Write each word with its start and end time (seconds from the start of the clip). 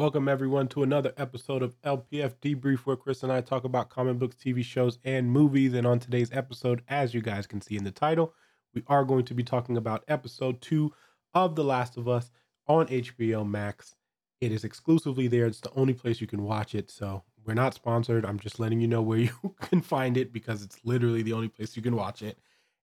Welcome 0.00 0.28
everyone 0.28 0.68
to 0.68 0.84
another 0.84 1.12
episode 1.16 1.60
of 1.60 1.74
LPF 1.82 2.34
Debrief, 2.40 2.86
where 2.86 2.94
Chris 2.94 3.24
and 3.24 3.32
I 3.32 3.40
talk 3.40 3.64
about 3.64 3.88
comic 3.88 4.20
books, 4.20 4.36
TV 4.36 4.64
shows, 4.64 5.00
and 5.02 5.28
movies. 5.28 5.74
And 5.74 5.88
on 5.88 5.98
today's 5.98 6.30
episode, 6.30 6.82
as 6.86 7.14
you 7.14 7.20
guys 7.20 7.48
can 7.48 7.60
see 7.60 7.76
in 7.76 7.82
the 7.82 7.90
title, 7.90 8.32
we 8.72 8.84
are 8.86 9.04
going 9.04 9.24
to 9.24 9.34
be 9.34 9.42
talking 9.42 9.76
about 9.76 10.04
episode 10.06 10.60
two 10.60 10.92
of 11.34 11.56
The 11.56 11.64
Last 11.64 11.96
of 11.96 12.06
Us 12.06 12.30
on 12.68 12.86
HBO 12.86 13.44
Max. 13.44 13.96
It 14.40 14.52
is 14.52 14.62
exclusively 14.62 15.26
there. 15.26 15.46
It's 15.46 15.58
the 15.58 15.74
only 15.74 15.94
place 15.94 16.20
you 16.20 16.28
can 16.28 16.44
watch 16.44 16.76
it. 16.76 16.92
So 16.92 17.24
we're 17.44 17.54
not 17.54 17.74
sponsored. 17.74 18.24
I'm 18.24 18.38
just 18.38 18.60
letting 18.60 18.80
you 18.80 18.86
know 18.86 19.02
where 19.02 19.18
you 19.18 19.56
can 19.62 19.80
find 19.80 20.16
it 20.16 20.32
because 20.32 20.62
it's 20.62 20.78
literally 20.84 21.22
the 21.22 21.32
only 21.32 21.48
place 21.48 21.74
you 21.74 21.82
can 21.82 21.96
watch 21.96 22.22
it. 22.22 22.38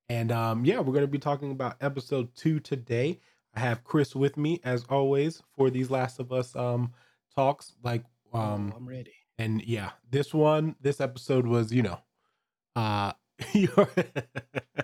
And 0.10 0.34
um, 0.34 0.66
yeah, 0.66 0.80
we're 0.80 0.92
going 0.92 1.00
to 1.00 1.08
be 1.08 1.18
talking 1.18 1.52
about 1.52 1.78
episode 1.80 2.36
two 2.36 2.60
today. 2.60 3.22
I 3.56 3.62
have 3.62 3.86
Chris 3.86 4.14
with 4.14 4.36
me 4.36 4.60
as 4.66 4.84
always 4.90 5.42
for 5.56 5.70
these 5.70 5.90
Last 5.90 6.20
of 6.20 6.34
Us 6.34 6.54
um 6.58 6.92
talks. 7.36 7.74
Like 7.84 8.04
um 8.34 8.74
I'm 8.76 8.88
ready. 8.88 9.14
and 9.38 9.62
yeah, 9.64 9.92
this 10.10 10.34
one, 10.34 10.76
this 10.82 11.00
episode 11.02 11.48
was, 11.48 11.72
you 11.72 11.82
know, 11.84 12.00
uh 12.76 13.14
you're- 13.54 13.88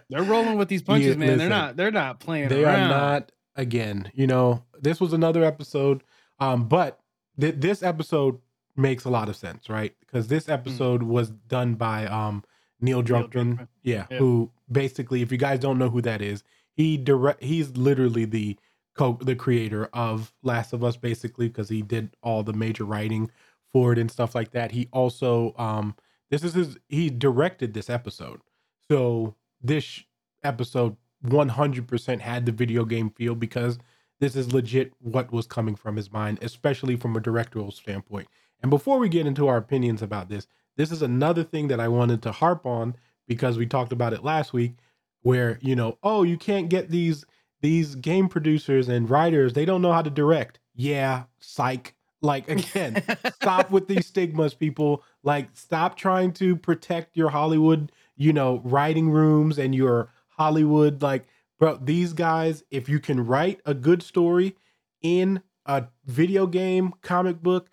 They're 0.10 0.24
rolling 0.24 0.58
with 0.58 0.68
these 0.68 0.82
punches, 0.82 1.16
Yeah, 1.16 1.26
man. 1.26 1.38
They're 1.38 1.50
not. 1.50 1.78
They're 1.78 1.92
not 1.92 2.20
playing 2.20 2.50
they 2.50 2.64
around. 2.66 2.92
are 2.92 3.12
not 3.12 3.32
again, 3.56 4.12
you 4.14 4.28
know, 4.28 4.64
this 4.80 5.00
was 5.00 5.14
another 5.14 5.44
episode. 5.44 6.04
Um, 6.40 6.68
but 6.68 7.00
th- 7.40 7.56
this 7.58 7.82
episode 7.84 8.40
makes 8.76 9.06
a 9.06 9.10
lot 9.10 9.30
of 9.30 9.36
sense, 9.36 9.70
right? 9.70 9.94
Because 10.02 10.28
this 10.28 10.50
episode 10.50 11.04
was 11.04 11.30
done 11.30 11.76
by 11.76 12.06
um 12.08 12.44
Neil 12.82 13.04
Druckmann, 13.04 13.30
Druckmann. 13.58 13.68
yeah, 13.84 14.06
Yeah. 14.10 14.18
who 14.18 14.52
basically, 14.72 15.22
if 15.22 15.32
you 15.32 15.38
guys 15.38 15.60
don't 15.60 15.78
know 15.78 15.90
who 15.90 16.02
that 16.02 16.22
is, 16.22 16.44
he 16.74 16.98
direct 16.98 17.44
he's 17.44 17.78
literally 17.78 18.26
the 18.26 18.58
co 18.96 19.18
the 19.22 19.36
creator 19.36 19.90
of 19.94 20.34
Last 20.44 20.74
of 20.74 20.84
Us, 20.84 20.98
basically, 20.98 21.48
because 21.48 21.70
he 21.70 21.82
did 21.82 22.16
all 22.24 22.44
the 22.44 22.54
major 22.54 22.84
writing 22.84 23.30
for 23.72 23.94
it 23.94 24.00
and 24.00 24.12
stuff 24.12 24.36
like 24.36 24.52
that. 24.52 24.72
He 24.72 24.88
also 24.92 25.54
um 25.58 25.96
this 26.30 26.44
is 26.44 26.54
his 26.54 26.78
he 26.88 27.10
directed 27.10 27.74
this 27.74 27.90
episode. 27.90 28.42
So 28.90 29.36
this 29.62 30.04
episode 30.44 30.98
100% 31.26 32.20
had 32.20 32.46
the 32.46 32.52
video 32.52 32.84
game 32.84 33.12
feel 33.12 33.36
because 33.36 33.78
this 34.20 34.36
is 34.36 34.54
legit 34.54 34.94
what 35.00 35.32
was 35.32 35.48
coming 35.48 35.76
from 35.76 35.96
his 35.96 36.12
mind, 36.12 36.40
especially 36.42 36.96
from 36.96 37.16
a 37.16 37.20
directorial 37.20 37.72
standpoint. 37.72 38.28
And 38.62 38.70
before 38.70 39.00
we 39.00 39.10
get 39.10 39.26
into 39.28 39.48
our 39.48 39.58
opinions 39.58 40.02
about 40.02 40.30
this, 40.30 40.48
this 40.78 40.92
is 40.92 41.02
another 41.02 41.44
thing 41.44 41.68
that 41.68 41.80
I 41.80 41.88
wanted 41.88 42.22
to 42.24 42.32
harp 42.32 42.66
on 42.66 42.96
because 43.28 43.58
we 43.58 43.66
talked 43.66 43.92
about 43.92 44.14
it 44.14 44.24
last 44.24 44.54
week 44.54 44.74
where, 45.22 45.60
you 45.62 45.76
know, 45.76 45.98
oh, 46.04 46.24
you 46.24 46.38
can't 46.38 46.70
get 46.70 46.90
these 46.90 47.26
these 47.62 47.96
game 47.96 48.28
producers 48.28 48.90
and 48.90 49.10
writers, 49.10 49.54
they 49.54 49.66
don't 49.66 49.82
know 49.82 49.94
how 49.94 50.02
to 50.02 50.10
direct. 50.10 50.60
Yeah, 50.76 51.24
psych. 51.40 51.96
Like 52.22 52.50
again, 52.50 53.04
stop 53.42 53.72
with 53.72 53.88
these 53.88 54.08
stigmas 54.08 54.54
people 54.54 55.04
like 55.24 55.50
stop 55.54 55.96
trying 55.96 56.32
to 56.34 56.56
protect 56.56 57.16
your 57.16 57.30
hollywood 57.30 57.92
you 58.16 58.34
know 58.34 58.62
writing 58.64 59.10
rooms 59.10 59.58
and 59.58 59.76
your 59.76 60.10
hollywood 60.30 61.02
like 61.02 61.28
bro 61.60 61.78
these 61.82 62.14
guys 62.14 62.64
if 62.72 62.90
you 62.90 63.00
can 63.00 63.26
write 63.26 63.60
a 63.66 63.74
good 63.74 64.02
story 64.02 64.56
in 65.02 65.42
a 65.66 65.86
video 66.06 66.48
game 66.48 66.94
comic 67.02 67.42
book 67.42 67.70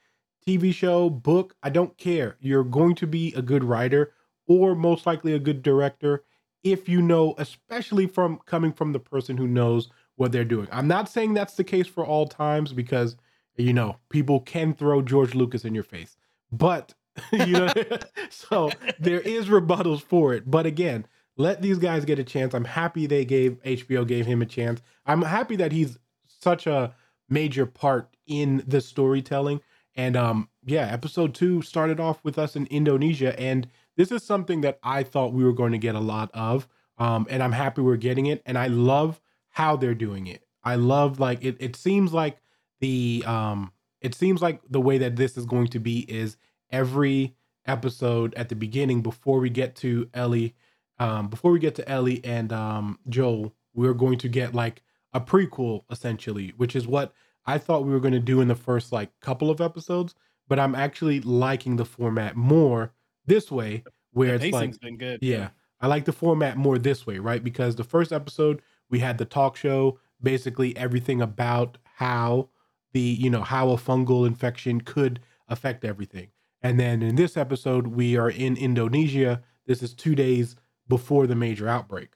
tv 0.47 0.73
show 0.73 1.09
book 1.11 1.55
i 1.63 1.71
don't 1.71 1.97
care 1.99 2.37
you're 2.41 2.65
going 2.65 2.95
to 2.95 3.07
be 3.07 3.33
a 3.35 3.43
good 3.43 3.65
writer 3.65 4.13
or 4.47 4.75
most 4.75 5.07
likely 5.07 5.33
a 5.33 5.39
good 5.39 5.63
director 5.63 6.25
if 6.65 6.89
you 6.89 7.01
know 7.01 7.35
especially 7.39 8.07
from 8.07 8.39
coming 8.47 8.73
from 8.73 8.93
the 8.93 8.99
person 8.99 9.37
who 9.37 9.47
knows 9.47 9.89
what 10.17 10.33
they're 10.33 10.45
doing. 10.45 10.69
I'm 10.73 10.89
not 10.89 11.09
saying 11.09 11.35
that's 11.35 11.55
the 11.55 11.65
case 11.65 11.87
for 11.87 12.05
all 12.05 12.27
times 12.27 12.73
because 12.73 13.17
you 13.57 13.73
know 13.73 13.97
people 14.09 14.41
can 14.41 14.73
throw 14.73 15.03
george 15.03 15.35
lucas 15.35 15.65
in 15.65 15.75
your 15.75 15.83
face 15.85 16.17
but 16.53 16.95
you 17.33 17.47
know 17.47 17.73
so 18.31 18.71
there 18.99 19.21
is 19.21 19.47
rebuttals 19.47 20.03
for 20.03 20.35
it. 20.35 20.51
But 20.51 20.67
again 20.67 21.07
let 21.37 21.63
these 21.63 21.79
guys 21.79 22.05
get 22.05 22.19
a 22.19 22.25
chance. 22.25 22.53
I'm 22.53 22.65
happy 22.65 23.07
they 23.07 23.25
gave 23.25 23.63
hbo 23.63 24.07
gave 24.07 24.27
him 24.27 24.43
a 24.43 24.47
chance. 24.47 24.83
I'm 25.07 25.23
happy 25.23 25.57
that 25.57 25.73
he's 25.73 25.99
such 26.27 26.67
a 26.67 26.95
major 27.29 27.67
part 27.67 28.17
in 28.27 28.65
the 28.67 28.81
storytelling. 28.81 29.61
And 29.95 30.17
um 30.17 30.49
yeah 30.65 30.87
episode 30.87 31.35
two 31.35 31.63
started 31.63 31.99
off 32.01 32.23
with 32.25 32.39
us 32.39 32.55
in 32.57 32.67
indonesia 32.67 33.39
and 33.41 33.69
this 33.99 34.11
is 34.11 34.23
something 34.23 34.63
that 34.63 34.79
i 34.83 35.03
thought 35.03 35.35
we 35.35 35.45
were 35.45 35.53
going 35.53 35.73
to 35.73 35.79
get 35.79 35.95
a 35.95 36.01
lot 36.01 36.31
of 36.33 36.67
um 36.97 37.27
and 37.29 37.43
i'm 37.43 37.53
happy 37.53 37.83
we're 37.83 37.97
getting 37.97 38.25
it 38.25 38.43
and 38.47 38.57
i 38.57 38.67
love 38.67 39.21
how 39.59 39.75
they're 39.75 39.93
doing 39.93 40.29
it. 40.29 40.45
I 40.63 40.77
love 40.77 41.19
like 41.19 41.45
it 41.45 41.57
it 41.59 41.75
seems 41.75 42.13
like 42.13 42.39
the 42.79 43.25
um 43.27 43.73
it 44.01 44.15
seems 44.15 44.41
like 44.41 44.61
the 44.71 44.81
way 44.81 44.99
that 44.99 45.17
this 45.17 45.37
is 45.37 45.47
going 45.47 45.67
to 45.69 45.81
be 45.81 46.01
is 46.09 46.37
every 46.71 47.35
episode 47.67 48.35
at 48.35 48.51
the 48.51 48.55
beginning 48.55 49.03
before 49.03 49.41
we 49.41 49.51
get 49.51 49.75
to 49.77 50.09
Ellie 50.15 50.55
um 51.01 51.27
before 51.27 51.51
we 51.51 51.59
get 51.59 51.75
to 51.75 51.89
Ellie 51.89 52.25
and 52.25 52.53
um 52.53 53.01
Joel 53.09 53.53
we're 53.75 53.95
going 53.95 54.19
to 54.19 54.29
get 54.29 54.55
like 54.55 54.83
a 55.13 55.21
prequel 55.21 55.83
essentially 55.91 56.53
which 56.57 56.77
is 56.77 56.87
what 56.87 57.13
I 57.45 57.59
thought 57.59 57.85
we 57.85 57.91
were 57.91 58.01
going 58.01 58.15
to 58.15 58.21
do 58.21 58.41
in 58.41 58.47
the 58.47 58.55
first 58.55 58.93
like 58.93 59.11
couple 59.21 59.51
of 59.51 59.61
episodes 59.61 60.15
but 60.47 60.61
I'm 60.61 60.77
actually 60.77 61.21
liking 61.21 61.75
the 61.75 61.85
format 61.85 62.37
more 62.37 62.93
this 63.29 63.51
way 63.51 63.85
where 64.13 64.39
The 64.39 64.47
it's 64.49 64.55
like 64.55 64.81
been 64.81 64.97
good. 64.99 65.21
yeah. 65.23 65.51
I 65.81 65.87
like 65.87 66.05
the 66.07 66.13
format 66.13 66.57
more 66.57 66.79
this 66.79 67.07
way, 67.07 67.19
right? 67.21 67.43
Because 67.45 67.77
the 67.77 67.85
first 67.85 68.13
episode 68.13 68.63
we 68.91 68.99
had 68.99 69.19
the 69.19 69.25
talk 69.25 69.57
show, 69.57 70.01
basically 70.21 70.77
everything 70.77 71.21
about 71.23 71.79
how 71.85 72.49
the, 72.93 73.01
you 73.01 73.31
know, 73.31 73.43
how 73.43 73.71
a 73.71 73.77
fungal 73.77 74.27
infection 74.27 74.81
could 74.81 75.21
affect 75.49 75.85
everything. 75.85 76.29
And 76.63 76.81
then 76.81 77.03
in 77.03 77.15
this 77.15 77.37
episode, 77.37 77.87
we 77.89 78.17
are 78.17 78.31
in 78.31 78.57
Indonesia. 78.57 79.43
This 79.67 79.83
is 79.83 79.95
2 79.95 80.15
days 80.17 80.57
before 80.89 81.27
the 81.29 81.37
major 81.37 81.69
outbreak, 81.69 82.09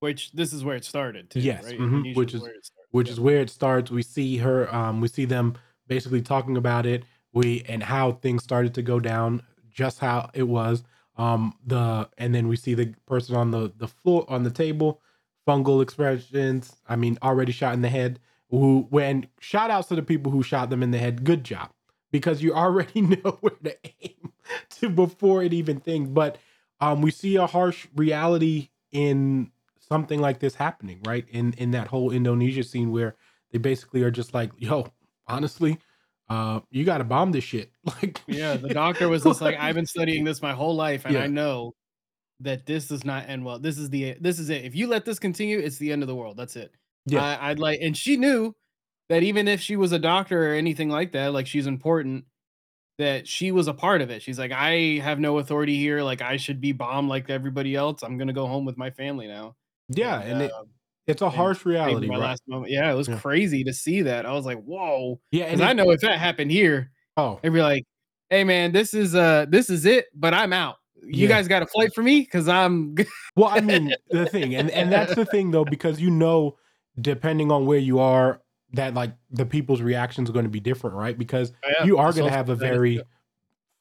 Which 0.00 0.32
this 0.32 0.52
is 0.52 0.64
where 0.64 0.76
it 0.76 0.84
started. 0.84 1.30
Too, 1.30 1.40
Yes, 1.40 1.64
right? 1.66 1.78
mhm, 1.78 2.16
which 2.16 2.34
is- 2.34 2.40
where 2.40 2.50
it 2.52 2.70
which 2.92 3.06
Yeah. 3.06 3.12
is 3.12 3.20
where 3.20 3.40
it 3.40 3.50
starts. 3.50 3.90
We 3.90 4.02
see 4.02 4.38
her 4.38 4.74
um 4.74 5.00
we 5.00 5.06
see 5.08 5.26
them 5.26 5.54
basically 5.86 6.22
talking 6.22 6.56
about 6.56 6.86
it, 6.86 7.04
we 7.32 7.62
and 7.68 7.82
how 7.84 8.12
things 8.12 8.42
started 8.42 8.74
to 8.74 8.82
go 8.82 8.98
down, 8.98 9.42
just 9.72 10.00
how 10.00 10.30
it 10.34 10.44
was. 10.44 10.82
Um 11.16 11.54
the 11.66 12.08
and 12.18 12.34
then 12.34 12.48
we 12.48 12.56
see 12.56 12.74
the 12.74 12.94
person 13.06 13.36
on 13.36 13.50
the 13.50 13.72
the 13.76 13.88
floor 13.88 14.24
on 14.28 14.42
the 14.42 14.50
table, 14.50 15.00
fungal 15.46 15.82
expressions. 15.82 16.76
I 16.88 16.96
mean, 16.96 17.18
already 17.22 17.52
shot 17.52 17.74
in 17.74 17.82
the 17.82 17.88
head. 17.88 18.20
Who 18.50 18.86
when 18.90 19.26
shout 19.40 19.70
outs 19.70 19.88
to 19.88 19.96
the 19.96 20.02
people 20.02 20.32
who 20.32 20.42
shot 20.42 20.70
them 20.70 20.82
in 20.82 20.90
the 20.90 20.98
head. 20.98 21.24
Good 21.24 21.44
job. 21.44 21.70
Because 22.10 22.42
you 22.42 22.54
already 22.54 23.00
know 23.00 23.38
where 23.40 23.56
to 23.64 23.76
aim 24.02 24.32
to 24.80 24.88
before 24.88 25.42
it 25.42 25.52
even 25.52 25.80
thing. 25.80 26.12
But 26.14 26.38
um 26.80 27.02
we 27.02 27.10
see 27.10 27.36
a 27.36 27.46
harsh 27.46 27.86
reality 27.94 28.70
in 28.92 29.50
something 29.78 30.20
like 30.20 30.38
this 30.38 30.54
happening, 30.54 31.00
right? 31.04 31.26
In 31.30 31.52
in 31.54 31.72
that 31.72 31.88
whole 31.88 32.10
Indonesia 32.10 32.62
scene 32.62 32.90
where 32.90 33.16
they 33.50 33.58
basically 33.58 34.02
are 34.02 34.10
just 34.10 34.32
like, 34.32 34.52
yo, 34.58 34.92
honestly, 35.26 35.78
uh, 36.30 36.60
you 36.70 36.84
gotta 36.84 37.04
bomb 37.04 37.32
this 37.32 37.44
shit. 37.44 37.72
Like 37.84 38.20
Yeah, 38.26 38.56
the 38.56 38.68
doctor 38.68 39.08
was 39.08 39.24
just 39.24 39.40
like, 39.40 39.56
I've 39.58 39.74
been 39.74 39.86
studying 39.96 40.24
this 40.24 40.40
my 40.40 40.52
whole 40.52 40.74
life, 40.74 41.04
and 41.04 41.14
Yeah. 41.14 41.24
I 41.24 41.26
know 41.26 41.74
that 42.40 42.64
this 42.64 42.88
does 42.88 43.04
not 43.04 43.28
end 43.28 43.44
well. 43.44 43.58
This 43.58 43.76
is 43.76 43.90
the 43.90 44.16
this 44.20 44.38
is 44.38 44.48
it. 44.48 44.64
If 44.64 44.74
you 44.74 44.86
let 44.86 45.04
this 45.04 45.18
continue, 45.18 45.58
it's 45.58 45.76
the 45.76 45.92
end 45.92 46.02
of 46.02 46.08
the 46.08 46.14
world. 46.14 46.36
That's 46.36 46.56
it. 46.56 46.72
Yeah. 47.06 47.22
I, 47.24 47.50
I'd 47.50 47.58
like, 47.58 47.80
and 47.82 47.96
she 47.96 48.16
knew 48.16 48.54
that 49.08 49.22
even 49.22 49.48
if 49.48 49.60
she 49.60 49.76
was 49.76 49.92
a 49.92 49.98
doctor 49.98 50.50
or 50.50 50.54
anything 50.54 50.88
like 50.88 51.12
that, 51.12 51.32
like 51.32 51.46
she's 51.46 51.66
important, 51.66 52.24
that 52.98 53.26
she 53.26 53.50
was 53.50 53.66
a 53.66 53.74
part 53.74 54.00
of 54.02 54.10
it. 54.10 54.22
She's 54.22 54.38
like, 54.38 54.52
I 54.52 55.00
have 55.02 55.18
no 55.18 55.38
authority 55.38 55.76
here. 55.76 56.02
Like 56.02 56.22
I 56.22 56.36
should 56.36 56.60
be 56.60 56.72
bombed 56.72 57.08
like 57.08 57.28
everybody 57.28 57.74
else. 57.74 58.02
I'm 58.02 58.16
gonna 58.18 58.32
go 58.32 58.46
home 58.46 58.64
with 58.64 58.76
my 58.78 58.90
family 58.90 59.26
now. 59.26 59.56
yeah, 59.88 60.20
and 60.20 60.42
it, 60.42 60.52
uh, 60.52 60.62
it's 61.10 61.22
a 61.22 61.26
and 61.26 61.34
harsh 61.34 61.64
reality, 61.66 62.06
my 62.06 62.14
right? 62.16 62.20
last 62.30 62.42
moment. 62.46 62.70
Yeah, 62.72 62.90
it 62.90 62.94
was 62.96 63.08
Yeah. 63.08 63.18
crazy 63.18 63.64
to 63.64 63.72
see 63.72 64.02
that. 64.02 64.26
I 64.26 64.32
was 64.32 64.44
like, 64.46 64.62
whoa. 64.62 65.20
yeah, 65.30 65.44
and 65.44 65.58
Because 65.58 65.70
I 65.70 65.72
know 65.72 65.90
if 65.90 66.00
that 66.00 66.18
happened 66.18 66.50
here, 66.50 66.90
oh 67.16 67.38
they'd 67.42 67.50
be 67.50 67.60
like, 67.62 67.84
"Hey 68.30 68.44
man, 68.44 68.72
this 68.72 68.94
is 68.94 69.14
uh 69.14 69.46
this 69.48 69.70
is 69.70 69.84
it, 69.86 70.06
but 70.14 70.34
I'm 70.34 70.52
out. 70.52 70.76
You 71.02 71.26
Yeah. 71.26 71.36
guys 71.36 71.48
got 71.48 71.62
a 71.62 71.66
flight 71.66 71.94
for 71.94 72.02
me 72.02 72.20
because 72.20 72.48
I'm 72.48 72.94
well, 73.36 73.48
I 73.48 73.60
mean 73.60 73.92
the 74.10 74.26
thing, 74.26 74.54
and 74.54 74.70
and 74.70 74.92
that's 74.92 75.14
the 75.14 75.24
thing 75.24 75.50
though, 75.50 75.64
because 75.64 76.00
you 76.00 76.10
know, 76.10 76.56
depending 77.00 77.50
on 77.50 77.66
where 77.66 77.78
you 77.78 77.98
are, 77.98 78.42
that 78.74 78.94
like 78.94 79.12
the 79.30 79.46
people's 79.46 79.80
reactions 79.80 80.28
are 80.30 80.32
going 80.32 80.44
to 80.44 80.50
be 80.50 80.60
different, 80.60 80.94
right? 80.96 81.16
Because 81.18 81.52
you 81.84 81.98
are 81.98 82.12
going 82.12 82.24
to 82.26 82.30
have 82.30 82.48
a 82.50 82.54
very 82.56 83.00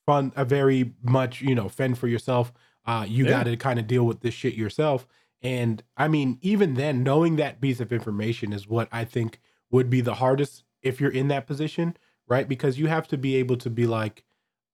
fun, 0.06 0.31
a 0.36 0.45
very 0.45 0.94
much, 1.04 1.42
you 1.42 1.54
know, 1.54 1.69
fend 1.69 1.98
for 1.98 2.07
yourself. 2.07 2.51
Uh, 2.88 3.06
you 3.07 3.25
Yeah. 3.25 3.31
got 3.31 3.44
to 3.44 3.56
kind 3.57 3.77
of 3.80 3.86
deal 3.86 4.06
with 4.06 4.21
this 4.21 4.33
shit 4.33 4.56
yourself. 4.56 5.06
And 5.41 5.83
I 5.97 6.07
mean, 6.07 6.38
even 6.41 6.74
then, 6.74 7.03
knowing 7.03 7.36
that 7.38 7.62
piece 7.62 7.80
of 7.80 7.94
information 7.94 8.51
is 8.53 8.68
what 8.68 8.89
I 8.91 9.06
think 9.06 9.39
would 9.71 9.89
be 9.89 10.01
the 10.01 10.15
hardest 10.15 10.63
if 10.81 11.00
you're 11.00 11.12
in 11.12 11.27
that 11.30 11.47
position, 11.47 11.95
right? 12.27 12.47
Because 12.47 12.77
you 12.80 12.88
have 12.88 13.07
to 13.09 13.18
be 13.18 13.36
able 13.38 13.57
to 13.57 13.69
be 13.69 13.86
like, 13.88 14.25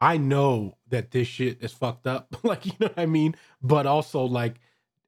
I 0.01 0.17
know 0.17 0.77
that 0.87 1.11
this 1.11 1.27
shit 1.27 1.61
is 1.63 1.71
fucked 1.71 2.07
up. 2.07 2.35
like, 2.43 2.65
you 2.65 2.73
know 2.79 2.87
what 2.87 2.99
I 2.99 3.05
mean? 3.05 3.35
But 3.61 3.85
also, 3.85 4.23
like, 4.23 4.59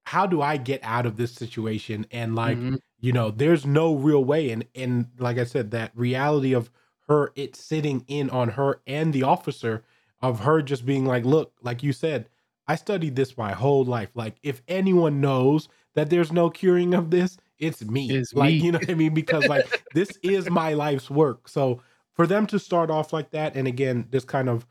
how 0.06 0.26
do 0.28 0.42
I 0.42 0.58
get 0.58 0.84
out 0.84 1.06
of 1.06 1.18
this 1.18 1.34
situation? 1.34 2.06
And 2.12 2.36
like, 2.36 2.66
Mhm. 2.66 2.78
you 3.00 3.12
know, 3.12 3.30
there's 3.32 3.66
no 3.66 3.96
real 3.96 4.24
way. 4.24 4.52
And 4.52 4.66
and 4.76 5.10
like 5.20 5.38
I 5.38 5.44
said, 5.44 5.72
that 5.72 5.92
reality 5.96 6.54
of 6.54 6.72
her 7.08 7.32
it 7.36 7.56
sitting 7.56 8.04
in 8.08 8.30
on 8.30 8.50
her 8.50 8.82
and 8.88 9.14
the 9.14 9.24
officer 9.24 9.84
of 10.22 10.42
her 10.42 10.62
just 10.62 10.86
being 10.86 11.06
like, 11.06 11.26
look, 11.26 11.54
like 11.62 11.84
you 11.84 11.94
said, 11.94 12.30
I 12.68 12.76
studied 12.76 13.16
this 13.16 13.38
my 13.38 13.54
whole 13.54 13.86
life. 13.86 14.10
Like, 14.14 14.36
if 14.44 14.62
anyone 14.68 15.22
knows 15.22 15.70
that 15.96 16.10
there's 16.10 16.32
no 16.32 16.50
curing 16.50 16.94
of 16.94 17.12
this, 17.12 17.38
it's 17.60 17.84
me. 17.84 18.12
It's 18.12 18.34
like, 18.34 18.50
me. 18.54 18.58
you 18.58 18.72
know 18.72 18.80
what 18.80 18.90
I 18.90 18.96
mean? 18.96 19.14
Because 19.14 19.48
like 19.48 19.84
this 19.94 20.12
is 20.22 20.50
my 20.50 20.74
life's 20.74 21.10
work. 21.10 21.48
So 21.48 21.82
for 22.14 22.28
them 22.28 22.46
to 22.48 22.60
start 22.60 22.92
off 22.92 23.14
like 23.14 23.32
that, 23.32 23.56
and 23.56 23.68
again, 23.68 24.08
this 24.12 24.24
kind 24.24 24.50
of 24.50 24.68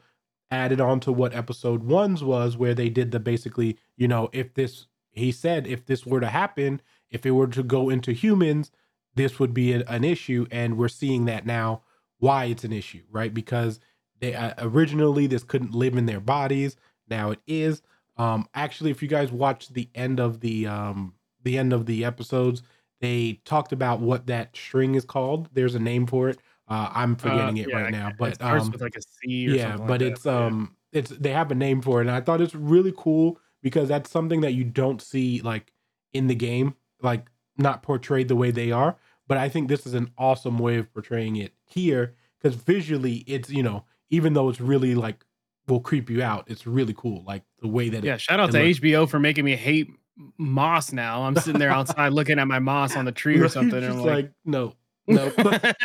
added 0.50 0.80
on 0.80 1.00
to 1.00 1.12
what 1.12 1.34
episode 1.34 1.82
one's 1.82 2.22
was, 2.22 2.56
where 2.56 2.74
they 2.74 2.88
did 2.88 3.10
the 3.10 3.18
basically, 3.18 3.78
you 3.96 4.06
know, 4.06 4.28
if 4.32 4.54
this 4.54 4.86
he 5.10 5.32
said 5.32 5.66
if 5.66 5.86
this 5.86 6.06
were 6.06 6.20
to 6.20 6.28
happen, 6.28 6.80
if 7.10 7.24
it 7.26 7.32
were 7.32 7.46
to 7.48 7.62
go 7.62 7.88
into 7.88 8.12
humans, 8.12 8.70
this 9.14 9.38
would 9.38 9.54
be 9.54 9.72
an 9.72 10.04
issue, 10.04 10.46
and 10.50 10.76
we're 10.76 10.88
seeing 10.88 11.24
that 11.24 11.46
now. 11.46 11.82
Why 12.18 12.44
it's 12.46 12.64
an 12.64 12.72
issue, 12.72 13.02
right? 13.10 13.32
Because 13.32 13.80
they 14.20 14.34
uh, 14.34 14.54
originally 14.58 15.26
this 15.26 15.42
couldn't 15.42 15.74
live 15.74 15.96
in 15.96 16.06
their 16.06 16.20
bodies. 16.20 16.76
Now 17.08 17.30
it 17.30 17.40
is. 17.46 17.82
Um, 18.16 18.48
actually, 18.54 18.90
if 18.90 19.02
you 19.02 19.08
guys 19.08 19.30
watch 19.32 19.68
the 19.68 19.88
end 19.94 20.20
of 20.20 20.40
the 20.40 20.66
um 20.66 21.14
the 21.42 21.58
end 21.58 21.72
of 21.72 21.86
the 21.86 22.04
episodes, 22.04 22.62
they 23.00 23.40
talked 23.44 23.72
about 23.72 24.00
what 24.00 24.26
that 24.26 24.56
string 24.56 24.94
is 24.94 25.04
called. 25.04 25.48
There's 25.52 25.74
a 25.74 25.78
name 25.80 26.06
for 26.06 26.28
it. 26.28 26.38
Uh, 26.68 26.90
I'm 26.92 27.14
forgetting 27.16 27.58
Uh, 27.58 27.62
it 27.62 27.68
yeah, 27.68 27.76
right 27.76 27.90
now, 27.90 28.10
but 28.18 28.40
um, 28.42 28.72
like 28.80 28.96
a 28.96 29.02
C 29.02 29.48
or 29.48 29.56
yeah, 29.56 29.62
something 29.62 29.80
like 29.82 29.88
but 29.88 30.00
that, 30.00 30.06
it's 30.06 30.26
yeah. 30.26 30.46
um, 30.46 30.76
it's 30.92 31.10
they 31.10 31.30
have 31.32 31.50
a 31.50 31.54
name 31.54 31.82
for 31.82 32.00
it, 32.00 32.06
and 32.08 32.10
I 32.16 32.20
thought 32.20 32.40
it's 32.40 32.54
really 32.54 32.92
cool 32.96 33.38
because 33.62 33.88
that's 33.88 34.10
something 34.10 34.40
that 34.40 34.54
you 34.54 34.64
don't 34.64 35.02
see 35.02 35.40
like 35.42 35.72
in 36.12 36.26
the 36.28 36.34
game, 36.34 36.74
like 37.02 37.28
not 37.58 37.82
portrayed 37.82 38.28
the 38.28 38.36
way 38.36 38.50
they 38.50 38.72
are. 38.72 38.96
But 39.28 39.38
I 39.38 39.48
think 39.48 39.68
this 39.68 39.86
is 39.86 39.94
an 39.94 40.10
awesome 40.18 40.58
way 40.58 40.76
of 40.78 40.92
portraying 40.92 41.36
it 41.36 41.52
here 41.64 42.14
because 42.40 42.56
visually, 42.56 43.24
it's 43.26 43.50
you 43.50 43.62
know, 43.62 43.84
even 44.10 44.32
though 44.34 44.48
it's 44.48 44.60
really 44.60 44.94
like 44.94 45.25
will 45.68 45.80
creep 45.80 46.08
you 46.10 46.22
out, 46.22 46.44
it's 46.48 46.66
really 46.66 46.94
cool, 46.96 47.24
like 47.26 47.42
the 47.60 47.68
way 47.68 47.88
that 47.88 48.04
Yeah, 48.04 48.14
it, 48.14 48.20
shout 48.20 48.38
out 48.40 48.52
to 48.52 48.62
looks. 48.62 48.80
HBO 48.80 49.08
for 49.08 49.18
making 49.18 49.44
me 49.44 49.56
hate 49.56 49.88
moss 50.38 50.92
now. 50.92 51.22
I'm 51.22 51.36
sitting 51.36 51.58
there 51.58 51.70
outside 51.70 52.12
looking 52.12 52.38
at 52.38 52.46
my 52.48 52.58
moss 52.58 52.96
on 52.96 53.04
the 53.04 53.12
tree 53.12 53.38
or 53.38 53.48
something. 53.56 53.82
And 53.82 53.92
I'm 53.92 53.98
like, 53.98 54.06
like, 54.26 54.32
no, 54.44 54.74
no. 55.06 55.32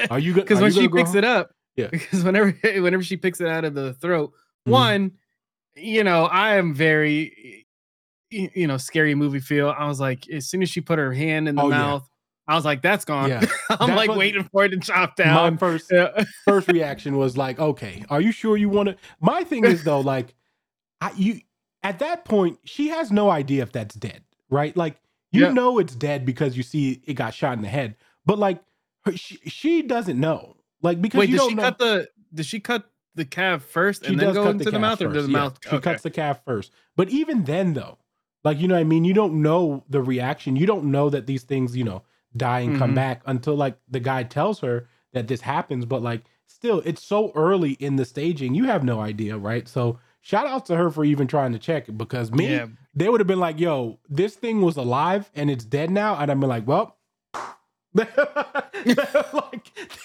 Are 0.10 0.20
you? 0.20 0.34
Because 0.34 0.62
when 0.62 0.72
she 0.72 0.88
picks 0.88 1.16
it 1.16 1.24
up, 1.26 1.52
Yeah. 1.76 1.88
Because 1.92 2.24
whenever 2.24 2.52
whenever 2.82 3.04
she 3.04 3.18
picks 3.18 3.42
it 3.42 3.48
out 3.48 3.66
of 3.66 3.74
the 3.74 3.94
throat, 3.96 4.32
Mhm. 4.68 4.72
one, 4.72 5.12
you 5.76 6.04
know, 6.04 6.26
I 6.26 6.56
am 6.56 6.74
very, 6.76 7.66
you 8.30 8.68
know, 8.68 8.78
scary 8.78 9.16
movie 9.16 9.40
feel. 9.40 9.70
I 9.76 9.88
was 9.88 10.00
like, 10.00 10.30
as 10.30 10.48
soon 10.48 10.62
as 10.62 10.70
she 10.70 10.82
put 10.82 11.00
her 11.00 11.12
hand 11.14 11.48
in 11.50 11.56
the 11.56 11.62
Oh, 11.64 11.70
yeah. 11.70 12.00
I 12.52 12.56
was 12.56 12.66
like, 12.66 12.82
that's 12.82 13.06
gone. 13.06 13.30
Yeah. 13.30 13.40
I'm 13.70 13.88
That's 13.88 13.92
like 13.98 14.10
what- 14.10 14.18
waiting 14.18 14.44
for 14.52 14.66
it 14.66 14.70
to 14.70 14.80
chop 14.80 15.16
down. 15.16 15.54
My 15.54 15.58
first 15.58 15.90
Yeah. 15.90 16.24
first 16.46 16.68
reaction 16.68 17.18
was 17.18 17.38
like, 17.38 17.60
okay, 17.60 18.04
are 18.10 18.20
you 18.20 18.34
sure 18.34 18.58
you 18.58 18.68
want 18.68 18.90
to? 18.90 18.98
My 19.22 19.44
thing 19.46 19.64
is 19.64 19.84
though, 19.86 20.02
like, 20.02 20.36
I 21.00 21.12
you 21.16 21.40
at 21.82 22.00
that 22.00 22.26
point, 22.26 22.60
she 22.66 22.90
has 22.90 23.12
no 23.12 23.30
idea 23.30 23.64
if 23.64 23.72
that's 23.72 23.96
dead, 23.96 24.24
right? 24.50 24.76
Like, 24.76 24.98
you 25.32 25.44
Yeah. 25.46 25.54
know 25.54 25.80
it's 25.80 25.96
dead 25.96 26.26
because 26.26 26.58
you 26.58 26.64
see 26.64 27.02
it 27.06 27.14
got 27.14 27.34
shot 27.34 27.54
in 27.54 27.62
the 27.62 27.70
head, 27.70 27.96
but 28.26 28.38
like, 28.38 28.62
her, 29.06 29.16
she, 29.16 29.38
she 29.50 29.82
doesn't 29.82 30.20
know, 30.20 30.58
like, 30.82 31.02
because 31.02 31.20
Wait, 31.20 31.30
you 31.30 31.36
did 31.36 31.40
don't 31.40 31.50
she 31.52 31.56
know. 31.56 31.64
cut 31.64 31.78
the? 31.80 32.08
Did 32.34 32.46
she 32.46 32.60
cut 32.60 32.90
the 33.16 33.26
calf 33.26 33.64
first 33.64 34.04
she 34.06 34.12
and 34.12 34.20
then 34.20 34.34
go 34.34 34.50
into 34.50 34.66
the, 34.66 34.72
calf 34.72 34.82
mouth, 34.82 35.02
or 35.02 35.06
first, 35.06 35.14
does 35.16 35.26
the 35.28 35.32
yeah. 35.32 35.38
mouth? 35.40 35.58
She 35.70 35.80
cuts 35.80 36.04
the 36.04 36.12
calf 36.12 36.42
first, 36.44 36.72
but 36.98 37.10
even 37.10 37.46
then, 37.46 37.74
though, 37.74 37.98
like 38.44 38.60
you 38.60 38.68
know, 38.68 38.76
what 38.76 38.82
I 38.82 38.84
mean, 38.84 39.06
you 39.06 39.14
don't 39.14 39.42
know 39.42 39.84
the 39.90 40.02
reaction. 40.02 40.56
You 40.58 40.66
don't 40.66 40.86
know 40.92 41.10
that 41.10 41.26
these 41.28 41.44
things, 41.44 41.76
you 41.78 41.84
know, 41.86 42.04
die 42.36 42.62
and 42.62 42.78
come 42.78 42.92
Mhm. 42.92 42.96
back 42.96 43.22
until 43.26 43.56
like 43.56 43.78
the 43.90 44.00
guy 44.00 44.24
tells 44.24 44.60
her 44.62 44.88
that 45.14 45.28
this 45.28 45.42
happens. 45.42 45.86
But 45.86 46.02
like, 46.02 46.24
still, 46.48 46.82
it's 46.86 47.04
so 47.04 47.32
early 47.36 47.72
in 47.74 47.96
the 47.98 48.06
staging, 48.06 48.54
you 48.56 48.66
have 48.66 48.84
no 48.84 49.00
idea, 49.02 49.38
right? 49.38 49.68
So 49.68 50.00
shout 50.22 50.48
out 50.48 50.66
to 50.68 50.76
her 50.78 50.90
for 50.90 51.04
even 51.04 51.28
trying 51.28 51.52
to 51.54 51.60
check 51.60 51.90
it 51.90 51.98
because 51.98 52.32
me, 52.32 52.52
Yeah. 52.52 52.68
they 52.94 53.10
would 53.10 53.20
have 53.20 53.28
been 53.28 53.40
like, 53.40 53.60
"Yo, 53.60 54.00
this 54.10 54.36
thing 54.36 54.62
was 54.62 54.78
alive 54.78 55.30
and 55.36 55.50
it's 55.50 55.66
dead 55.66 55.90
now," 55.92 56.16
and 56.18 56.32
I'd 56.32 56.40
been 56.40 56.50
like, 56.50 56.68
"Well." 56.68 56.98
like 57.94 58.08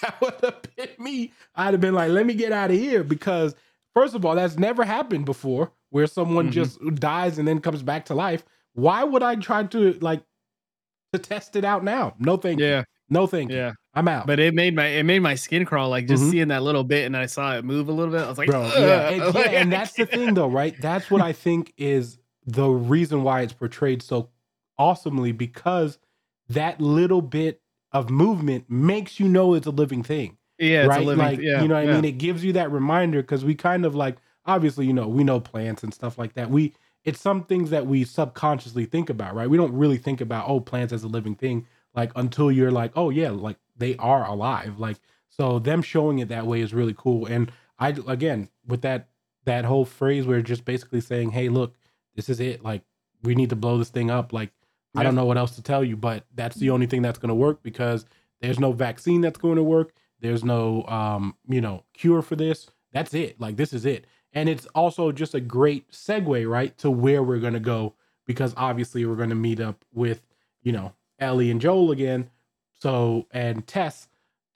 that 0.01 0.15
would 0.21 0.33
have 0.43 0.61
been 0.75 0.89
me. 0.99 1.31
I'd 1.55 1.73
have 1.73 1.81
been 1.81 1.93
like, 1.93 2.11
"Let 2.11 2.25
me 2.25 2.33
get 2.33 2.51
out 2.51 2.71
of 2.71 2.77
here," 2.77 3.03
because 3.03 3.55
first 3.93 4.13
of 4.15 4.25
all, 4.25 4.35
that's 4.35 4.57
never 4.57 4.83
happened 4.83 5.25
before, 5.25 5.71
where 5.89 6.07
someone 6.07 6.49
Mhm. 6.49 6.51
just 6.51 6.79
dies 6.95 7.37
and 7.39 7.47
then 7.47 7.59
comes 7.61 7.81
back 7.83 8.05
to 8.05 8.13
life. 8.13 8.43
Why 8.73 9.03
would 9.03 9.23
I 9.23 9.35
try 9.35 9.63
to 9.63 9.93
like 10.01 10.21
to 11.13 11.19
test 11.19 11.55
it 11.55 11.63
out 11.65 11.83
now? 11.83 12.13
No, 12.19 12.37
thank 12.37 12.59
you. 12.59 12.65
Yeah, 12.65 12.83
No, 13.09 13.27
thank 13.27 13.51
you. 13.51 13.57
yeah. 13.57 13.73
I'm 13.93 14.07
out. 14.07 14.27
But 14.27 14.39
it 14.39 14.53
made 14.53 14.75
my 14.75 14.85
it 14.87 15.03
made 15.03 15.19
my 15.19 15.33
skin 15.35 15.65
crawl. 15.65 15.89
Like 15.89 16.07
just 16.07 16.23
Mhm. 16.23 16.31
seeing 16.31 16.47
that 16.49 16.61
little 16.61 16.83
bit, 16.83 17.05
and 17.05 17.17
I 17.17 17.25
saw 17.25 17.55
it 17.57 17.65
move 17.65 17.89
a 17.89 17.91
little 17.91 18.11
bit. 18.13 18.21
I 18.21 18.29
was 18.29 18.37
like, 18.37 18.49
bro. 18.49 18.61
Yeah, 18.63 18.69
"Ugh." 18.69 19.13
it's- 19.13 19.33
Like, 19.33 19.45
yeah, 19.51 19.59
and 19.61 19.71
that's 19.71 19.93
the 19.93 20.05
thing, 20.05 20.33
though, 20.35 20.49
right? 20.49 20.75
That's 20.79 21.09
what 21.09 21.21
I 21.21 21.33
think 21.33 21.73
is 21.77 22.19
the 22.45 22.67
reason 22.67 23.23
why 23.23 23.41
it's 23.41 23.53
portrayed 23.53 24.01
so 24.03 24.29
awesomely 24.77 25.31
because 25.31 25.97
that 26.49 26.79
little 26.79 27.21
bit 27.21 27.61
of 27.91 28.09
movement 28.09 28.65
makes 28.69 29.19
you 29.19 29.27
know 29.27 29.53
it's 29.55 29.65
a 29.65 29.71
living 29.71 30.03
thing, 30.03 30.37
Yeah, 30.59 30.81
it's 30.81 30.89
right? 30.89 31.05
living. 31.05 31.25
like, 31.25 31.39
yeah, 31.39 31.61
you 31.61 31.67
know 31.67 31.75
what 31.75 31.85
yeah. 31.85 31.91
I 31.91 31.95
mean? 31.95 32.05
It 32.05 32.17
gives 32.19 32.43
you 32.43 32.53
that 32.53 32.71
reminder 32.71 33.21
because 33.21 33.43
we 33.43 33.55
kind 33.55 33.85
of 33.85 33.95
like, 33.95 34.17
obviously, 34.45 34.85
you 34.85 34.93
know, 34.93 35.07
we 35.07 35.23
know 35.23 35.39
plants 35.39 35.83
and 35.83 35.93
stuff 35.93 36.17
like 36.17 36.33
that. 36.35 36.49
We 36.51 36.73
it's 37.07 37.21
some 37.21 37.45
things 37.45 37.69
that 37.69 37.87
we 37.87 38.03
subconsciously 38.03 38.83
think 38.83 39.09
about, 39.09 39.33
right? 39.33 39.49
We 39.49 39.55
don't 39.55 39.71
really 39.71 39.97
think 39.97 40.19
about 40.19 40.49
oh, 40.49 40.59
plants 40.59 40.91
as 40.91 41.03
a 41.03 41.07
living 41.07 41.35
thing, 41.35 41.65
like 41.95 42.11
until 42.17 42.51
you're 42.51 42.69
like, 42.69 42.91
oh 42.97 43.09
yeah, 43.09 43.29
like 43.29 43.55
they 43.77 43.95
are 43.95 44.27
alive, 44.27 44.77
like 44.77 44.97
so 45.29 45.57
them 45.57 45.81
showing 45.81 46.19
it 46.19 46.27
that 46.27 46.45
way 46.45 46.59
is 46.59 46.73
really 46.73 46.93
cool. 46.97 47.25
And 47.25 47.49
I 47.79 47.95
again 48.07 48.49
with 48.67 48.81
that 48.81 49.07
that 49.45 49.63
whole 49.63 49.85
phrase 49.85 50.27
where 50.27 50.41
just 50.41 50.65
basically 50.65 50.99
saying, 50.99 51.31
hey, 51.31 51.47
look, 51.47 51.75
this 52.13 52.27
is 52.27 52.41
it. 52.41 52.61
Like 52.61 52.81
we 53.23 53.35
need 53.35 53.51
to 53.51 53.55
blow 53.55 53.77
this 53.77 53.89
thing 53.89 54.11
up. 54.11 54.33
Like 54.33 54.51
I 54.93 55.03
don't 55.03 55.15
know 55.15 55.25
what 55.25 55.37
else 55.37 55.55
to 55.55 55.61
tell 55.61 55.85
you, 55.85 55.95
but 55.95 56.25
that's 56.35 56.57
the 56.57 56.71
only 56.71 56.87
thing 56.87 57.03
that's 57.03 57.19
going 57.19 57.29
to 57.29 57.35
work 57.35 57.63
because 57.63 58.05
there's 58.41 58.59
no 58.59 58.73
vaccine 58.73 59.21
that's 59.21 59.39
going 59.39 59.55
to 59.55 59.63
work. 59.63 59.93
There's 60.19 60.43
no 60.43 60.83
um, 60.83 61.37
you 61.47 61.61
know, 61.61 61.85
cure 61.93 62.21
for 62.21 62.35
this. 62.35 62.67
That's 62.91 63.13
it. 63.13 63.39
Like 63.39 63.55
this 63.55 63.71
is 63.71 63.85
it. 63.85 64.07
And 64.37 64.49
it's 64.49 64.65
also 64.67 65.11
just 65.11 65.33
a 65.33 65.39
great 65.39 65.89
segue, 65.91 66.49
right, 66.49 66.77
to 66.77 66.91
where 66.91 67.23
we're 67.23 67.39
going 67.39 67.53
to 67.53 67.59
go 67.59 67.95
because 68.25 68.53
obviously 68.55 69.05
we're 69.05 69.15
going 69.15 69.29
to 69.29 69.35
meet 69.35 69.59
up 69.59 69.83
with, 69.93 70.21
you 70.61 70.71
know, 70.71 70.93
Ellie 71.19 71.49
and 71.49 71.59
Joel 71.59 71.91
again. 71.91 72.29
So, 72.79 73.25
and 73.31 73.65
Tess 73.65 74.07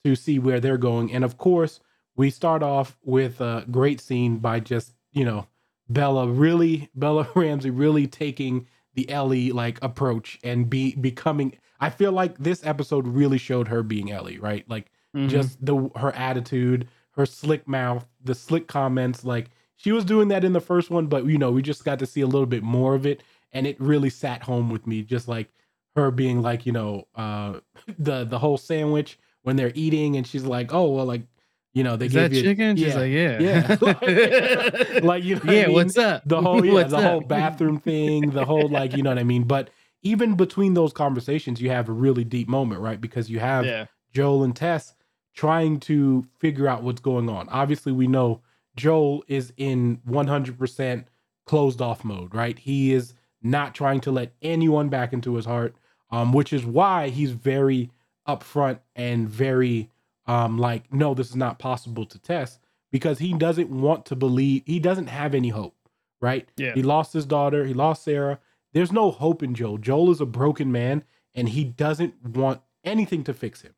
to 0.03 0.15
see 0.15 0.37
where 0.39 0.59
they're 0.59 0.77
going. 0.77 1.11
And 1.11 1.23
of 1.23 1.37
course, 1.37 1.79
we 2.15 2.29
start 2.29 2.61
off 2.61 2.97
with 3.03 3.41
a 3.41 3.65
great 3.71 3.99
scene 4.01 4.37
by 4.37 4.59
just, 4.59 4.93
you 5.13 5.25
know, 5.25 5.47
Bella 5.89 6.27
really, 6.27 6.89
Bella 6.95 7.27
Ramsey 7.35 7.69
really 7.71 8.07
taking 8.07 8.67
the 8.93 9.09
Ellie 9.09 9.51
like 9.51 9.79
approach 9.81 10.39
and 10.43 10.69
be 10.69 10.95
becoming. 10.95 11.53
I 11.79 11.89
feel 11.89 12.11
like 12.11 12.37
this 12.37 12.63
episode 12.65 13.07
really 13.07 13.37
showed 13.39 13.67
her 13.69 13.81
being 13.83 14.11
Ellie, 14.11 14.37
right? 14.37 14.69
Like 14.69 14.91
Mhm. 15.15 15.29
just 15.29 15.65
the 15.65 15.89
her 15.95 16.11
attitude, 16.15 16.87
her 17.11 17.25
slick 17.25 17.67
mouth, 17.67 18.05
the 18.23 18.35
slick 18.35 18.67
comments. 18.67 19.25
Like 19.25 19.49
she 19.81 19.91
was 19.91 20.05
doing 20.05 20.27
that 20.27 20.43
in 20.43 20.53
the 20.53 20.61
first 20.61 20.91
one, 20.91 21.07
but 21.07 21.25
you 21.25 21.37
know, 21.39 21.51
we 21.51 21.61
just 21.63 21.83
got 21.83 21.99
to 21.99 22.05
see 22.05 22.21
a 22.21 22.27
little 22.27 22.45
bit 22.45 22.61
more 22.63 22.93
of 22.93 23.05
it, 23.05 23.23
and 23.51 23.65
it 23.65 23.79
really 23.81 24.11
sat 24.11 24.43
home 24.43 24.69
with 24.69 24.85
me. 24.85 25.01
Just 25.01 25.27
like 25.27 25.49
her 25.95 26.11
being 26.11 26.41
like, 26.41 26.65
you 26.67 26.71
know, 26.71 27.07
uh 27.15 27.59
the 27.99 28.25
the 28.25 28.37
whole 28.39 28.57
sandwich 28.57 29.17
when 29.41 29.55
they're 29.55 29.71
eating, 29.75 30.17
and 30.17 30.27
she's 30.27 30.43
like, 30.43 30.71
oh 30.73 30.89
well, 30.91 31.05
like 31.05 31.23
you 31.73 31.83
know, 31.83 31.95
they 31.97 32.07
Is 32.07 32.13
gave 32.13 32.31
that 32.31 32.31
you 32.31 32.43
chicken? 32.43 32.75
She's 32.77 32.95
yeah, 32.95 32.95
like, 32.95 33.11
yeah, 33.11 33.39
yeah, 33.39 33.77
like, 33.81 34.01
like, 35.03 35.23
you 35.23 35.35
know, 35.35 35.41
what 35.41 35.57
I 35.57 35.61
yeah. 35.61 35.67
mean? 35.67 35.73
What's 35.73 35.97
up? 35.97 36.25
the 36.25 36.41
whole 36.41 36.65
yeah, 36.65 36.73
What's 36.73 36.91
the 36.91 37.01
whole 37.01 37.21
bathroom 37.21 37.79
thing, 37.79 38.31
the 38.31 38.45
whole 38.45 38.69
like 38.69 38.93
you 38.93 39.03
know 39.03 39.09
what 39.09 39.19
I 39.19 39.23
mean. 39.23 39.43
But 39.45 39.69
even 40.03 40.35
between 40.35 40.73
those 40.73 40.93
conversations, 40.93 41.61
you 41.61 41.69
have 41.71 41.89
a 41.89 41.93
really 41.93 42.23
deep 42.23 42.47
moment, 42.47 42.81
right? 42.81 42.99
Because 43.01 43.29
you 43.29 43.39
have 43.39 43.65
Yeah, 43.65 43.85
Joel 44.13 44.43
and 44.43 44.55
Tess 44.55 44.93
trying 45.33 45.79
to 45.81 46.25
figure 46.39 46.67
out 46.67 46.83
what's 46.83 47.01
going 47.01 47.29
on. 47.29 47.47
Obviously, 47.49 47.91
we 47.91 48.07
know 48.07 48.41
Joel 48.75 49.23
is 49.27 49.53
in 49.57 49.97
100% 50.07 51.05
closed 51.45 51.81
off 51.81 52.03
mode, 52.03 52.33
right? 52.33 52.57
He 52.57 52.93
is 52.93 53.13
not 53.41 53.75
trying 53.75 54.01
to 54.01 54.11
let 54.11 54.33
anyone 54.41 54.89
back 54.89 55.13
into 55.13 55.35
his 55.35 55.45
heart, 55.45 55.75
um, 56.11 56.33
which 56.33 56.53
is 56.53 56.65
why 56.65 57.09
he's 57.09 57.31
very 57.31 57.89
upfront 58.27 58.79
and 58.95 59.27
very 59.27 59.89
um, 60.27 60.57
like, 60.57 60.91
no, 60.93 61.13
this 61.13 61.29
is 61.29 61.35
not 61.35 61.59
possible 61.59 62.05
to 62.05 62.19
test 62.19 62.59
because 62.91 63.19
he 63.19 63.33
doesn't 63.33 63.69
want 63.69 64.05
to 64.05 64.15
believe, 64.15 64.63
he 64.65 64.79
doesn't 64.79 65.07
have 65.07 65.33
any 65.33 65.49
hope, 65.49 65.75
right? 66.21 66.47
Yeah. 66.57 66.73
He 66.73 66.83
lost 66.83 67.13
his 67.13 67.25
daughter, 67.25 67.65
he 67.65 67.73
lost 67.73 68.03
Sarah. 68.03 68.39
There's 68.73 68.91
no 68.91 69.11
hope 69.11 69.43
in 69.43 69.55
Joel. 69.55 69.77
Joel 69.77 70.11
is 70.11 70.21
a 70.21 70.25
broken 70.25 70.71
man 70.71 71.03
and 71.33 71.49
he 71.49 71.63
doesn't 71.63 72.23
want 72.23 72.61
anything 72.83 73.23
to 73.25 73.33
fix 73.33 73.61
him. 73.61 73.73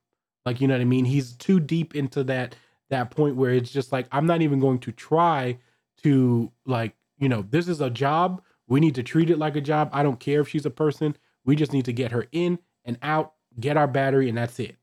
Like, 0.46 0.60
you 0.60 0.68
know 0.68 0.76
what 0.76 0.82
I 0.82 0.86
mean? 0.86 1.06
He's 1.06 1.34
too 1.34 1.60
deep 1.60 1.96
into 1.96 2.24
that 2.26 2.56
that 2.94 3.12
point 3.12 3.36
where 3.36 3.52
it's 3.52 3.72
just 3.72 3.92
like 3.92 4.08
I'm 4.12 4.26
not 4.26 4.42
even 4.42 4.60
going 4.60 4.80
to 4.80 4.92
try 4.92 5.58
to 6.04 6.52
like, 6.66 6.96
you 7.18 7.28
know, 7.28 7.46
this 7.50 7.68
is 7.68 7.82
a 7.82 7.90
job. 7.90 8.42
We 8.68 8.80
need 8.80 8.96
to 8.96 9.04
treat 9.04 9.30
it 9.30 9.38
like 9.38 9.56
a 9.56 9.62
job. 9.62 9.90
I 9.92 10.04
don't 10.04 10.20
care 10.20 10.42
if 10.42 10.50
she's 10.50 10.66
a 10.66 10.72
person. 10.72 11.18
We 11.44 11.56
just 11.56 11.74
need 11.74 11.86
to 11.86 11.94
get 11.94 12.12
her 12.12 12.28
in 12.32 12.60
and 12.86 12.98
out, 13.02 13.34
get 13.60 13.78
our 13.78 13.88
battery 13.88 14.30
and 14.30 14.38
that's 14.38 14.60
it. 14.60 14.78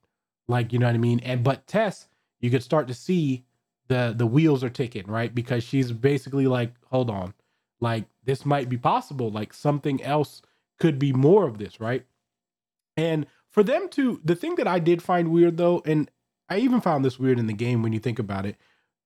Like, 0.49 0.73
you 0.73 0.79
know 0.79 0.87
what 0.87 0.95
I 0.95 0.99
mean? 0.99 1.21
And 1.21 1.45
but 1.45 1.67
Tess, 1.67 2.09
you 2.40 2.50
could 2.50 2.62
start 2.62 2.88
to 2.88 2.95
see 2.95 3.45
the 3.88 4.12
the 4.17 4.26
wheels 4.26 4.62
are 4.64 4.71
ticking, 4.71 5.07
right? 5.07 5.35
Because 5.35 5.62
she's 5.64 5.93
basically 5.93 6.47
like, 6.47 6.75
hold 6.90 7.11
on, 7.11 7.35
like 7.81 8.05
this 8.25 8.45
might 8.45 8.69
be 8.69 8.76
possible. 8.76 9.31
Like 9.31 9.55
something 9.55 10.02
else 10.02 10.43
could 10.79 10.99
be 10.99 11.12
more 11.12 11.47
of 11.47 11.59
this, 11.59 11.81
right? 11.81 12.05
And 12.97 13.26
for 13.49 13.62
them 13.62 13.88
to 13.90 14.21
the 14.25 14.37
thing 14.37 14.57
that 14.57 14.69
I 14.69 14.79
did 14.79 15.02
find 15.02 15.31
weird 15.31 15.57
though, 15.57 15.83
and 15.85 16.11
I 16.50 16.59
even 16.59 16.80
found 16.80 17.04
this 17.04 17.19
weird 17.19 17.38
in 17.38 17.47
the 17.47 17.52
game 17.52 17.83
when 17.83 17.92
you 17.92 18.00
think 18.00 18.19
about 18.19 18.45
it, 18.45 18.57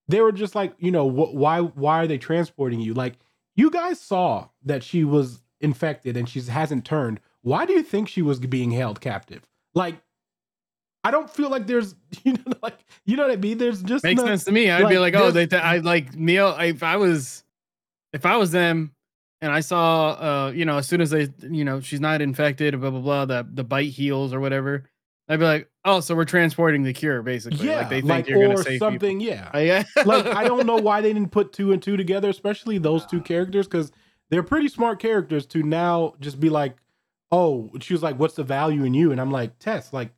they 0.08 0.20
were 0.20 0.32
just 0.32 0.54
like, 0.54 0.74
you 0.78 0.90
know, 0.90 1.08
wh- 1.08 1.34
why 1.34 1.60
why 1.60 2.02
are 2.02 2.06
they 2.06 2.18
transporting 2.18 2.80
you? 2.80 2.94
Like 2.94 3.14
you 3.54 3.70
guys 3.70 4.00
saw 4.00 4.48
that 4.64 4.82
she 4.82 5.04
was 5.04 5.42
infected 5.60 6.16
and 6.16 6.28
she 6.28 6.40
hasn't 6.40 6.84
turned. 6.84 7.20
Why 7.42 7.66
do 7.66 7.74
you 7.74 7.82
think 7.82 8.08
she 8.08 8.22
was 8.22 8.40
being 8.40 8.70
held 8.70 9.00
captive? 9.00 9.42
Like 9.74 9.96
I 11.04 11.10
don't 11.10 11.28
feel 11.28 11.50
like 11.50 11.66
there's 11.66 11.94
you 12.24 12.32
know 12.32 12.52
like 12.62 12.78
you 13.04 13.16
know 13.16 13.24
what 13.24 13.32
I 13.32 13.36
mean. 13.36 13.58
There's 13.58 13.82
just 13.82 14.04
makes 14.04 14.20
no, 14.20 14.26
sense 14.26 14.44
to 14.44 14.52
me. 14.52 14.70
I'd 14.70 14.88
be 14.88 14.98
like, 14.98 15.14
like, 15.14 15.22
oh, 15.22 15.30
they 15.30 15.46
th- 15.46 15.62
I 15.62 15.78
like 15.78 16.14
Neil. 16.14 16.56
If 16.58 16.82
I 16.82 16.96
was, 16.96 17.44
if 18.12 18.24
I 18.24 18.36
was 18.36 18.50
them, 18.50 18.94
and 19.42 19.52
I 19.52 19.60
saw, 19.60 20.12
uh, 20.12 20.52
you 20.54 20.64
know, 20.64 20.78
as 20.78 20.88
soon 20.88 21.02
as 21.02 21.10
they, 21.10 21.28
you 21.42 21.64
know, 21.64 21.80
she's 21.80 22.00
not 22.00 22.22
infected, 22.22 22.80
blah 22.80 22.90
blah 22.90 23.00
blah, 23.00 23.24
the 23.26 23.46
the 23.52 23.64
bite 23.64 23.90
heals 23.90 24.32
or 24.32 24.40
whatever. 24.40 24.84
I'd 25.28 25.38
be 25.38 25.44
like, 25.44 25.70
oh, 25.84 26.00
so 26.00 26.14
we're 26.14 26.24
transporting 26.24 26.82
the 26.82 26.92
cure, 26.92 27.22
basically. 27.22 27.66
yeah, 27.66 27.78
like 27.78 27.88
they 27.90 28.00
think 28.00 28.08
like 28.08 28.28
you're 28.28 28.40
gonna 28.46 28.60
or 28.60 28.62
save 28.62 28.78
something. 28.78 29.20
Yeah, 29.20 29.44
people. 29.50 29.60
Uh, 29.60 29.62
yeah, 29.62 29.84
like 30.04 30.26
I 30.26 30.44
don't 30.44 30.66
know 30.66 30.76
why 30.76 31.00
they 31.00 31.12
didn't 31.12 31.30
put 31.30 31.52
two 31.52 31.72
and 31.72 31.82
two 31.82 31.96
together, 31.96 32.28
especially 32.30 32.78
those 32.78 33.06
two 33.06 33.20
characters, 33.20 33.66
because 33.66 33.92
they're 34.30 34.42
pretty 34.42 34.68
smart 34.68 34.98
characters 35.00 35.46
to 35.46 35.62
now 35.62 36.14
just 36.20 36.40
be 36.40 36.48
like, 36.50 36.76
oh, 37.32 37.70
she 37.80 37.92
was 37.94 38.02
like, 38.02 38.18
what's 38.18 38.34
the 38.34 38.44
value 38.44 38.84
in 38.84 38.94
you? 38.94 39.12
And 39.12 39.20
I'm 39.20 39.30
like, 39.30 39.58
Tess, 39.58 39.92
like, 39.92 40.10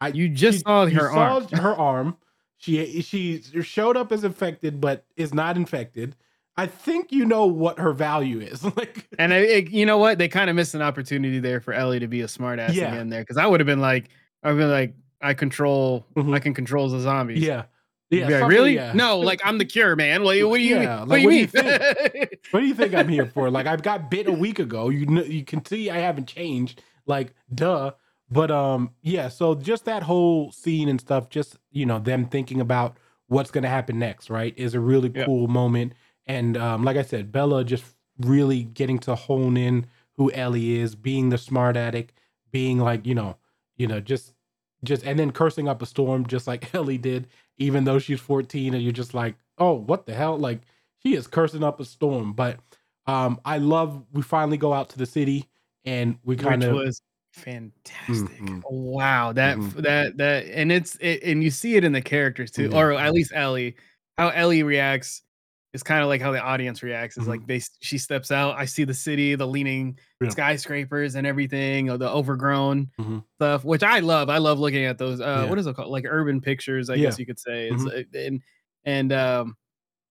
I 0.00 0.08
You 0.08 0.28
just 0.28 0.58
she- 0.58 0.62
saw 0.64 0.86
her 0.86 1.10
arm. 1.10 1.46
her 1.48 1.74
arm. 1.74 2.16
She 2.58 3.00
she 3.02 3.40
showed 3.62 3.96
up 3.96 4.12
as 4.12 4.22
infected, 4.22 4.80
but 4.80 5.04
is 5.16 5.32
not 5.32 5.56
infected. 5.56 6.14
I 6.56 6.66
think 6.66 7.10
you 7.10 7.24
know 7.24 7.46
what 7.46 7.78
her 7.78 7.92
value 7.94 8.40
is. 8.40 8.62
like, 8.76 9.06
And 9.18 9.32
I, 9.32 9.38
it- 9.38 9.70
you 9.70 9.86
know 9.86 9.96
what? 9.98 10.18
They 10.18 10.28
kind 10.28 10.50
of 10.50 10.56
missed 10.56 10.74
an 10.74 10.82
opportunity 10.82 11.38
there 11.38 11.60
for 11.60 11.72
Ellie 11.72 12.00
to 12.00 12.06
be 12.08 12.20
a 12.20 12.26
smartass 12.26 12.74
Yeah. 12.74 12.92
again 12.92 13.08
there, 13.08 13.22
because 13.22 13.38
I 13.38 13.46
would 13.46 13.60
have 13.60 13.66
been 13.66 13.80
like, 13.80 14.10
I've 14.42 14.56
been 14.56 14.70
like, 14.70 14.94
I 15.20 15.34
control, 15.34 16.06
Mhm. 16.16 16.34
I 16.34 16.38
can 16.38 16.54
control 16.54 16.88
the 16.88 17.00
zombies. 17.00 17.42
yeah, 17.42 17.64
yeah, 18.10 18.26
like, 18.40 18.48
really? 18.50 18.74
yeah. 18.74 18.92
No, 18.94 19.18
like 19.20 19.40
I'm 19.44 19.58
the 19.58 19.64
cure, 19.64 19.94
man. 19.96 20.22
What, 20.22 20.36
what 20.48 20.56
do 20.56 20.62
you? 20.62 20.76
Yeah, 20.80 21.00
what 21.00 21.08
like, 21.08 21.22
do 21.22 21.30
you 21.30 21.46
what 21.46 21.62
do 21.64 22.18
you 22.18 22.26
What 22.50 22.60
do 22.60 22.66
you 22.66 22.74
think 22.74 22.94
I'm 22.94 23.08
here 23.08 23.26
for? 23.26 23.50
Like 23.50 23.66
I've 23.66 23.82
got 23.82 24.10
bit 24.10 24.26
a 24.26 24.32
week 24.32 24.58
ago. 24.58 24.88
You 24.88 25.06
know, 25.06 25.22
you 25.22 25.44
can 25.44 25.64
see 25.64 25.90
I 25.90 25.98
haven't 25.98 26.26
changed. 26.26 26.82
Like 27.06 27.34
duh. 27.54 27.92
But 28.30 28.50
um 28.50 28.90
yeah, 29.02 29.28
so 29.28 29.54
just 29.54 29.84
that 29.84 30.02
whole 30.04 30.50
scene 30.52 30.88
and 30.88 31.00
stuff, 31.00 31.28
just 31.28 31.56
you 31.70 31.84
know, 31.86 31.98
them 31.98 32.26
thinking 32.26 32.60
about 32.60 32.96
what's 33.28 33.50
gonna 33.50 33.68
happen 33.68 33.98
next, 33.98 34.30
right? 34.30 34.54
Is 34.56 34.74
a 34.74 34.80
really 34.80 35.10
Yeah. 35.14 35.26
cool 35.26 35.46
moment. 35.48 35.92
And 36.26 36.56
um, 36.56 36.82
like 36.84 36.96
I 36.96 37.02
said, 37.02 37.30
Bella 37.32 37.64
just 37.64 37.84
really 38.20 38.62
getting 38.64 38.98
to 39.00 39.14
hone 39.14 39.56
in 39.56 39.86
who 40.16 40.30
Ellie 40.32 40.78
is, 40.78 40.94
being 40.94 41.30
the 41.30 41.38
smart 41.38 41.76
addict, 41.76 42.12
being 42.52 42.78
like, 42.78 43.04
you 43.06 43.14
know, 43.14 43.36
you 43.80 43.86
know, 43.86 43.98
just 43.98 44.34
just 44.84 45.04
and 45.04 45.18
then 45.18 45.30
cursing 45.32 45.68
up 45.68 45.80
a 45.80 45.86
storm 45.86 46.26
just 46.26 46.46
like 46.46 46.74
Ellie 46.74 46.98
did, 46.98 47.28
even 47.56 47.84
though 47.84 47.98
she's 47.98 48.20
14, 48.20 48.74
and 48.74 48.82
you're 48.82 48.92
just 48.92 49.14
like, 49.14 49.36
oh, 49.56 49.72
what 49.72 50.04
the 50.04 50.12
hell? 50.14 50.36
Like 50.38 50.60
she 51.02 51.14
is 51.14 51.26
cursing 51.26 51.64
up 51.64 51.80
a 51.80 51.84
storm. 51.86 52.34
But 52.34 52.58
um, 53.06 53.40
I 53.46 53.56
love 53.56 54.04
we 54.12 54.20
finally 54.20 54.58
go 54.58 54.74
out 54.74 54.90
to 54.90 54.98
the 54.98 55.06
city 55.06 55.48
and 55.86 56.18
we 56.24 56.36
kind 56.36 56.62
of 56.62 56.74
was 56.74 57.00
fantastic. 57.32 58.38
Mhm. 58.38 58.62
Wow, 58.70 59.32
that 59.32 59.56
Mhm. 59.56 59.72
that 59.82 60.16
that, 60.18 60.44
and 60.46 60.70
it's 60.70 60.96
it, 61.00 61.22
and 61.22 61.42
you 61.42 61.50
see 61.50 61.76
it 61.76 61.84
in 61.84 61.92
the 61.92 62.02
characters 62.02 62.50
too, 62.50 62.68
Yeah. 62.70 62.76
or 62.78 62.92
at 62.92 63.12
least 63.12 63.32
Ellie. 63.34 63.76
How 64.18 64.28
Ellie 64.28 64.62
reacts 64.62 65.22
is 65.72 65.82
kind 65.84 66.02
of 66.02 66.08
like 66.08 66.20
how 66.20 66.32
the 66.32 66.40
audience 66.40 66.82
reacts. 66.82 67.16
Is 67.16 67.24
Mhm. 67.24 67.28
like 67.28 67.46
they 67.46 67.60
she 67.80 67.96
steps 67.98 68.30
out, 68.32 68.56
I 68.56 68.64
see 68.64 68.84
the 68.84 68.94
city, 68.94 69.34
the 69.36 69.46
leaning 69.46 69.98
Yeah. 70.20 70.30
skyscrapers 70.30 71.14
and 71.14 71.26
everything, 71.26 71.88
or 71.90 71.96
the 71.96 72.10
overgrown 72.10 72.90
Mhm. 73.00 73.22
stuff, 73.36 73.64
which 73.64 73.82
I 73.82 74.00
love. 74.00 74.28
I 74.28 74.38
love 74.38 74.58
looking 74.58 74.84
at 74.84 74.98
those. 74.98 75.20
Uh, 75.20 75.42
Yeah. 75.44 75.50
What 75.50 75.58
is 75.58 75.66
it 75.66 75.76
called? 75.76 75.90
Like 75.90 76.06
urban 76.08 76.40
pictures, 76.40 76.90
I 76.90 76.94
Yeah. 76.94 77.06
guess 77.06 77.18
you 77.18 77.26
could 77.26 77.38
say. 77.38 77.68
It's, 77.68 77.82
Mhm. 77.84 78.04
uh, 78.14 78.18
and 78.18 78.42
and 78.84 79.12
um, 79.12 79.56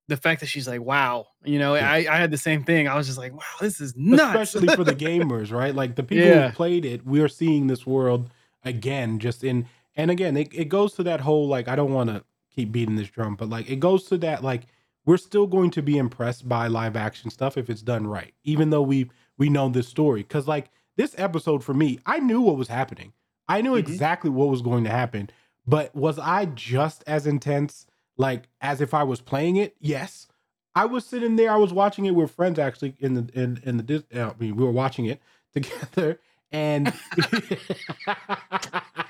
the 0.07 0.15
fact 0.17 0.39
that 0.41 0.47
she's 0.47 0.67
like, 0.67 0.81
wow, 0.81 1.27
you 1.43 1.59
know. 1.59 1.75
I 1.75 1.97
I 2.09 2.15
had 2.17 2.31
the 2.31 2.37
same 2.37 2.63
thing. 2.63 2.87
I 2.87 2.95
was 2.95 3.05
just 3.07 3.17
like, 3.19 3.33
wow, 3.33 3.43
this 3.59 3.81
is 3.81 3.95
nuts. 3.97 4.21
especially 4.51 4.75
for 4.75 4.83
the 4.83 4.95
gamers, 5.07 5.51
right? 5.51 5.75
Like 5.75 5.95
the 5.95 6.03
people 6.03 6.25
who 6.43 6.49
played 6.53 6.85
it, 6.85 7.05
we're 7.05 7.27
seeing 7.27 7.67
this 7.67 7.85
world 7.85 8.29
again, 8.63 9.19
just 9.19 9.43
in 9.43 9.65
and 9.95 10.09
again, 10.09 10.37
it, 10.37 10.47
it 10.53 10.69
goes 10.69 10.93
to 10.93 11.03
that 11.03 11.19
whole 11.21 11.47
like 11.47 11.67
I 11.67 11.75
don't 11.75 11.91
want 11.93 12.09
to 12.09 12.23
keep 12.55 12.71
beating 12.71 12.95
this 12.95 13.09
drum, 13.09 13.35
but 13.35 13.49
like 13.49 13.69
it 13.69 13.79
goes 13.81 14.05
to 14.05 14.17
that 14.19 14.43
like 14.43 14.63
we're 15.09 15.17
still 15.17 15.47
going 15.47 15.71
to 15.71 15.81
be 15.81 15.97
impressed 15.97 16.47
by 16.47 16.67
live 16.67 16.95
action 16.95 17.31
stuff 17.31 17.57
if 17.57 17.67
it's 17.67 17.81
done 17.81 18.05
right, 18.05 18.35
even 18.43 18.69
though 18.69 18.83
we 18.83 19.09
we 19.39 19.49
know 19.49 19.67
this 19.67 19.87
story. 19.87 20.23
Cause 20.23 20.47
like 20.47 20.69
this 20.97 21.15
episode 21.17 21.63
for 21.63 21.73
me, 21.73 21.97
I 22.05 22.19
knew 22.19 22.41
what 22.41 22.57
was 22.57 22.67
happening. 22.67 23.13
I 23.47 23.61
knew 23.61 23.71
Mhm. 23.71 23.79
exactly 23.79 24.29
what 24.29 24.49
was 24.49 24.61
going 24.61 24.83
to 24.83 24.91
happen. 24.91 25.31
But 25.65 25.95
was 25.95 26.19
I 26.19 26.45
just 26.45 27.03
as 27.07 27.25
intense, 27.25 27.87
like 28.17 28.49
as 28.61 28.81
if 28.81 28.93
I 28.93 29.01
was 29.01 29.19
playing 29.19 29.55
it? 29.55 29.75
Yes. 29.79 30.27
I 30.75 30.85
was 30.85 31.05
sitting 31.07 31.37
there. 31.37 31.49
I 31.51 31.57
was 31.57 31.73
watching 31.73 32.05
it 32.05 32.13
with 32.13 32.29
friends 32.29 32.59
actually 32.59 32.93
in 32.99 33.15
the 33.15 33.29
in 33.33 33.59
in 33.63 33.77
the. 33.77 33.83
dis- 33.83 34.03
I 34.13 34.33
mean, 34.39 34.55
we 34.57 34.63
were 34.63 34.71
watching 34.83 35.05
it 35.07 35.19
together, 35.53 36.19
and 36.51 36.93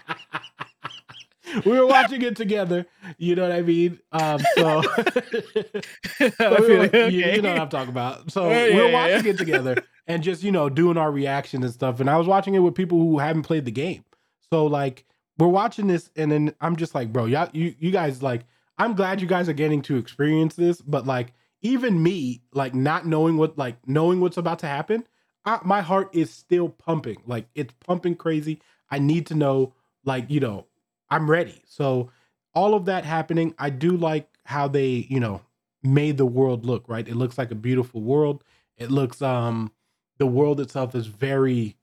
we 1.66 1.80
were 1.80 1.86
watching 1.88 2.22
it 2.22 2.36
together. 2.36 2.86
You 3.18 3.36
know 3.36 3.44
what 3.44 3.51
I 3.51 3.62
mean? 3.62 4.00
Um, 4.12 4.39
so, 4.56 4.82
so 6.38 6.60
we 6.62 6.68
were- 6.70 6.78
like, 6.80 6.94
you, 6.94 7.10
you 7.10 7.42
know 7.42 7.51
what 7.54 7.62
I'm 7.62 7.70
talking 7.70 7.89
about. 7.89 8.32
So 8.32 8.50
Yeah, 8.50 8.66
we 8.68 8.74
were 8.75 8.82
yeah, 8.84 8.88
yeah, 9.08 9.16
watching 9.16 9.32
it 9.32 9.38
together 9.38 9.75
and 10.08 10.24
just 10.24 10.44
you 10.44 10.51
know 10.51 10.70
doing 10.70 10.98
our 10.98 11.12
reactions 11.12 11.63
and 11.63 11.74
stuff. 11.74 12.00
And 12.00 12.10
I 12.10 12.18
was 12.18 12.28
watching 12.28 12.56
it 12.56 12.60
with 12.60 12.75
people 12.75 12.98
who 13.00 13.20
haven't 13.20 13.44
played 13.44 13.66
the 13.66 13.72
game. 13.72 14.04
So 14.51 14.66
like 14.66 15.06
we're 15.38 15.48
watching 15.48 15.88
this, 15.88 16.10
and 16.16 16.32
then 16.32 16.54
I'm 16.60 16.75
just 16.75 16.94
like, 16.96 17.13
bro, 17.13 17.25
y'all, 17.25 17.50
you 17.54 17.74
you 17.80 17.92
guys 17.92 18.22
like, 18.22 18.46
I'm 18.78 18.94
glad 18.96 19.22
you 19.22 19.28
guys 19.28 19.48
are 19.50 19.54
getting 19.54 19.82
to 19.84 19.98
experience 19.98 20.56
this, 20.56 20.82
but 20.82 21.06
like 21.06 21.34
even 21.62 22.01
me, 22.01 22.42
like 22.54 22.74
not 22.74 23.06
knowing 23.06 23.38
what 23.38 23.58
like 23.58 23.75
knowing 23.88 24.20
what's 24.22 24.38
about 24.38 24.60
to 24.60 24.68
happen, 24.68 25.06
I, 25.46 25.60
my 25.63 25.82
heart 25.82 26.10
is 26.13 26.30
still 26.32 26.70
pumping. 26.70 27.18
Like 27.25 27.48
it's 27.56 27.74
pumping 27.86 28.16
crazy. 28.16 28.62
I 28.89 29.00
need 29.00 29.28
to 29.28 29.36
know, 29.36 29.74
like 30.04 30.30
you 30.30 30.39
know, 30.39 30.66
I'm 31.12 31.30
ready. 31.30 31.62
So 31.66 32.12
all 32.54 32.74
of 32.74 32.86
that 32.86 33.06
happening, 33.06 33.54
I 33.58 33.70
do 33.70 33.96
like 33.98 34.28
how 34.46 34.68
they, 34.68 35.08
you 35.10 35.20
know, 35.20 35.42
made 35.84 36.18
the 36.18 36.25
world 36.25 36.66
look, 36.66 36.88
right? 36.88 37.08
It 37.08 37.16
looks 37.16 37.38
like 37.38 37.51
a 37.51 37.56
beautiful 37.56 38.01
world. 38.01 38.44
It 38.78 38.92
looks 38.92 39.22
um 39.22 39.72
the 40.18 40.28
world 40.28 40.60
itself 40.60 40.96
is 40.96 41.08
very, 41.08 41.78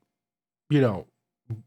you 0.69 0.81
know, 0.81 1.07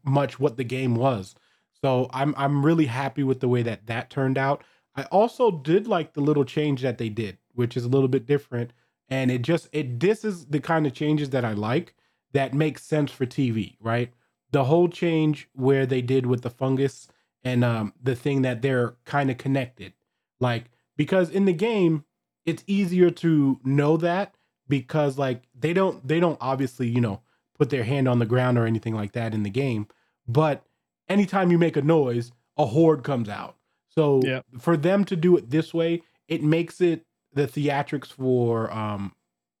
much 0.03 0.39
what 0.39 0.57
the 0.57 0.63
game 0.63 0.95
was. 0.95 1.35
So 1.81 2.09
I'm 2.13 2.33
I'm 2.37 2.65
really 2.65 2.85
happy 2.85 3.23
with 3.23 3.39
the 3.39 3.47
way 3.47 3.63
that 3.63 3.87
that 3.87 4.09
turned 4.09 4.37
out. 4.37 4.63
I 4.95 5.03
also 5.03 5.51
did 5.51 5.87
like 5.87 6.13
the 6.13 6.21
little 6.21 6.45
change 6.45 6.81
that 6.81 6.97
they 6.97 7.09
did, 7.09 7.37
which 7.53 7.77
is 7.77 7.85
a 7.85 7.89
little 7.89 8.07
bit 8.09 8.25
different 8.25 8.73
and 9.09 9.31
it 9.31 9.41
just 9.41 9.67
it 9.73 9.99
this 9.99 10.23
is 10.23 10.45
the 10.47 10.59
kind 10.59 10.87
of 10.87 10.93
changes 10.93 11.31
that 11.31 11.45
I 11.45 11.53
like 11.53 11.95
that 12.33 12.53
makes 12.53 12.83
sense 12.83 13.11
for 13.11 13.25
TV, 13.25 13.75
right? 13.79 14.13
The 14.51 14.65
whole 14.65 14.87
change 14.89 15.49
where 15.53 15.85
they 15.85 16.01
did 16.01 16.25
with 16.25 16.41
the 16.41 16.49
fungus 16.49 17.07
and 17.43 17.63
um 17.63 17.93
the 18.01 18.15
thing 18.15 18.41
that 18.43 18.61
they're 18.61 18.95
kind 19.05 19.31
of 19.31 19.37
connected. 19.37 19.93
Like 20.39 20.65
because 20.97 21.29
in 21.29 21.45
the 21.45 21.53
game 21.53 22.05
it's 22.45 22.63
easier 22.67 23.09
to 23.11 23.59
know 23.63 23.97
that 23.97 24.35
because 24.67 25.17
like 25.17 25.43
they 25.57 25.73
don't 25.73 26.07
they 26.07 26.19
don't 26.19 26.37
obviously, 26.41 26.87
you 26.87 27.01
know, 27.01 27.21
put 27.57 27.69
their 27.69 27.83
hand 27.83 28.07
on 28.07 28.19
the 28.19 28.25
ground 28.25 28.57
or 28.57 28.65
anything 28.65 28.95
like 28.95 29.11
that 29.13 29.33
in 29.33 29.43
the 29.43 29.49
game, 29.49 29.87
but 30.27 30.65
anytime 31.09 31.51
you 31.51 31.57
make 31.57 31.75
a 31.77 31.81
noise, 31.81 32.31
a 32.57 32.65
horde 32.65 33.03
comes 33.03 33.29
out. 33.29 33.57
So 33.89 34.21
Yeah. 34.23 34.41
for 34.59 34.77
them 34.77 35.03
to 35.05 35.15
do 35.15 35.35
it 35.37 35.49
this 35.49 35.73
way, 35.73 36.01
it 36.27 36.41
makes 36.43 36.79
it 36.81 37.05
the 37.33 37.47
theatrics 37.47 38.07
for 38.07 38.71
um 38.71 39.13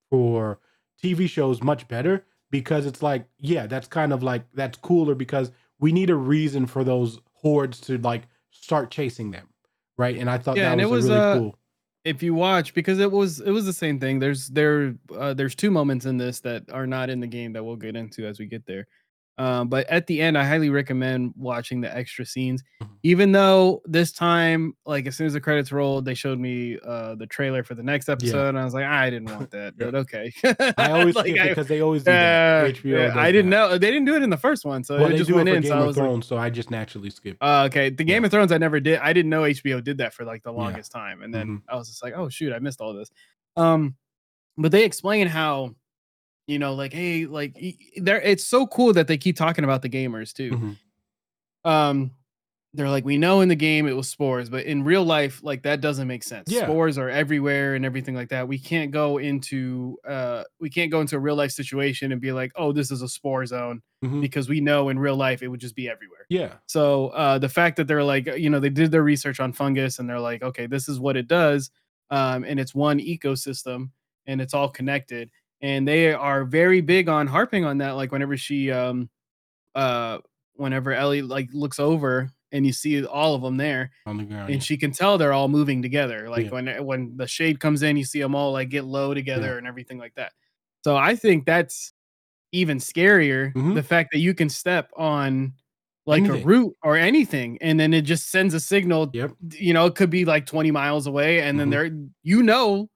for 0.09 0.59
TV 1.01 1.27
shows 1.27 1.61
much 1.61 1.87
better 1.87 2.25
because 2.49 2.85
it's 2.85 3.01
like, 3.01 3.25
yeah, 3.39 3.65
that's 3.67 3.87
kind 3.87 4.13
of 4.13 4.21
like 4.23 4.43
that's 4.53 4.77
cooler 4.77 5.15
because 5.15 5.51
we 5.79 5.91
need 5.91 6.09
a 6.09 6.15
reason 6.15 6.65
for 6.65 6.83
those 6.83 7.19
hordes 7.41 7.79
to 7.81 7.97
like 7.99 8.23
start 8.51 8.91
chasing 8.91 9.31
them. 9.31 9.47
Right. 9.97 10.17
And 10.17 10.29
I 10.29 10.37
thought 10.37 10.57
Yeah, 10.57 10.63
that 10.65 10.71
and 10.73 10.81
it 10.81 10.89
was, 10.89 11.03
was, 11.05 11.09
really 11.09 11.21
uh, 11.21 11.37
cool. 11.37 11.59
if 12.05 12.23
you 12.23 12.33
watch 12.33 12.73
because 12.73 12.99
it 12.99 13.11
was 13.11 13.39
it 13.41 13.51
was 13.51 13.65
the 13.65 13.73
same 13.73 13.99
thing 13.99 14.19
there's 14.19 14.47
there 14.47 14.95
uh, 15.15 15.33
there's 15.33 15.53
two 15.55 15.69
moments 15.71 16.05
in 16.05 16.17
this 16.17 16.39
that 16.41 16.63
are 16.71 16.87
not 16.87 17.09
in 17.09 17.19
the 17.19 17.27
game 17.27 17.53
that 17.53 17.63
we'll 17.63 17.75
get 17.75 17.95
into 17.95 18.25
as 18.25 18.39
we 18.39 18.45
get 18.47 18.65
there 18.65 18.87
Um, 19.37 19.69
but 19.69 19.87
at 19.87 20.05
the 20.07 20.21
end, 20.21 20.37
I 20.37 20.43
highly 20.43 20.69
recommend 20.69 21.33
watching 21.35 21.81
the 21.81 21.95
extra 21.95 22.25
scenes. 22.25 22.61
Mhm. 22.83 22.89
Even 23.03 23.31
though 23.31 23.81
this 23.85 24.11
time, 24.11 24.73
like 24.85 25.07
as 25.07 25.15
soon 25.15 25.25
as 25.25 25.33
the 25.33 25.41
credits 25.41 25.71
rolled, 25.71 26.05
they 26.05 26.13
showed 26.13 26.37
me 26.37 26.77
uh 26.85 27.15
the 27.15 27.25
trailer 27.25 27.63
for 27.63 27.73
the 27.73 27.81
next 27.81 28.09
episode, 28.09 28.49
and 28.49 28.59
I 28.59 28.65
was 28.65 28.73
like, 28.73 28.85
I 28.85 29.09
didn't 29.09 29.31
want 29.31 29.49
that, 29.51 29.77
but 29.77 29.95
okay. 29.95 30.31
I 30.77 30.91
always 30.91 31.15
Like, 31.15 31.25
skip 31.27 31.37
it 31.37 31.41
I- 31.41 31.47
because 31.49 31.67
they 31.67 31.81
always 31.81 32.03
do 32.03 32.11
that. 32.11 32.65
uh, 32.65 32.67
HBO. 32.69 33.07
yeah, 33.15 33.19
I 33.19 33.31
didn't 33.31 33.49
that. 33.49 33.69
know 33.69 33.77
they 33.77 33.89
didn't 33.89 34.05
do 34.05 34.15
it 34.15 34.21
in 34.21 34.29
the 34.29 34.37
first 34.37 34.63
one, 34.65 34.83
so 34.83 34.97
Well, 34.99 35.11
it 35.11 35.17
just 35.17 35.31
went 35.31 35.49
it 35.49 35.55
in. 35.55 35.61
Game 35.63 35.69
So 35.71 35.75
I 35.77 35.79
of 35.79 35.85
like, 35.87 35.95
Thrones, 35.95 36.27
so 36.27 36.37
I 36.37 36.49
just 36.51 36.69
naturally 36.69 37.09
skip. 37.09 37.37
uh, 37.41 37.63
okay, 37.67 37.89
the 37.89 38.03
Game 38.03 38.21
Yeah. 38.23 38.25
of 38.27 38.31
Thrones 38.31 38.51
I 38.51 38.57
never 38.59 38.79
did. 38.79 38.99
I 38.99 39.11
didn't 39.13 39.29
know 39.31 39.43
HBO 39.43 39.83
did 39.83 39.97
that 39.99 40.13
for 40.13 40.23
like 40.25 40.43
the 40.43 40.51
Yeah. 40.53 40.59
longest 40.59 40.91
time, 40.91 41.23
and 41.23 41.33
then 41.33 41.47
Mhm. 41.47 41.61
I 41.69 41.77
was 41.77 41.87
just 41.89 42.03
like, 42.03 42.13
oh 42.15 42.29
shoot, 42.29 42.53
I 42.53 42.59
missed 42.59 42.81
all 42.81 42.93
this. 42.93 43.09
Um, 43.55 43.95
but 44.57 44.71
they 44.71 44.83
explain 44.83 45.25
how, 45.27 45.73
you 46.51 46.59
know, 46.59 46.73
like 46.73 46.93
hey, 46.93 47.25
like 47.25 47.57
there 47.97 48.21
it's 48.21 48.43
so 48.43 48.67
cool 48.67 48.93
that 48.93 49.07
they 49.07 49.17
keep 49.17 49.35
talking 49.37 49.63
about 49.63 49.81
the 49.81 49.89
gamers 49.89 50.33
too. 50.33 50.51
Mhm. 50.51 50.77
Um, 51.63 52.11
they're 52.73 52.89
like, 52.89 53.03
we 53.03 53.17
know 53.17 53.41
in 53.41 53.49
the 53.49 53.55
game 53.55 53.85
it 53.85 53.95
was 53.97 54.07
spores, 54.07 54.49
but 54.49 54.63
in 54.65 54.83
real 54.85 55.03
life, 55.03 55.41
like 55.43 55.63
that 55.63 55.81
doesn't 55.81 56.07
make 56.07 56.23
sense. 56.23 56.49
Yeah. 56.49 56.61
Spores 56.63 56.97
are 56.97 57.09
everywhere 57.09 57.75
and 57.75 57.83
everything 57.85 58.15
like 58.15 58.29
that. 58.29 58.47
We 58.47 58.57
can't 58.57 58.91
go 58.91 59.17
into 59.17 59.97
uh 60.07 60.43
we 60.61 60.69
can't 60.69 60.89
go 60.89 61.01
into 61.01 61.17
a 61.17 61.19
real 61.19 61.35
life 61.35 61.51
situation 61.51 62.13
and 62.13 62.21
be 62.21 62.31
like, 62.31 62.51
oh, 62.55 62.71
this 62.71 62.89
is 62.89 63.01
a 63.01 63.09
spore 63.09 63.45
zone 63.45 63.81
Mhm. 64.05 64.21
because 64.21 64.47
we 64.47 64.61
know 64.61 64.87
in 64.89 64.97
real 64.97 65.17
life 65.17 65.43
it 65.43 65.49
would 65.49 65.59
just 65.59 65.75
be 65.75 65.89
everywhere. 65.89 66.25
Yeah. 66.29 66.53
So 66.67 67.09
uh, 67.09 67.37
the 67.39 67.49
fact 67.49 67.75
that 67.75 67.87
they're 67.87 68.03
like, 68.05 68.25
you 68.37 68.49
know, 68.49 68.59
they 68.61 68.69
did 68.69 68.89
their 68.91 69.03
research 69.03 69.39
on 69.41 69.51
fungus 69.53 69.99
and 69.99 70.09
they're 70.09 70.19
like, 70.19 70.41
okay, 70.41 70.65
this 70.65 70.87
is 70.87 70.97
what 70.97 71.17
it 71.17 71.27
does, 71.27 71.71
um, 72.09 72.45
and 72.45 72.57
it's 72.59 72.73
one 72.73 72.99
ecosystem 72.99 73.89
and 74.27 74.39
it's 74.39 74.53
all 74.53 74.69
connected. 74.69 75.29
And 75.61 75.87
they 75.87 76.13
are 76.13 76.43
very 76.45 76.81
big 76.81 77.07
on 77.09 77.27
harping 77.27 77.65
on 77.65 77.77
that. 77.79 77.91
Like 77.91 78.11
whenever 78.11 78.35
she, 78.37 78.71
um, 78.71 79.09
uh, 79.75 80.19
whenever 80.55 80.93
Ellie 80.93 81.21
like 81.21 81.49
looks 81.53 81.79
over 81.79 82.29
and 82.51 82.65
you 82.65 82.73
see 82.73 83.05
all 83.05 83.35
of 83.35 83.41
them 83.41 83.57
there, 83.57 83.91
On 84.05 84.17
the 84.17 84.23
ground. 84.23 84.45
and 84.47 84.55
yeah. 84.55 84.59
she 84.59 84.75
can 84.77 84.91
tell 84.91 85.17
they're 85.17 85.33
all 85.33 85.47
moving 85.47 85.81
together. 85.81 86.29
Like 86.29 86.45
Yeah. 86.45 86.51
when 86.51 86.85
when 86.85 87.17
the 87.17 87.27
shade 87.27 87.59
comes 87.59 87.83
in, 87.83 87.95
you 87.95 88.03
see 88.03 88.19
them 88.19 88.35
all 88.35 88.51
like 88.51 88.69
get 88.69 88.83
low 88.85 89.13
together 89.13 89.57
and 89.57 89.65
everything 89.67 89.97
like 89.97 90.13
that. 90.15 90.33
So 90.83 90.97
I 90.97 91.15
think 91.15 91.45
that's 91.45 91.93
even 92.51 92.77
scarier. 92.79 93.53
Mhm. 93.53 93.75
The 93.75 93.83
fact 93.83 94.09
that 94.11 94.19
you 94.19 94.33
can 94.33 94.49
step 94.49 94.89
on 94.97 95.53
like 96.07 96.23
Anything. 96.23 96.41
a 96.41 96.45
root 96.45 96.73
or 96.83 96.97
anything, 96.97 97.57
and 97.61 97.79
then 97.79 97.93
it 97.93 98.01
just 98.01 98.29
sends 98.31 98.53
a 98.55 98.59
signal. 98.59 99.09
Yep. 99.13 99.31
You 99.53 99.73
know, 99.73 99.85
it 99.85 99.93
could 99.95 100.09
be 100.09 100.25
like 100.25 100.45
20 100.47 100.71
miles 100.71 101.05
away, 101.07 101.41
and 101.43 101.59
then 101.59 101.67
Mhm. 101.67 101.71
there, 101.71 101.91
you 102.23 102.41
know, 102.43 102.89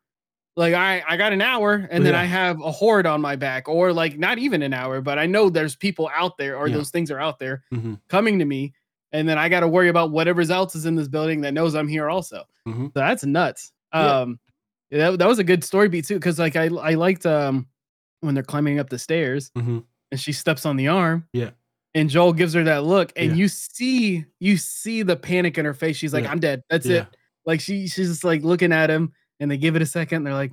like 0.56 0.74
I 0.74 1.04
I 1.08 1.18
got 1.18 1.34
an 1.34 1.42
hour, 1.42 1.88
and 1.92 2.06
then 2.06 2.16
I 2.16 2.24
have 2.26 2.60
a 2.62 2.72
horde 2.72 3.06
on 3.06 3.22
my 3.22 3.36
back, 3.36 3.68
or 3.68 3.92
like 3.94 4.18
not 4.18 4.38
even 4.38 4.62
an 4.62 4.74
hour, 4.74 5.02
but 5.02 5.20
I 5.20 5.26
know 5.26 5.50
there's 5.50 5.76
people 5.76 6.10
out 6.14 6.38
there, 6.38 6.58
or 6.58 6.68
Yeah. 6.68 6.76
those 6.78 6.90
things 6.92 7.12
are 7.12 7.20
out 7.20 7.40
there 7.40 7.64
Mhm. 7.74 8.00
coming 8.10 8.40
to 8.40 8.46
me, 8.46 8.74
and 9.12 9.28
then 9.28 9.38
I 9.38 9.50
got 9.50 9.62
to 9.62 9.68
worry 9.68 9.90
about 9.90 10.12
whatever 10.12 10.42
else 10.50 10.76
is 10.76 10.86
in 10.86 10.96
this 10.96 11.08
building 11.08 11.42
that 11.42 11.54
knows 11.54 11.76
I'm 11.76 11.88
here 11.88 12.10
also. 12.10 12.44
Mhm. 12.68 12.86
So 12.88 12.92
that's 12.96 13.26
nuts. 13.26 13.72
Yeah. 13.94 14.20
Um, 14.22 14.40
that, 14.92 15.20
that 15.20 15.28
was 15.28 15.40
a 15.40 15.44
good 15.44 15.64
story 15.64 15.90
beat 15.90 16.06
too, 16.08 16.16
because 16.16 16.40
like 16.40 16.56
I 16.56 16.66
I 16.68 16.94
liked 16.94 17.26
um 17.26 17.68
when 18.22 18.34
they're 18.34 18.44
climbing 18.44 18.80
up 18.80 18.90
the 18.90 18.98
stairs 19.00 19.52
Mhm. 19.58 19.84
and 20.12 20.20
she 20.20 20.32
steps 20.32 20.66
on 20.66 20.78
the 20.78 20.88
arm. 20.88 21.28
Yeah. 21.34 21.52
And 21.94 22.10
Joel 22.10 22.34
gives 22.34 22.54
her 22.54 22.64
that 22.64 22.84
look, 22.86 23.12
and 23.16 23.32
Yeah. 23.32 23.36
you 23.38 23.48
see 23.50 24.26
you 24.40 24.56
see 24.58 25.02
the 25.02 25.16
panic 25.18 25.58
in 25.58 25.66
her 25.66 25.74
face. 25.74 25.98
She's 25.98 26.14
like, 26.14 26.24
Yeah. 26.24 26.32
"I'm 26.32 26.40
dead. 26.40 26.62
That's 26.70 26.86
Yeah. 26.86 27.02
it." 27.02 27.08
Like 27.46 27.60
she 27.62 27.88
she's 27.88 28.08
just 28.10 28.24
like 28.24 28.42
looking 28.44 28.72
at 28.72 28.90
him, 28.90 29.12
and 29.40 29.50
they 29.52 29.58
give 29.58 29.76
it 29.76 29.82
a 29.82 29.86
second. 29.86 30.24
They're 30.24 30.34
like, 30.34 30.52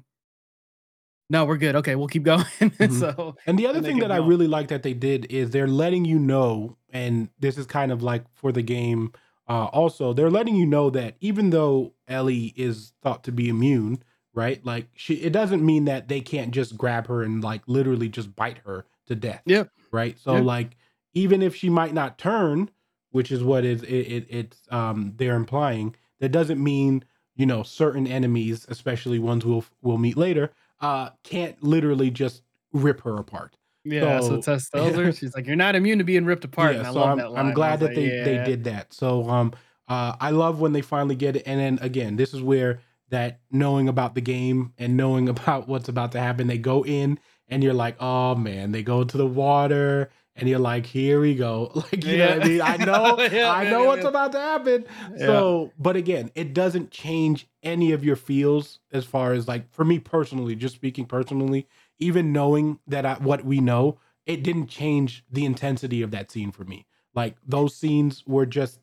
"No, 1.31 1.45
we're 1.45 1.57
good. 1.57 1.77
Okay, 1.77 1.95
we'll 1.95 2.09
keep 2.09 2.23
going." 2.25 2.45
Mhm. 2.61 2.93
so 2.93 3.37
And 3.47 3.59
the 3.59 3.67
other 3.67 3.79
and 3.79 3.87
thing 3.87 3.99
that 4.01 4.13
I 4.13 4.17
really 4.17 4.47
like 4.49 4.69
that 4.69 4.83
they 4.83 4.95
did 4.95 5.27
is 5.31 5.51
they're 5.51 5.67
letting 5.69 6.05
you 6.05 6.19
know, 6.19 6.77
and 6.91 7.29
this 7.39 7.59
is 7.59 7.67
kind 7.67 7.93
of 7.93 8.03
like 8.03 8.25
for 8.35 8.53
the 8.53 8.63
game. 8.63 9.13
Uh, 9.49 9.67
also, 9.67 10.13
they're 10.13 10.31
letting 10.31 10.57
you 10.57 10.67
know 10.67 10.89
that 10.91 11.17
even 11.21 11.51
though 11.51 11.93
Ellie 12.09 12.53
is 12.57 12.93
thought 13.03 13.25
to 13.25 13.33
be 13.33 13.49
immune, 13.49 14.03
right? 14.35 14.65
Like 14.65 14.89
she, 14.95 15.15
it 15.15 15.33
doesn't 15.33 15.65
mean 15.65 15.85
that 15.87 16.09
they 16.09 16.21
can't 16.21 16.53
just 16.53 16.77
grab 16.77 17.07
her 17.09 17.23
and 17.23 17.43
like 17.43 17.63
literally 17.67 18.09
just 18.09 18.35
bite 18.37 18.59
her 18.65 18.87
to 19.07 19.15
death. 19.15 19.43
Yep. 19.47 19.71
Right. 19.91 20.19
So 20.19 20.37
Yep. 20.37 20.45
like, 20.45 20.77
even 21.15 21.43
if 21.43 21.55
she 21.55 21.69
might 21.69 21.93
not 21.93 22.19
turn, 22.19 22.71
which 23.11 23.31
is 23.31 23.43
what 23.45 23.65
is 23.65 23.83
it, 23.83 23.89
it 23.89 24.27
it's 24.31 24.61
um 24.71 25.13
they're 25.17 25.35
implying, 25.37 25.95
that 26.21 26.31
doesn't 26.31 26.63
mean 26.63 27.05
you 27.43 27.47
know 27.47 27.65
certain 27.65 28.07
enemies, 28.07 28.65
especially 28.69 29.19
ones 29.19 29.45
we'll 29.45 29.65
we'll 29.83 29.99
meet 29.99 30.17
later, 30.17 30.53
uh, 30.81 31.11
can't 31.25 31.61
literally 31.61 32.09
just 32.09 32.45
rip 32.73 33.01
her 33.01 33.17
apart. 33.17 33.57
yeah, 33.85 34.21
so, 34.21 34.29
So- 34.29 34.41
Tess 34.43 34.71
tells 34.75 34.95
her 34.95 35.11
she's 35.11 35.35
like, 35.35 35.49
"You're 35.49 35.57
not 35.57 35.75
immune 35.75 35.99
to 35.99 36.05
being 36.05 36.25
ripped 36.25 36.45
apart." 36.45 36.77
and 36.77 36.87
I 36.87 36.93
so 36.93 37.17
that 37.17 37.33
line. 37.33 37.47
I'm 37.47 37.53
glad 37.53 37.81
that 37.81 37.87
like, 37.87 37.97
they 37.97 38.23
they 38.23 38.45
did 38.45 38.63
that. 38.63 38.93
So 38.93 39.29
um 39.29 39.53
uh 39.89 40.15
I 40.21 40.31
love 40.31 40.61
when 40.61 40.73
they 40.73 40.83
finally 40.83 41.17
get 41.17 41.35
it. 41.35 41.43
And 41.47 41.59
then 41.59 41.79
again, 41.83 42.15
this 42.15 42.33
is 42.33 42.41
where 42.41 42.79
that 43.09 43.41
knowing 43.51 43.89
about 43.89 44.15
the 44.15 44.21
game 44.21 44.73
and 44.79 44.97
knowing 44.97 45.29
about 45.35 45.67
what's 45.67 45.89
about 45.89 46.13
to 46.13 46.21
happen, 46.21 46.47
they 46.47 46.59
go 46.59 46.85
in 46.85 47.19
and 47.49 47.65
you're 47.65 47.75
like, 47.75 47.97
oh 47.99 48.37
man, 48.37 48.71
they 48.71 48.85
go 48.85 49.03
to 49.03 49.17
the 49.17 49.27
water 49.27 50.11
and 50.37 50.49
you're 50.49 50.59
like, 50.59 50.87
here 50.87 51.21
we 51.21 51.35
go. 51.35 51.71
Like, 51.93 52.05
you 52.05 52.17
know 52.19 52.29
what 52.37 52.43
I 52.43 52.49
mean? 52.49 52.61
I 52.63 52.77
know, 52.79 53.19
Yeah, 53.33 53.53
I 53.53 53.65
know 53.65 53.81
yeah, 53.83 53.87
what's 53.87 54.03
yeah. 54.03 54.09
about 54.09 54.33
to 54.33 54.39
happen. 54.41 54.85
Yeah. 55.17 55.27
So, 55.27 55.73
but 55.79 55.97
again, 55.97 56.31
it 56.35 56.55
doesn't 56.55 56.91
change 56.91 57.49
any 57.63 57.93
of 57.93 58.05
your 58.05 58.17
feels 58.17 58.81
as 58.93 59.05
far 59.05 59.33
as 59.33 59.47
like 59.49 59.71
for 59.73 59.85
me 59.85 59.99
personally, 59.99 60.55
just 60.57 60.75
speaking 60.75 61.05
personally, 61.07 61.67
even 61.99 62.33
knowing 62.33 62.79
that 62.87 63.05
I, 63.07 63.15
what 63.15 63.45
we 63.45 63.61
know, 63.61 63.99
it 64.27 64.43
didn't 64.43 64.69
change 64.69 65.25
the 65.31 65.45
intensity 65.45 66.03
of 66.03 66.11
that 66.13 66.31
scene 66.31 66.53
for 66.53 66.65
me. 66.65 66.87
Like 67.15 67.37
those 67.47 67.77
scenes 67.77 68.25
were 68.27 68.47
just 68.47 68.81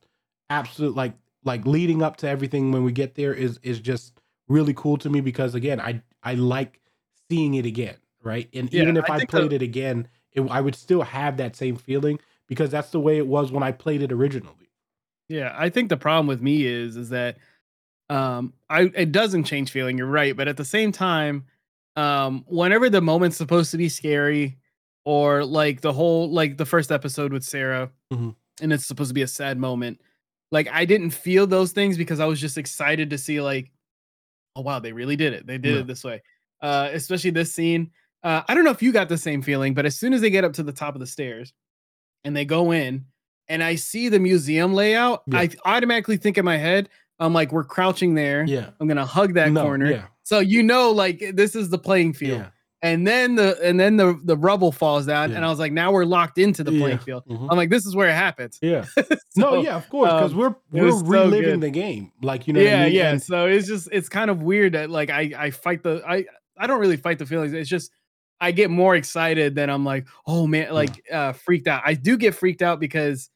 absolute 0.49 0.95
like 0.95 1.13
like 1.43 1.65
leading 1.65 2.01
up 2.01 2.17
to 2.17 2.27
everything 2.27 2.71
when 2.71 2.83
we 2.83 2.91
get 2.91 3.15
there 3.15 3.33
is 3.33 3.59
is 3.63 3.79
just 3.79 4.19
really 4.47 4.73
cool 4.73 4.97
to 4.97 5.09
me 5.09 5.21
because 5.21 5.55
again, 5.55 5.79
I 5.79 6.01
I 6.23 6.33
like 6.35 6.81
seeing 7.29 7.53
it 7.55 7.65
again, 7.65 7.97
right? 8.23 8.49
And 8.53 8.71
Yeah, 8.71 8.81
even 8.81 8.97
if 8.97 9.09
I 9.09 9.13
I, 9.13 9.19
think 9.19 9.31
the- 9.31 9.41
played 9.41 9.53
it 9.53 9.61
again, 9.61 10.07
it, 10.33 10.41
I 10.41 10.61
would 10.61 10.75
still 10.75 11.01
have 11.01 11.37
that 11.37 11.55
same 11.55 11.75
feeling 11.75 12.19
because 12.47 12.69
that's 12.71 12.89
the 12.91 12.99
way 12.99 13.17
it 13.17 13.27
was 13.27 13.51
when 13.51 13.63
I 13.63 13.71
played 13.71 14.01
it 14.01 14.11
originally. 14.11 14.71
Yeah, 15.27 15.53
I 15.57 15.69
think 15.69 15.89
the 15.89 15.97
problem 15.97 16.27
with 16.27 16.41
me 16.41 16.65
is 16.65 16.95
is 16.97 17.09
that 17.09 17.37
um 18.09 18.53
I 18.69 18.91
it 18.95 19.11
doesn't 19.11 19.43
change 19.43 19.71
feeling, 19.71 19.97
you're 19.97 20.07
right, 20.07 20.35
but 20.35 20.47
at 20.47 20.57
the 20.57 20.65
same 20.65 20.91
time, 20.91 21.45
um 21.95 22.43
whenever 22.47 22.89
the 22.89 23.01
moment's 23.01 23.37
supposed 23.37 23.71
to 23.71 23.77
be 23.77 23.89
scary 23.89 24.57
or 25.05 25.43
like 25.45 25.81
the 25.81 25.93
whole 25.93 26.29
like 26.31 26.57
the 26.57 26.65
first 26.65 26.91
episode 26.91 27.31
with 27.33 27.43
Sarah 27.43 27.91
Mhm. 28.11 28.35
and 28.61 28.73
it's 28.73 28.85
supposed 28.85 29.09
to 29.09 29.13
be 29.13 29.21
a 29.21 29.27
sad 29.27 29.57
moment, 29.57 30.01
like 30.51 30.67
I 30.69 30.85
didn't 30.85 31.11
feel 31.11 31.45
those 31.47 31.71
things 31.71 31.97
because 31.97 32.19
I 32.19 32.25
was 32.25 32.41
just 32.41 32.57
excited 32.57 33.09
to 33.11 33.17
see 33.17 33.41
like 33.41 33.71
oh 34.55 34.61
wow, 34.61 34.79
they 34.79 34.91
really 34.93 35.15
did 35.15 35.33
it. 35.33 35.45
They 35.45 35.57
did 35.59 35.75
Yeah. 35.75 35.81
it 35.81 35.87
this 35.87 36.03
way. 36.03 36.21
Uh 36.61 36.89
especially 36.93 37.29
this 37.31 37.53
scene. 37.53 37.91
Uh 38.23 38.41
I 38.47 38.53
don't 38.53 38.63
know 38.65 38.71
if 38.71 38.81
you 38.81 38.91
got 38.91 39.09
the 39.09 39.17
same 39.17 39.41
feeling, 39.41 39.73
but 39.73 39.85
as 39.85 39.97
soon 39.97 40.13
as 40.13 40.21
they 40.21 40.29
get 40.29 40.43
up 40.43 40.53
to 40.53 40.63
the 40.63 40.73
top 40.73 40.95
of 40.95 40.99
the 40.99 41.07
stairs 41.07 41.53
and 42.23 42.35
they 42.35 42.45
go 42.45 42.71
in 42.71 43.05
and 43.47 43.63
I 43.63 43.75
see 43.75 44.09
the 44.09 44.19
museum 44.19 44.73
layout, 44.73 45.23
Yeah. 45.27 45.39
I 45.39 45.49
automatically 45.65 46.17
think 46.17 46.37
in 46.37 46.45
my 46.45 46.57
head, 46.57 46.89
I'm 47.19 47.33
like, 47.33 47.51
we're 47.51 47.63
crouching 47.63 48.13
there. 48.15 48.43
Yeah. 48.45 48.69
I'm 48.79 48.87
gonna 48.87 49.05
hug 49.05 49.33
that 49.35 49.51
No, 49.51 49.63
corner. 49.63 49.89
Yeah. 49.91 50.05
So 50.23 50.39
you 50.39 50.61
know, 50.63 50.91
like 50.91 51.23
this 51.33 51.55
is 51.55 51.69
the 51.69 51.79
playing 51.79 52.13
field. 52.13 52.39
Yeah. 52.39 52.49
And 52.81 53.05
then 53.05 53.35
the 53.35 53.57
and 53.61 53.77
then 53.77 53.97
the 53.97 54.17
the 54.23 54.37
rubble 54.37 54.71
falls 54.71 55.05
down, 55.05 55.31
Yeah. 55.31 55.35
and 55.37 55.45
I 55.45 55.49
was 55.49 55.59
like, 55.59 55.73
now 55.73 55.91
we're 55.91 56.05
locked 56.05 56.37
into 56.37 56.63
the 56.63 56.71
playing 56.79 56.99
field. 56.99 57.23
Mhm. 57.29 57.47
I'm 57.51 57.57
like, 57.57 57.69
this 57.69 57.85
is 57.85 57.93
where 57.93 58.07
it 58.07 58.13
happens. 58.15 58.57
Yeah. 58.61 58.85
no, 59.35 59.61
yeah, 59.61 59.75
of 59.75 59.89
course, 59.89 60.13
because 60.13 60.31
um, 60.31 60.37
we're 60.37 60.55
we're 60.71 60.85
was 60.85 60.99
so 61.01 61.05
reliving 61.05 61.59
good. 61.59 61.61
the 61.61 61.69
game. 61.71 62.11
Like 62.21 62.47
you 62.47 62.53
know, 62.53 62.61
yeah, 62.61 62.81
I 62.81 62.85
mean? 62.85 62.93
yeah. 62.93 63.11
And- 63.11 63.21
So 63.21 63.47
it's 63.47 63.67
just 63.67 63.89
it's 63.91 64.07
kind 64.07 64.29
of 64.29 64.41
weird 64.43 64.73
that 64.75 64.89
like 64.89 65.09
I 65.09 65.31
I 65.37 65.49
fight 65.51 65.83
the 65.83 66.01
I 66.07 66.25
I 66.57 66.67
don't 66.67 66.79
really 66.79 66.95
fight 66.97 67.19
the 67.19 67.25
feelings. 67.25 67.51
It's 67.51 67.69
just 67.69 67.91
I 68.41 68.51
get 68.51 68.69
more 68.69 68.95
excited 68.95 69.55
than 69.55 69.69
I'm 69.69 69.83
like, 69.85 70.07
oh 70.25 70.47
man, 70.47 70.73
like 70.73 71.03
uh 71.11 71.33
freaked 71.33 71.67
out. 71.67 71.83
I 71.85 71.93
do 71.93 72.17
get 72.17 72.35
freaked 72.35 72.61
out 72.61 72.79
because 72.79 73.29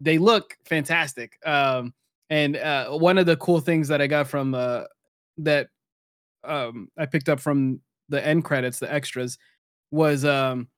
they 0.00 0.18
look 0.18 0.56
fantastic. 0.64 1.38
Um 1.46 1.94
and 2.30 2.56
uh 2.56 2.90
one 2.90 3.18
of 3.18 3.26
the 3.26 3.36
cool 3.36 3.60
things 3.60 3.88
that 3.88 4.00
I 4.02 4.06
got 4.06 4.28
from 4.28 4.54
uh 4.54 4.84
that 5.38 5.68
um 6.44 6.88
I 6.98 7.06
picked 7.06 7.28
up 7.28 7.40
from 7.40 7.80
the 8.08 8.24
end 8.24 8.44
credits, 8.44 8.78
the 8.78 8.92
extras, 8.92 9.38
was 9.90 10.24
um 10.24 10.68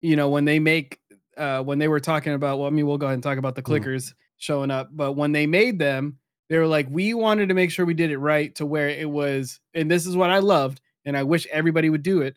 you 0.00 0.16
know 0.16 0.28
when 0.28 0.44
they 0.44 0.58
make 0.58 0.98
uh 1.36 1.62
when 1.62 1.78
they 1.78 1.88
were 1.88 2.00
talking 2.00 2.34
about 2.34 2.58
well, 2.58 2.66
I 2.66 2.70
mean 2.70 2.86
we'll 2.86 2.98
go 2.98 3.06
ahead 3.06 3.14
and 3.14 3.22
talk 3.22 3.38
about 3.38 3.54
the 3.54 3.62
Mhm. 3.62 3.80
clickers 3.82 4.14
showing 4.38 4.70
up, 4.70 4.88
but 4.92 5.12
when 5.12 5.30
they 5.32 5.46
made 5.46 5.78
them, 5.78 6.18
they 6.48 6.58
were 6.58 6.66
like, 6.66 6.88
we 6.90 7.14
wanted 7.14 7.48
to 7.48 7.54
make 7.54 7.70
sure 7.70 7.86
we 7.86 7.94
did 7.94 8.10
it 8.10 8.18
right 8.18 8.52
to 8.56 8.66
where 8.66 8.88
it 8.88 9.08
was, 9.08 9.60
and 9.74 9.88
this 9.90 10.04
is 10.04 10.16
what 10.16 10.30
I 10.30 10.40
loved, 10.40 10.80
and 11.04 11.16
I 11.16 11.22
wish 11.22 11.46
everybody 11.52 11.88
would 11.90 12.02
do 12.02 12.22
it. 12.22 12.36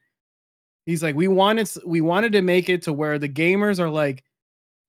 He's 0.86 1.02
like, 1.04 1.16
we 1.16 1.28
wanted 1.28 1.70
we 1.86 2.02
wanted 2.02 2.34
to 2.34 2.42
make 2.42 2.70
it 2.70 2.84
to 2.84 2.94
where 2.94 3.18
the 3.20 3.30
gamers 3.30 3.80
are 3.80 3.90
like, 3.90 4.24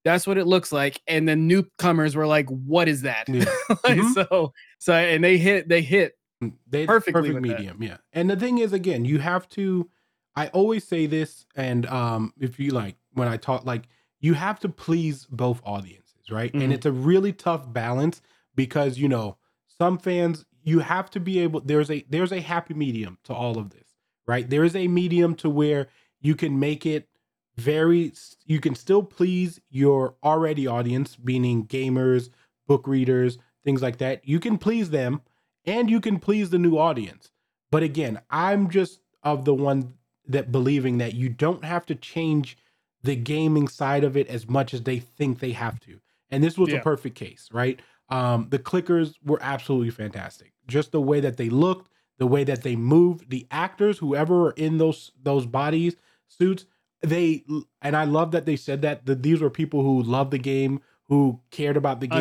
that's 0.04 0.26
what 0.26 0.38
it 0.38 0.46
looks 0.46 0.72
like, 0.72 1.00
and 1.06 1.28
then 1.28 1.48
newcomers 1.48 2.14
were 2.16 2.26
like, 2.26 2.48
what 2.50 2.88
is 2.88 3.02
that? 3.02 3.28
Yeah. 3.28 3.44
Like, 3.84 3.98
Mhm. 3.98 4.14
So 4.14 4.52
so 4.78 4.92
and 4.94 5.22
they 5.24 5.38
hit 5.38 5.68
they 5.68 5.82
hit 5.82 6.14
Mm, 6.42 6.52
They 6.68 6.86
Perfectly 6.86 7.30
perfect 7.30 7.34
with 7.34 7.46
that. 7.46 7.56
medium, 7.56 7.82
yeah. 7.82 7.96
And 8.12 8.28
the 8.28 8.36
thing 8.36 8.58
is, 8.58 8.74
again, 8.74 9.04
you 9.06 9.18
have 9.20 9.48
to. 9.50 9.88
I 10.36 10.48
always 10.48 10.86
say 10.86 11.06
this, 11.06 11.46
and 11.56 11.86
um, 11.86 12.34
if 12.38 12.60
you 12.60 12.72
like, 12.72 12.96
when 13.14 13.26
I 13.26 13.38
talk, 13.38 13.64
like, 13.64 13.84
you 14.20 14.34
have 14.34 14.60
to 14.60 14.68
please 14.68 15.24
both 15.30 15.62
audiences, 15.64 16.30
right? 16.30 16.54
And 16.58 16.72
Mhm. 16.72 16.74
it's 16.74 16.84
a 16.84 16.92
really 16.92 17.32
tough 17.32 17.72
balance 17.72 18.20
because 18.54 18.98
you 18.98 19.08
know 19.08 19.38
some 19.66 19.96
fans 19.98 20.44
you 20.62 20.80
have 20.80 21.08
to 21.12 21.20
be 21.20 21.38
able 21.38 21.60
there's 21.62 21.90
a 21.90 22.04
there's 22.10 22.32
a 22.32 22.40
happy 22.40 22.74
medium 22.74 23.16
to 23.24 23.32
all 23.32 23.56
of 23.56 23.70
this, 23.70 23.85
right? 24.26 24.48
There 24.48 24.64
is 24.64 24.76
a 24.76 24.88
medium 24.88 25.34
to 25.36 25.50
where 25.50 25.88
you 26.20 26.34
can 26.34 26.58
make 26.58 26.84
it 26.86 27.08
very 27.56 28.12
you 28.44 28.60
can 28.60 28.74
still 28.74 29.02
please 29.02 29.60
your 29.70 30.14
already 30.22 30.66
audience, 30.66 31.16
meaning 31.22 31.66
gamers, 31.66 32.28
book 32.66 32.86
readers, 32.86 33.38
things 33.64 33.80
like 33.82 33.98
that. 33.98 34.26
You 34.28 34.40
can 34.40 34.58
please 34.58 34.90
them 34.90 35.22
and 35.64 35.90
you 35.90 36.00
can 36.00 36.18
please 36.18 36.50
the 36.50 36.58
new 36.58 36.76
audience. 36.76 37.30
But 37.70 37.82
again, 37.82 38.20
I'm 38.30 38.68
just 38.68 39.00
of 39.22 39.44
the 39.44 39.54
one 39.54 39.94
that 40.28 40.52
believing 40.52 40.98
that 40.98 41.14
you 41.14 41.28
don't 41.28 41.64
have 41.64 41.86
to 41.86 41.94
change 41.94 42.56
the 43.02 43.16
gaming 43.16 43.68
side 43.68 44.04
of 44.04 44.16
it 44.16 44.26
as 44.28 44.48
much 44.48 44.74
as 44.74 44.82
they 44.82 44.98
think 44.98 45.38
they 45.38 45.52
have 45.52 45.80
to. 45.80 46.00
And 46.30 46.42
this 46.42 46.58
was 46.58 46.70
Yeah. 46.70 46.76
a 46.76 46.82
perfect 46.82 47.14
case, 47.16 47.48
right? 47.52 47.80
Um, 48.08 48.48
the 48.50 48.58
clickers 48.58 49.14
were 49.24 49.38
absolutely 49.40 49.90
fantastic. 49.90 50.52
Just 50.66 50.92
the 50.92 51.00
way 51.00 51.20
that 51.20 51.36
they 51.36 51.48
looked, 51.48 51.90
the 52.18 52.26
way 52.26 52.44
that 52.44 52.62
they 52.62 52.76
move, 52.76 53.28
the 53.28 53.46
actors, 53.50 53.98
whoever 53.98 54.48
are 54.48 54.52
in 54.52 54.78
those 54.78 55.12
those 55.22 55.46
bodies 55.46 55.96
suits, 56.28 56.64
they 57.02 57.44
and 57.82 57.96
I 57.96 58.04
love 58.04 58.32
that 58.32 58.46
they 58.46 58.56
said 58.56 58.82
that 58.82 59.06
that 59.06 59.22
these 59.22 59.40
were 59.40 59.50
people 59.50 59.82
who 59.82 60.02
loved 60.02 60.30
the 60.30 60.38
game, 60.38 60.80
who 61.08 61.40
cared 61.50 61.76
about 61.76 62.00
the 62.00 62.06
game, 62.06 62.18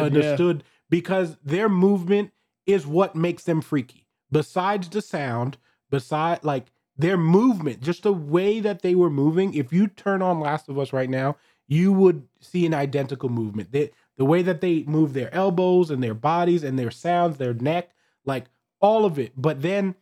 Understood, 0.00 0.56
yeah. 0.58 0.68
because 0.88 1.36
their 1.44 1.68
movement 1.68 2.32
is 2.66 2.86
what 2.86 3.16
makes 3.16 3.44
them 3.44 3.60
freaky. 3.60 4.06
Besides 4.30 4.88
the 4.88 5.02
sound, 5.02 5.58
beside 5.90 6.42
like 6.44 6.72
their 6.96 7.16
movement, 7.16 7.80
just 7.80 8.02
the 8.02 8.12
way 8.12 8.60
that 8.60 8.82
they 8.82 8.94
were 8.94 9.10
moving. 9.10 9.54
If 9.54 9.72
you 9.72 9.88
turn 9.88 10.22
on 10.22 10.40
Last 10.40 10.68
of 10.68 10.78
Us 10.78 10.92
right 10.92 11.10
now, 11.10 11.36
you 11.66 11.92
would 11.92 12.28
see 12.40 12.66
an 12.66 12.74
identical 12.74 13.28
movement. 13.28 13.72
They, 13.72 13.90
the 14.16 14.24
way 14.24 14.42
that 14.42 14.60
they 14.60 14.84
move 14.84 15.12
their 15.14 15.34
elbows 15.34 15.90
and 15.90 16.02
their 16.02 16.14
bodies 16.14 16.62
and 16.62 16.78
their 16.78 16.90
sounds, 16.90 17.38
their 17.38 17.54
neck, 17.54 17.90
like 18.24 18.46
all 18.82 19.06
of 19.06 19.18
it. 19.18 19.32
But 19.36 19.62
then, 19.62 19.94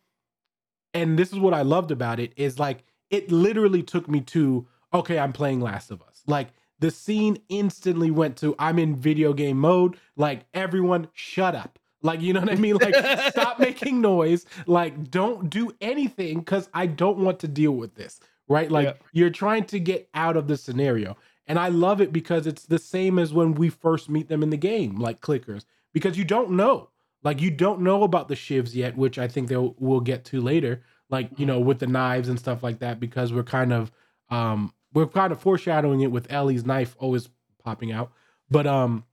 and 0.93 1.17
this 1.17 1.31
is 1.31 1.39
what 1.39 1.53
I 1.53 1.61
loved 1.61 1.91
about 1.91 2.19
it, 2.19 2.33
is 2.35 2.59
like 2.59 2.83
it 3.09 3.31
literally 3.31 3.83
took 3.83 4.09
me 4.09 4.21
to, 4.21 4.67
okay, 4.93 5.19
I'm 5.19 5.33
playing 5.33 5.61
Last 5.61 5.91
of 5.91 6.01
Us. 6.01 6.23
Like 6.27 6.49
the 6.79 6.91
scene 6.91 7.37
instantly 7.49 8.11
went 8.11 8.37
to, 8.37 8.55
I'm 8.59 8.79
in 8.79 8.95
video 8.97 9.33
game 9.33 9.57
mode. 9.57 9.97
Like 10.17 10.45
everyone, 10.53 11.07
shut 11.13 11.55
up. 11.55 11.79
Like, 12.03 12.21
you 12.21 12.33
know 12.33 12.39
what 12.39 12.49
I 12.51 12.55
mean? 12.55 12.77
Like, 12.77 12.95
stop 13.31 13.59
making 13.61 14.01
noise. 14.01 14.45
Like, 14.65 15.11
don't 15.11 15.51
do 15.51 15.71
anything 15.81 16.39
because 16.39 16.67
I 16.73 16.87
don't 16.87 17.19
want 17.19 17.39
to 17.41 17.47
deal 17.47 17.73
with 17.73 17.93
this. 17.95 18.19
Right? 18.49 18.71
Like, 18.71 18.87
Yeah. 18.87 18.93
you're 19.13 19.29
trying 19.29 19.65
to 19.65 19.79
get 19.79 20.09
out 20.15 20.35
of 20.35 20.47
the 20.47 20.57
scenario. 20.57 21.15
And 21.47 21.59
I 21.59 21.69
love 21.69 22.01
it 22.01 22.11
because 22.11 22.47
it's 22.47 22.65
the 22.65 22.79
same 22.79 23.19
as 23.19 23.33
when 23.33 23.53
we 23.53 23.69
first 23.69 24.09
meet 24.09 24.29
them 24.29 24.41
in 24.43 24.49
the 24.49 24.57
game, 24.57 24.95
like 24.97 25.21
clickers, 25.21 25.65
because 25.93 26.17
you 26.17 26.23
don't 26.25 26.51
know. 26.51 26.89
Like, 27.23 27.41
you 27.41 27.51
don't 27.51 27.81
know 27.81 28.03
about 28.03 28.27
the 28.27 28.35
shivs 28.35 28.73
yet, 28.73 28.97
which 28.97 29.19
I 29.19 29.27
think 29.27 29.47
they'll 29.47 29.75
we'll 29.79 29.99
get 29.99 30.25
to 30.25 30.41
later. 30.41 30.81
Like, 31.09 31.29
you 31.37 31.45
know, 31.45 31.59
with 31.59 31.79
the 31.79 31.87
knives 31.87 32.29
and 32.29 32.39
stuff 32.39 32.63
like 32.63 32.79
that, 32.79 32.99
because 32.99 33.31
we're 33.33 33.43
kind 33.43 33.73
of 33.73 33.91
um 34.29 34.73
we're 34.93 35.07
kind 35.07 35.31
of 35.31 35.39
foreshadowing 35.39 36.01
it 36.01 36.11
with 36.11 36.31
Ellie's 36.31 36.65
knife 36.65 36.95
always 36.99 37.29
popping 37.63 37.91
out. 37.91 38.11
But 38.49 38.65
um 38.67 39.05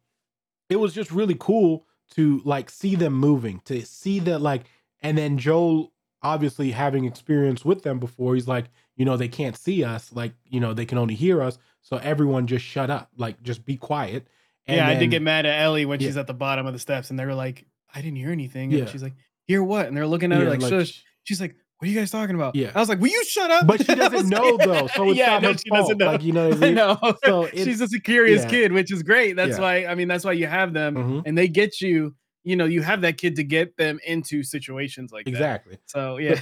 it 0.69 0.77
was 0.77 0.93
just 0.93 1.11
really 1.11 1.37
cool 1.39 1.87
to 2.15 2.41
like 2.45 2.71
see 2.71 2.95
them 2.95 3.13
moving, 3.15 3.61
to 3.67 3.85
see 3.85 4.19
that 4.21 4.41
like, 4.41 4.65
and 5.03 5.19
then 5.19 5.39
Joel 5.39 5.93
obviously 6.23 6.73
having 6.73 7.05
experience 7.05 7.65
with 7.65 7.83
them 7.83 7.99
before, 7.99 8.35
he's 8.35 8.49
like, 8.49 8.67
you 8.97 9.05
know, 9.05 9.17
they 9.17 9.29
can't 9.29 9.57
see 9.57 9.85
us, 9.85 10.13
like, 10.13 10.33
you 10.45 10.59
know, 10.59 10.75
they 10.75 10.85
can 10.85 10.99
only 10.99 11.15
hear 11.15 11.41
us. 11.41 11.59
So 11.83 11.97
everyone 11.99 12.47
just 12.49 12.65
shut 12.65 12.91
up, 12.91 13.11
like, 13.17 13.41
just 13.43 13.65
be 13.65 13.77
quiet. 13.77 14.27
And 14.67 14.79
yeah, 14.79 14.89
I 14.89 14.95
did 14.97 15.11
get 15.11 15.23
mad 15.23 15.47
at 15.47 15.61
Ellie 15.63 15.87
when 15.87 16.01
Yeah. 16.01 16.09
she's 16.09 16.17
at 16.17 16.27
the 16.27 16.35
bottom 16.35 16.67
of 16.67 16.73
the 16.73 16.79
steps, 16.81 17.11
and 17.11 17.19
they 17.19 17.25
were 17.25 17.35
like, 17.35 17.65
"I 17.95 18.01
didn't 18.01 18.17
hear 18.17 18.31
anything." 18.31 18.71
Yeah. 18.71 18.87
She's 18.87 19.03
like, 19.03 19.15
"Hear 19.47 19.63
what?" 19.63 19.87
And 19.87 19.97
they're 19.97 20.07
looking 20.07 20.33
at 20.33 20.41
her 20.41 20.49
like, 20.51 20.61
like, 20.63 20.71
"Shush." 20.71 21.03
She's 21.25 21.41
like, 21.41 21.55
"What 21.79 21.87
are 21.87 21.91
you 21.91 21.99
guys 21.99 22.11
talking 22.11 22.35
about?" 22.35 22.55
Yeah. 22.55 22.73
I 22.75 22.81
was 22.81 22.89
like, 22.89 23.01
"Will 23.01 23.09
you 23.09 23.25
shut 23.25 23.51
up?" 23.51 23.67
But 23.67 23.85
she 23.87 23.95
doesn't 23.95 24.29
know 24.29 24.57
though, 24.57 24.87
so 24.89 25.11
it's 25.11 25.19
yeah, 25.19 25.31
not 25.39 25.43
no, 25.43 25.53
her 25.53 25.59
she 25.59 25.69
fault. 25.69 25.81
doesn't 25.83 25.99
know. 25.99 26.07
Like 26.13 26.23
you 26.23 26.33
know, 26.33 26.49
what 26.51 26.63
I 26.63 26.67
I 26.69 26.71
know. 26.73 26.99
So 27.25 27.47
she's 27.55 27.79
just 27.79 27.95
a 27.95 28.01
curious 28.01 28.43
yeah. 28.45 28.51
kid, 28.51 28.73
which 28.73 28.93
is 28.93 29.03
great. 29.03 29.35
That's 29.37 29.57
Yeah. 29.57 29.61
why 29.61 29.87
I 29.87 29.95
mean, 29.95 30.09
that's 30.09 30.25
why 30.25 30.33
you 30.33 30.47
have 30.47 30.73
them, 30.73 30.95
Mhm. 30.97 31.23
and 31.27 31.37
they 31.39 31.49
get 31.49 31.81
you. 31.81 32.15
You 32.45 32.57
know, 32.57 32.65
you 32.65 32.81
have 32.81 33.03
that 33.03 33.19
kid 33.19 33.37
to 33.37 33.45
get 33.45 33.77
them 33.77 33.99
into 34.07 34.43
situations 34.43 35.13
like 35.13 35.27
that. 35.27 35.31
exactly. 35.31 35.77
So 35.85 36.17
yeah, 36.17 36.41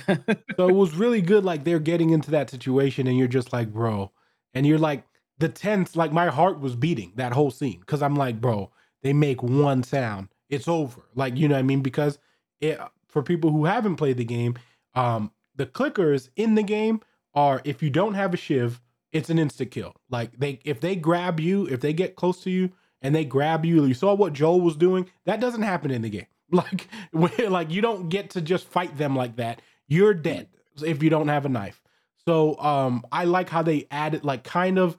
so 0.57 0.69
it 0.69 0.75
was 0.75 0.95
really 0.95 1.21
good. 1.21 1.45
Like 1.45 1.65
they're 1.65 1.81
getting 1.81 2.11
into 2.11 2.31
that 2.33 2.49
situation, 2.49 3.09
and 3.09 3.19
you're 3.19 3.27
just 3.27 3.53
like, 3.53 3.73
bro, 3.73 4.13
and 4.55 4.65
you're 4.67 4.79
like 4.79 5.03
the 5.39 5.49
tense. 5.49 5.97
Like 5.97 6.13
my 6.13 6.27
heart 6.29 6.61
was 6.61 6.77
beating 6.77 7.13
that 7.17 7.33
whole 7.33 7.51
scene 7.51 7.81
because 7.81 8.03
I'm 8.03 8.15
like, 8.15 8.41
bro, 8.41 8.71
they 9.03 9.13
make 9.15 9.43
one 9.43 9.83
sound, 9.83 10.29
it's 10.49 10.69
over. 10.69 11.03
Like 11.15 11.37
you 11.37 11.49
know 11.49 11.55
what 11.55 11.61
I 11.61 11.63
mean? 11.63 11.83
Because 11.83 12.19
it, 12.61 12.79
for 13.09 13.23
people 13.23 13.51
who 13.51 13.65
haven't 13.65 13.97
played 13.97 14.17
the 14.17 14.25
game, 14.25 14.57
um, 14.95 15.31
the 15.55 15.67
clickers 15.67 16.29
in 16.37 16.55
the 16.55 16.63
game 16.63 17.01
are 17.35 17.61
if 17.65 17.83
you 17.83 17.91
don't 17.91 18.15
have 18.15 18.35
a 18.35 18.37
shiv, 18.37 18.81
it's 19.13 19.31
an 19.31 19.39
instant 19.39 19.71
kill. 19.71 19.95
Like 20.11 20.39
they 20.39 20.61
if 20.65 20.81
they 20.81 20.97
grab 20.97 21.41
you, 21.41 21.67
if 21.67 21.81
they 21.81 21.93
get 21.93 22.17
close 22.17 22.43
to 22.43 22.51
you 22.51 22.71
and 23.03 23.15
they 23.15 23.25
grab 23.25 23.65
you, 23.65 23.85
you 23.85 23.95
saw 23.95 24.15
what 24.15 24.33
Joel 24.33 24.61
was 24.61 24.77
doing. 24.77 25.09
That 25.25 25.41
doesn't 25.41 25.63
happen 25.63 25.91
in 25.91 26.03
the 26.03 26.11
game. 26.11 26.27
Like 26.53 26.87
like 27.13 27.73
you 27.73 27.83
don't 27.83 28.09
get 28.09 28.31
to 28.31 28.41
just 28.41 28.69
fight 28.69 28.97
them 28.97 29.17
like 29.17 29.35
that. 29.35 29.63
You're 29.89 30.15
dead 30.15 30.47
if 30.81 31.03
you 31.03 31.11
don't 31.11 31.27
have 31.27 31.45
a 31.45 31.49
knife. 31.49 31.83
So 32.25 32.57
um 32.61 33.05
I 33.11 33.25
like 33.25 33.49
how 33.49 33.63
they 33.63 33.89
added 33.91 34.25
like 34.25 34.45
kind 34.45 34.79
of 34.79 34.97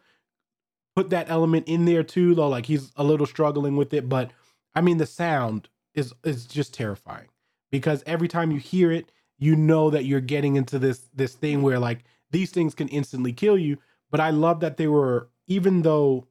put 0.94 1.12
that 1.12 1.30
element 1.30 1.70
in 1.70 1.86
there 1.86 2.04
too, 2.04 2.36
though. 2.36 2.50
Like 2.50 2.66
he's 2.66 2.92
a 2.98 3.04
little 3.04 3.26
struggling 3.26 3.78
with 3.78 3.94
it, 3.94 4.10
but 4.10 4.32
I 4.78 4.82
mean 4.82 5.00
the 5.00 5.08
sound 5.08 5.70
is 5.96 6.14
is 6.24 6.46
just 6.46 6.72
terrifying 6.72 7.30
because 7.72 8.04
every 8.06 8.28
time 8.28 8.52
you 8.52 8.60
hear 8.60 8.92
it, 8.92 9.12
you 9.40 9.56
know 9.56 9.90
that 9.90 10.06
you're 10.06 10.22
getting 10.22 10.56
into 10.56 10.78
this 10.78 11.10
this 11.16 11.34
thing 11.34 11.64
where 11.64 11.80
like 11.80 12.04
these 12.30 12.52
things 12.52 12.76
can 12.76 12.88
instantly 12.90 13.34
kill 13.34 13.58
you. 13.58 13.80
But 14.12 14.20
I 14.20 14.30
love 14.30 14.60
that 14.60 14.78
they 14.78 14.86
were 14.86 15.30
even 15.48 15.82
though 15.82 16.28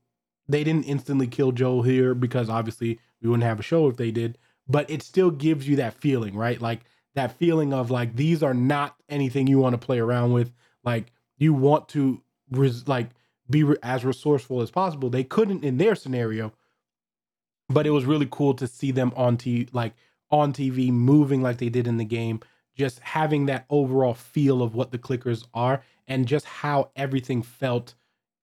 they 0.46 0.62
didn't 0.62 0.84
instantly 0.84 1.26
kill 1.26 1.50
Joel 1.50 1.82
here 1.82 2.14
because 2.14 2.48
obviously 2.48 3.00
we 3.20 3.28
wouldn't 3.28 3.42
have 3.42 3.58
a 3.58 3.64
show 3.64 3.88
if 3.88 3.96
they 3.96 4.12
did, 4.12 4.38
but 4.68 4.88
it 4.88 5.02
still 5.02 5.32
gives 5.32 5.66
you 5.66 5.74
that 5.76 5.94
feeling, 5.94 6.36
right? 6.36 6.62
Like 6.62 6.82
that 7.16 7.36
feeling 7.36 7.74
of 7.74 7.90
like 7.90 8.14
these 8.14 8.44
are 8.44 8.54
not 8.54 8.94
anything 9.08 9.48
you 9.48 9.58
want 9.58 9.72
to 9.74 9.84
play 9.84 9.98
around 9.98 10.32
with. 10.32 10.52
Like 10.84 11.06
you 11.36 11.52
want 11.52 11.88
to 11.90 12.22
res- 12.52 12.86
like 12.86 13.08
be 13.50 13.64
re- 13.64 13.76
as 13.82 14.04
resourceful 14.04 14.62
as 14.62 14.70
possible. 14.70 15.10
They 15.10 15.24
couldn't 15.24 15.64
in 15.64 15.78
their 15.78 15.96
scenario, 15.96 16.52
but 17.68 17.86
it 17.86 17.90
was 17.90 18.04
really 18.04 18.28
cool 18.30 18.54
to 18.54 18.66
see 18.66 18.90
them 18.90 19.12
on 19.16 19.36
t 19.36 19.68
like 19.72 19.94
on 20.30 20.52
TV 20.52 20.90
moving 20.90 21.42
like 21.42 21.58
they 21.58 21.68
did 21.68 21.86
in 21.86 21.96
the 21.98 22.04
game, 22.04 22.40
just 22.76 22.98
having 23.00 23.46
that 23.46 23.64
overall 23.70 24.14
feel 24.14 24.62
of 24.62 24.74
what 24.74 24.90
the 24.90 24.98
clickers 24.98 25.46
are 25.54 25.82
and 26.08 26.26
just 26.26 26.46
how 26.46 26.90
everything 26.96 27.42
felt 27.42 27.94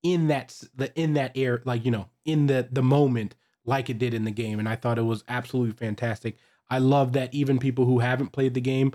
in 0.01 0.27
that 0.27 0.61
the 0.75 0.93
in 0.99 1.13
that 1.13 1.31
air 1.35 1.61
like 1.65 1.85
you 1.85 1.91
know 1.91 2.07
in 2.25 2.47
the 2.47 2.67
the 2.71 2.83
moment 2.83 3.35
like 3.65 3.89
it 3.89 3.97
did 3.97 4.13
in 4.13 4.25
the 4.25 4.31
game 4.31 4.59
and 4.59 4.67
I 4.67 4.75
thought 4.75 4.99
it 4.99 5.03
was 5.03 5.23
absolutely 5.27 5.73
fantastic. 5.73 6.37
I 6.69 6.79
love 6.79 7.13
that 7.13 7.33
even 7.33 7.59
people 7.59 7.85
who 7.85 7.99
haven't 7.99 8.31
played 8.33 8.53
the 8.53 8.61
game 8.61 8.93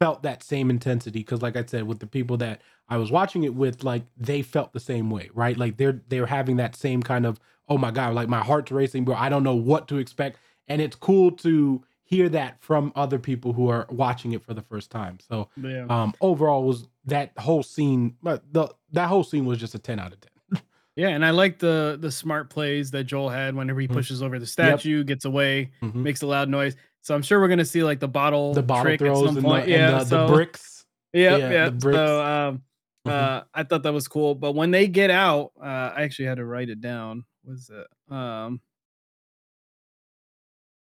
felt 0.00 0.22
that 0.22 0.42
same 0.42 0.70
intensity 0.70 1.18
because 1.18 1.42
like 1.42 1.56
I 1.56 1.64
said 1.64 1.86
with 1.86 1.98
the 1.98 2.06
people 2.06 2.36
that 2.38 2.62
I 2.88 2.96
was 2.96 3.10
watching 3.10 3.44
it 3.44 3.54
with 3.54 3.84
like 3.84 4.04
they 4.16 4.42
felt 4.42 4.72
the 4.72 4.80
same 4.80 5.10
way, 5.10 5.30
right? 5.34 5.56
Like 5.56 5.76
they're 5.76 6.00
they're 6.08 6.26
having 6.26 6.56
that 6.56 6.76
same 6.76 7.02
kind 7.02 7.26
of 7.26 7.38
oh 7.68 7.78
my 7.78 7.90
god, 7.90 8.14
like 8.14 8.28
my 8.28 8.40
heart's 8.42 8.70
racing, 8.72 9.04
bro. 9.04 9.14
I 9.14 9.28
don't 9.28 9.42
know 9.42 9.54
what 9.56 9.88
to 9.88 9.98
expect 9.98 10.38
and 10.68 10.82
it's 10.82 10.96
cool 10.96 11.30
to 11.32 11.82
hear 12.04 12.28
that 12.30 12.60
from 12.62 12.92
other 12.96 13.18
people 13.18 13.52
who 13.52 13.68
are 13.68 13.86
watching 13.90 14.32
it 14.32 14.42
for 14.44 14.54
the 14.54 14.62
first 14.62 14.90
time. 14.90 15.18
So 15.28 15.48
yeah. 15.56 15.86
um 15.88 16.14
overall 16.20 16.64
was 16.64 16.86
that 17.04 17.32
whole 17.38 17.62
scene 17.62 18.16
but 18.22 18.42
the 18.52 18.68
that 18.92 19.08
whole 19.08 19.24
scene 19.24 19.44
was 19.46 19.58
just 19.58 19.74
a 19.74 19.78
10 19.78 19.98
out 19.98 20.12
of 20.12 20.20
10. 20.20 20.62
Yeah, 20.96 21.10
and 21.10 21.24
I 21.24 21.30
like 21.30 21.58
the 21.60 21.96
the 22.00 22.10
smart 22.10 22.50
plays 22.50 22.90
that 22.90 23.04
Joel 23.04 23.28
had 23.28 23.54
whenever 23.54 23.78
he 23.80 23.86
Mhm. 23.86 23.92
pushes 23.92 24.20
over 24.22 24.38
the 24.40 24.46
statue, 24.46 25.04
gets 25.04 25.24
away, 25.24 25.70
Mhm. 25.80 25.94
makes 25.94 26.22
a 26.22 26.26
loud 26.26 26.48
noise. 26.48 26.74
So 27.02 27.14
I'm 27.14 27.22
sure 27.22 27.38
we're 27.40 27.46
gonna 27.48 27.64
see 27.64 27.84
like 27.84 28.00
the 28.00 28.08
bottle, 28.08 28.52
The 28.52 28.62
bottle 28.64 28.84
trick 28.84 28.98
throws 29.00 29.22
at 29.22 29.26
some 29.28 29.36
and, 29.36 29.44
point. 29.44 29.66
the, 29.66 29.70
yeah, 29.72 29.90
the, 29.92 30.04
so, 30.04 30.26
the 30.26 30.32
bricks. 30.32 30.84
Yeah, 31.12 31.36
yeah, 31.36 31.50
yeah. 31.52 31.70
bricks. 31.70 31.96
So 31.96 32.24
um, 32.24 32.62
Mhm. 33.06 33.12
uh, 33.12 33.44
I 33.54 33.62
thought 33.62 33.84
that 33.84 33.92
was 33.92 34.08
cool. 34.08 34.34
But 34.34 34.52
when 34.56 34.70
they 34.72 34.88
get 34.88 35.10
out, 35.10 35.52
uh, 35.62 35.92
I 35.94 36.02
actually 36.02 36.26
had 36.26 36.38
to 36.38 36.44
write 36.44 36.68
it 36.68 36.80
down. 36.80 37.24
Was 37.48 37.70
it? 37.70 37.86
Um. 38.14 38.60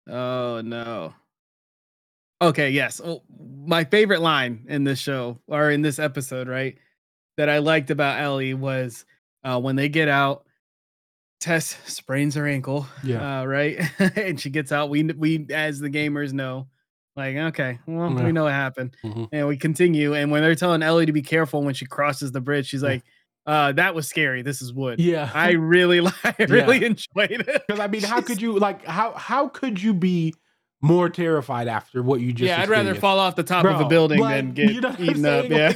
Oh 0.07 0.61
no. 0.63 1.13
Okay. 2.41 2.71
Yes. 2.71 2.99
Oh, 3.03 3.23
my 3.65 3.83
favorite 3.83 4.21
line 4.21 4.65
in 4.67 4.83
this 4.83 4.99
show 4.99 5.39
or 5.47 5.69
in 5.71 5.81
this 5.81 5.99
episode, 5.99 6.47
right, 6.47 6.77
that 7.37 7.49
I 7.49 7.59
liked 7.59 7.91
about 7.91 8.19
Ellie 8.19 8.53
was 8.55 9.05
uh, 9.43 9.59
when 9.59 9.75
they 9.75 9.89
get 9.89 10.07
out. 10.07 10.45
Tess 11.39 11.75
sprains 11.85 12.35
her 12.35 12.47
ankle. 12.47 12.85
Yeah. 13.03 13.41
Uh, 13.41 13.45
right, 13.45 13.79
and 14.15 14.39
she 14.39 14.51
gets 14.51 14.71
out. 14.71 14.91
We 14.91 15.03
we 15.03 15.47
as 15.51 15.79
the 15.79 15.89
gamers 15.89 16.33
know, 16.33 16.67
like, 17.15 17.35
okay, 17.35 17.79
well, 17.87 18.11
Yeah. 18.15 18.25
we 18.25 18.31
know 18.31 18.43
what 18.43 18.53
happened. 18.53 18.95
Mhm. 19.03 19.27
And 19.31 19.47
we 19.47 19.57
continue. 19.57 20.13
And 20.13 20.29
when 20.31 20.43
they're 20.43 20.53
telling 20.53 20.83
Ellie 20.83 21.07
to 21.07 21.11
be 21.11 21.23
careful 21.23 21.63
when 21.63 21.73
she 21.73 21.87
crosses 21.87 22.31
the 22.31 22.41
bridge, 22.41 22.67
she's 22.67 22.83
Yeah. 22.83 22.89
like, 22.89 23.03
uh, 23.45 23.71
that 23.73 23.95
was 23.95 24.07
scary. 24.07 24.41
This 24.41 24.61
is 24.61 24.73
wood. 24.73 24.99
Yeah. 24.99 25.29
I 25.33 25.51
really, 25.51 25.99
I 26.23 26.35
really 26.47 26.85
enjoyed 26.85 27.31
it. 27.31 27.63
Because 27.67 27.79
I 27.79 27.87
mean, 27.87 28.03
how 28.03 28.21
could 28.21 28.41
you 28.41 28.57
like 28.57 28.85
how 28.85 29.13
how 29.13 29.47
could 29.47 29.81
you 29.81 29.93
be 29.93 30.33
more 30.83 31.09
terrified 31.09 31.67
after 31.67 32.01
what 32.01 32.21
you 32.21 32.33
just? 32.33 32.47
Yeah, 32.47 32.61
I'd 32.61 32.69
rather 32.69 32.95
fall 32.95 33.19
off 33.19 33.35
the 33.35 33.43
top 33.43 33.65
of 33.65 33.79
a 33.79 33.85
building 33.85 34.19
like, 34.19 34.35
than 34.37 34.51
get 34.53 34.71
you 34.73 34.81
know 34.81 34.95
eaten 34.99 35.25
up. 35.25 35.47
Yeah. 35.49 35.71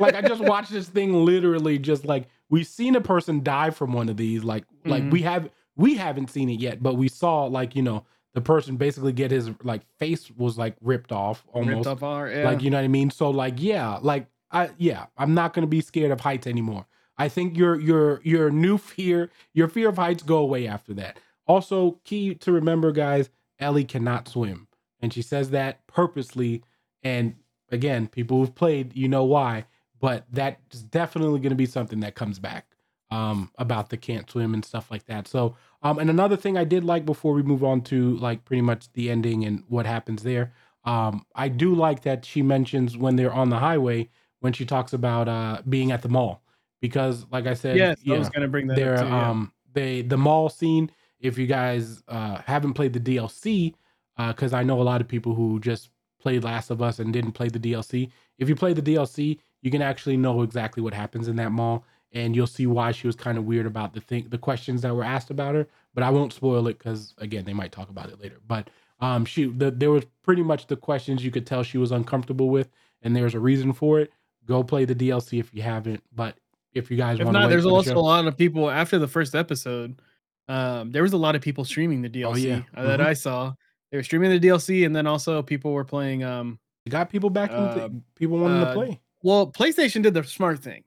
like 0.00 0.14
I 0.14 0.22
just 0.22 0.42
watched 0.42 0.70
this 0.70 0.88
thing 0.88 1.12
literally 1.24 1.78
just 1.78 2.04
like 2.04 2.28
we've 2.48 2.66
seen 2.66 2.96
a 2.96 3.00
person 3.00 3.42
die 3.42 3.70
from 3.70 3.92
one 3.92 4.08
of 4.08 4.16
these. 4.16 4.42
Like 4.44 4.64
like 4.84 5.02
Mhm. 5.02 5.10
we 5.12 5.22
have 5.22 5.50
we 5.76 5.94
haven't 5.96 6.30
seen 6.30 6.48
it 6.48 6.60
yet, 6.60 6.82
but 6.82 6.94
we 6.94 7.08
saw 7.08 7.44
like 7.44 7.76
you 7.76 7.82
know 7.82 8.04
the 8.34 8.40
person 8.42 8.76
basically 8.76 9.12
get 9.12 9.30
his 9.30 9.50
like 9.62 9.82
face 9.98 10.30
was 10.36 10.56
like 10.58 10.76
ripped 10.82 11.12
off 11.12 11.44
almost. 11.52 11.74
Ripped 11.74 11.86
off 11.86 12.02
our, 12.02 12.30
yeah. 12.30 12.44
Like 12.44 12.62
you 12.62 12.70
know 12.70 12.76
what 12.78 12.84
I 12.84 12.88
mean? 12.88 13.10
So 13.10 13.30
like 13.30 13.54
yeah, 13.58 13.98
like 14.00 14.26
I 14.50 14.70
yeah, 14.78 15.06
I'm 15.16 15.34
not 15.34 15.52
gonna 15.54 15.66
be 15.66 15.80
scared 15.80 16.10
of 16.10 16.20
heights 16.20 16.46
anymore. 16.46 16.86
I 17.18 17.28
think 17.28 17.56
your 17.56 17.78
your 17.80 18.20
your 18.24 18.50
new 18.50 18.78
fear, 18.78 19.30
your 19.52 19.68
fear 19.68 19.88
of 19.88 19.96
heights 19.96 20.22
go 20.22 20.38
away 20.38 20.66
after 20.66 20.94
that. 20.94 21.18
Also, 21.46 22.00
key 22.04 22.34
to 22.36 22.52
remember, 22.52 22.92
guys, 22.92 23.30
Ellie 23.58 23.84
cannot 23.84 24.28
swim. 24.28 24.68
And 25.00 25.12
she 25.12 25.22
says 25.22 25.50
that 25.50 25.86
purposely. 25.86 26.62
And 27.02 27.36
again, 27.70 28.08
people 28.08 28.38
who've 28.38 28.54
played, 28.54 28.96
you 28.96 29.08
know 29.08 29.24
why. 29.24 29.66
But 30.00 30.24
that's 30.30 30.80
definitely 30.82 31.40
gonna 31.40 31.54
be 31.54 31.66
something 31.66 32.00
that 32.00 32.14
comes 32.14 32.38
back 32.38 32.66
um 33.12 33.52
about 33.56 33.88
the 33.90 33.96
can't 33.96 34.28
swim 34.28 34.52
and 34.52 34.64
stuff 34.64 34.90
like 34.90 35.06
that. 35.06 35.28
So 35.28 35.56
um 35.82 35.98
and 35.98 36.10
another 36.10 36.36
thing 36.36 36.58
I 36.58 36.64
did 36.64 36.84
like 36.84 37.06
before 37.06 37.34
we 37.34 37.42
move 37.42 37.62
on 37.62 37.80
to 37.82 38.16
like 38.16 38.44
pretty 38.44 38.62
much 38.62 38.92
the 38.94 39.10
ending 39.10 39.44
and 39.44 39.62
what 39.68 39.86
happens 39.86 40.22
there. 40.22 40.52
Um, 40.84 41.26
I 41.34 41.48
do 41.48 41.74
like 41.74 42.02
that 42.02 42.24
she 42.24 42.42
mentions 42.42 42.96
when 42.96 43.16
they're 43.16 43.32
on 43.32 43.50
the 43.50 43.58
highway 43.58 44.08
when 44.46 44.52
she 44.52 44.64
talks 44.64 44.92
about 44.92 45.26
uh 45.26 45.60
being 45.68 45.90
at 45.90 46.02
the 46.02 46.08
mall 46.08 46.40
because 46.80 47.26
like 47.32 47.48
I 47.48 47.54
said, 47.54 47.76
yes, 47.76 47.98
I 48.08 48.16
was 48.16 48.28
gonna 48.28 48.46
bring 48.46 48.68
that 48.68 48.76
they're 48.76 48.98
too. 48.98 49.06
Yeah. 49.06 49.30
um 49.30 49.52
they 49.72 50.02
the 50.02 50.16
mall 50.16 50.48
scene. 50.48 50.88
If 51.18 51.36
you 51.36 51.48
guys 51.48 52.04
uh 52.06 52.36
haven't 52.46 52.74
played 52.74 52.92
the 52.92 53.00
DLC, 53.00 53.74
uh, 54.18 54.32
because 54.32 54.52
I 54.52 54.62
know 54.62 54.80
a 54.80 54.84
lot 54.84 55.00
of 55.00 55.08
people 55.08 55.34
who 55.34 55.58
just 55.58 55.90
played 56.20 56.44
Last 56.44 56.70
of 56.70 56.80
Us 56.80 57.00
and 57.00 57.12
didn't 57.12 57.32
play 57.32 57.48
the 57.48 57.58
DLC. 57.58 58.12
If 58.38 58.48
you 58.48 58.54
play 58.54 58.72
the 58.72 58.82
DLC, 58.82 59.40
you 59.62 59.70
can 59.72 59.82
actually 59.82 60.16
know 60.16 60.42
exactly 60.42 60.80
what 60.80 60.94
happens 60.94 61.26
in 61.26 61.34
that 61.36 61.50
mall, 61.50 61.84
and 62.12 62.36
you'll 62.36 62.46
see 62.46 62.68
why 62.68 62.92
she 62.92 63.08
was 63.08 63.16
kind 63.16 63.36
of 63.36 63.46
weird 63.46 63.66
about 63.66 63.94
the 63.94 64.00
thing, 64.00 64.28
the 64.28 64.38
questions 64.38 64.82
that 64.82 64.94
were 64.94 65.02
asked 65.02 65.30
about 65.30 65.56
her. 65.56 65.66
But 65.92 66.04
I 66.04 66.10
won't 66.10 66.32
spoil 66.32 66.68
it 66.68 66.78
because 66.78 67.14
again, 67.18 67.44
they 67.44 67.52
might 67.52 67.72
talk 67.72 67.88
about 67.90 68.10
it 68.10 68.20
later. 68.20 68.38
But 68.46 68.70
um, 69.00 69.24
she 69.24 69.46
the, 69.46 69.72
there 69.72 69.90
was 69.90 70.04
pretty 70.22 70.44
much 70.44 70.68
the 70.68 70.76
questions 70.76 71.24
you 71.24 71.32
could 71.32 71.46
tell 71.46 71.64
she 71.64 71.78
was 71.78 71.90
uncomfortable 71.90 72.48
with, 72.48 72.70
and 73.02 73.16
there's 73.16 73.34
a 73.34 73.40
reason 73.40 73.72
for 73.72 73.98
it. 74.00 74.12
Go 74.46 74.62
play 74.62 74.84
the 74.84 74.94
DLC 74.94 75.40
if 75.40 75.52
you 75.52 75.62
haven't. 75.62 76.02
But 76.14 76.36
if 76.72 76.90
you 76.90 76.96
guys 76.96 77.18
If 77.18 77.24
want 77.24 77.34
not, 77.34 77.42
to, 77.44 77.48
there's 77.48 77.66
also 77.66 77.96
a 77.96 77.98
lot 77.98 78.26
of 78.26 78.36
people 78.36 78.70
after 78.70 78.98
the 78.98 79.08
first 79.08 79.34
episode. 79.34 80.00
Um, 80.48 80.92
there 80.92 81.02
was 81.02 81.12
a 81.12 81.16
lot 81.16 81.34
of 81.34 81.42
people 81.42 81.64
streaming 81.64 82.02
the 82.02 82.08
DLC 82.08 82.24
Oh, 82.26 82.34
yeah. 82.36 82.60
uh, 82.76 82.84
that 82.84 83.00
Mhm. 83.00 83.06
I 83.06 83.12
saw. 83.14 83.52
They 83.90 83.98
were 83.98 84.02
streaming 84.04 84.30
the 84.30 84.38
DLC, 84.40 84.84
and 84.86 84.94
then 84.94 85.06
also 85.06 85.42
people 85.42 85.72
were 85.72 85.84
playing. 85.84 86.22
Um, 86.24 86.58
You 86.84 86.90
got 86.90 87.10
people 87.10 87.30
back 87.30 87.50
Uh, 87.50 87.74
the, 87.74 88.00
people 88.14 88.38
wanting 88.38 88.60
to 88.60 88.68
uh, 88.68 88.74
play. 88.74 89.00
well, 89.24 89.50
PlayStation 89.50 90.02
did 90.02 90.14
the 90.14 90.22
smart 90.22 90.60
thing, 90.60 90.84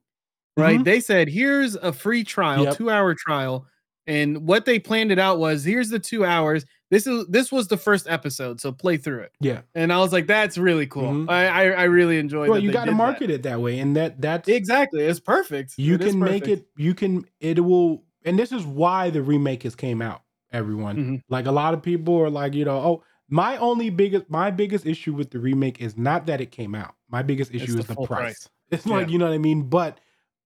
right? 0.55 0.79
Mhm. 0.79 0.85
They 0.85 0.99
said, 1.01 1.27
"Here's 1.27 1.75
a 1.75 1.91
free 1.91 2.23
trial, 2.23 2.63
Yep. 2.63 2.77
two 2.77 2.89
hour 2.89 3.13
trial," 3.15 3.65
and 4.07 4.47
what 4.47 4.63
they 4.63 4.79
planned 4.79 5.11
it 5.11 5.19
out 5.19 5.39
was, 5.39 5.65
"Here's 5.65 5.89
the 5.89 5.99
two 5.99 6.23
hours. 6.23 6.63
This 6.89 7.05
is 7.07 7.25
this 7.27 7.51
was 7.51 7.67
the 7.67 7.77
first 7.77 8.07
episode, 8.09 8.59
so 8.61 8.71
play 8.71 8.97
through 8.97 9.19
it." 9.21 9.31
Yeah. 9.39 9.61
And 9.75 9.93
I 9.93 9.99
was 9.99 10.11
like, 10.11 10.27
"That's 10.27 10.57
really 10.57 10.87
cool. 10.87 11.03
Mhm. 11.11 11.29
I, 11.29 11.47
I 11.47 11.63
I 11.71 11.83
really 11.83 12.17
enjoyed." 12.17 12.47
It. 12.47 12.51
Well, 12.51 12.59
you 12.59 12.71
got 12.71 12.85
to 12.85 12.91
did 12.91 12.93
that. 12.93 12.97
market 12.97 13.29
it 13.29 13.43
that 13.43 13.61
way, 13.61 13.79
and 13.79 13.95
that 13.95 14.19
that's 14.21 14.47
exactly. 14.49 15.01
It's 15.03 15.19
perfect. 15.19 15.73
you 15.77 15.95
It 15.95 16.01
can 16.01 16.19
make 16.19 16.47
it. 16.47 16.65
You 16.77 16.93
can 16.93 17.25
it 17.39 17.63
will, 17.63 18.03
and 18.25 18.37
this 18.39 18.51
is 18.51 18.65
why 18.65 19.09
the 19.09 19.21
remake 19.21 19.63
has 19.63 19.75
came 19.75 20.01
out. 20.01 20.21
Everyone, 20.51 20.95
Mhm. 20.97 21.21
like 21.29 21.45
a 21.45 21.51
lot 21.51 21.75
of 21.75 21.83
people 21.83 22.15
are 22.17 22.29
like, 22.31 22.55
you 22.55 22.65
know, 22.65 22.77
oh, 22.77 23.03
my 23.29 23.55
only 23.57 23.91
biggest 23.91 24.27
my 24.31 24.49
biggest 24.49 24.87
issue 24.87 25.13
with 25.13 25.29
the 25.29 25.37
remake 25.39 25.79
is 25.79 25.95
not 25.95 26.25
that 26.25 26.41
it 26.41 26.49
came 26.51 26.73
out. 26.73 26.95
My 27.11 27.21
biggest 27.21 27.53
issue 27.53 27.73
the 27.73 27.79
is 27.79 27.85
the 27.85 27.93
full 27.93 28.07
price. 28.07 28.19
price. 28.19 28.49
It's 28.71 28.85
like 28.87 29.09
you 29.09 29.17
know 29.19 29.25
what 29.25 29.33
I 29.33 29.37
mean. 29.39 29.69
But 29.69 29.99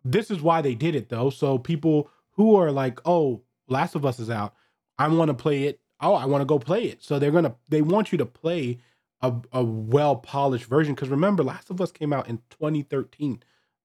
this 0.03 0.29
is 0.29 0.41
why 0.41 0.61
they 0.61 0.75
did 0.75 0.93
it 0.95 1.07
though. 1.07 1.29
So 1.29 1.57
people 1.57 2.09
who 2.31 2.55
are 2.55 2.71
like, 2.71 2.99
oh, 3.05 3.43
Last 3.69 3.95
of 3.95 4.05
Us 4.05 4.19
is 4.19 4.29
out. 4.29 4.53
I 4.99 5.07
want 5.07 5.29
to 5.29 5.33
play 5.33 5.63
it. 5.63 5.79
Oh, 6.03 6.13
I 6.15 6.25
want 6.25 6.41
to 6.41 6.45
go 6.45 6.59
play 6.59 6.83
it. 6.85 7.03
So 7.03 7.17
they're 7.19 7.31
gonna 7.31 7.55
they 7.69 7.81
want 7.81 8.11
you 8.11 8.17
to 8.19 8.25
play 8.25 8.77
a, 9.21 9.33
a 9.51 9.63
well 9.63 10.15
polished 10.17 10.65
version. 10.65 10.93
Because 10.93 11.09
remember, 11.09 11.43
Last 11.43 11.69
of 11.69 11.79
Us 11.81 11.91
came 11.91 12.13
out 12.13 12.27
in 12.27 12.37
2013. 12.49 13.41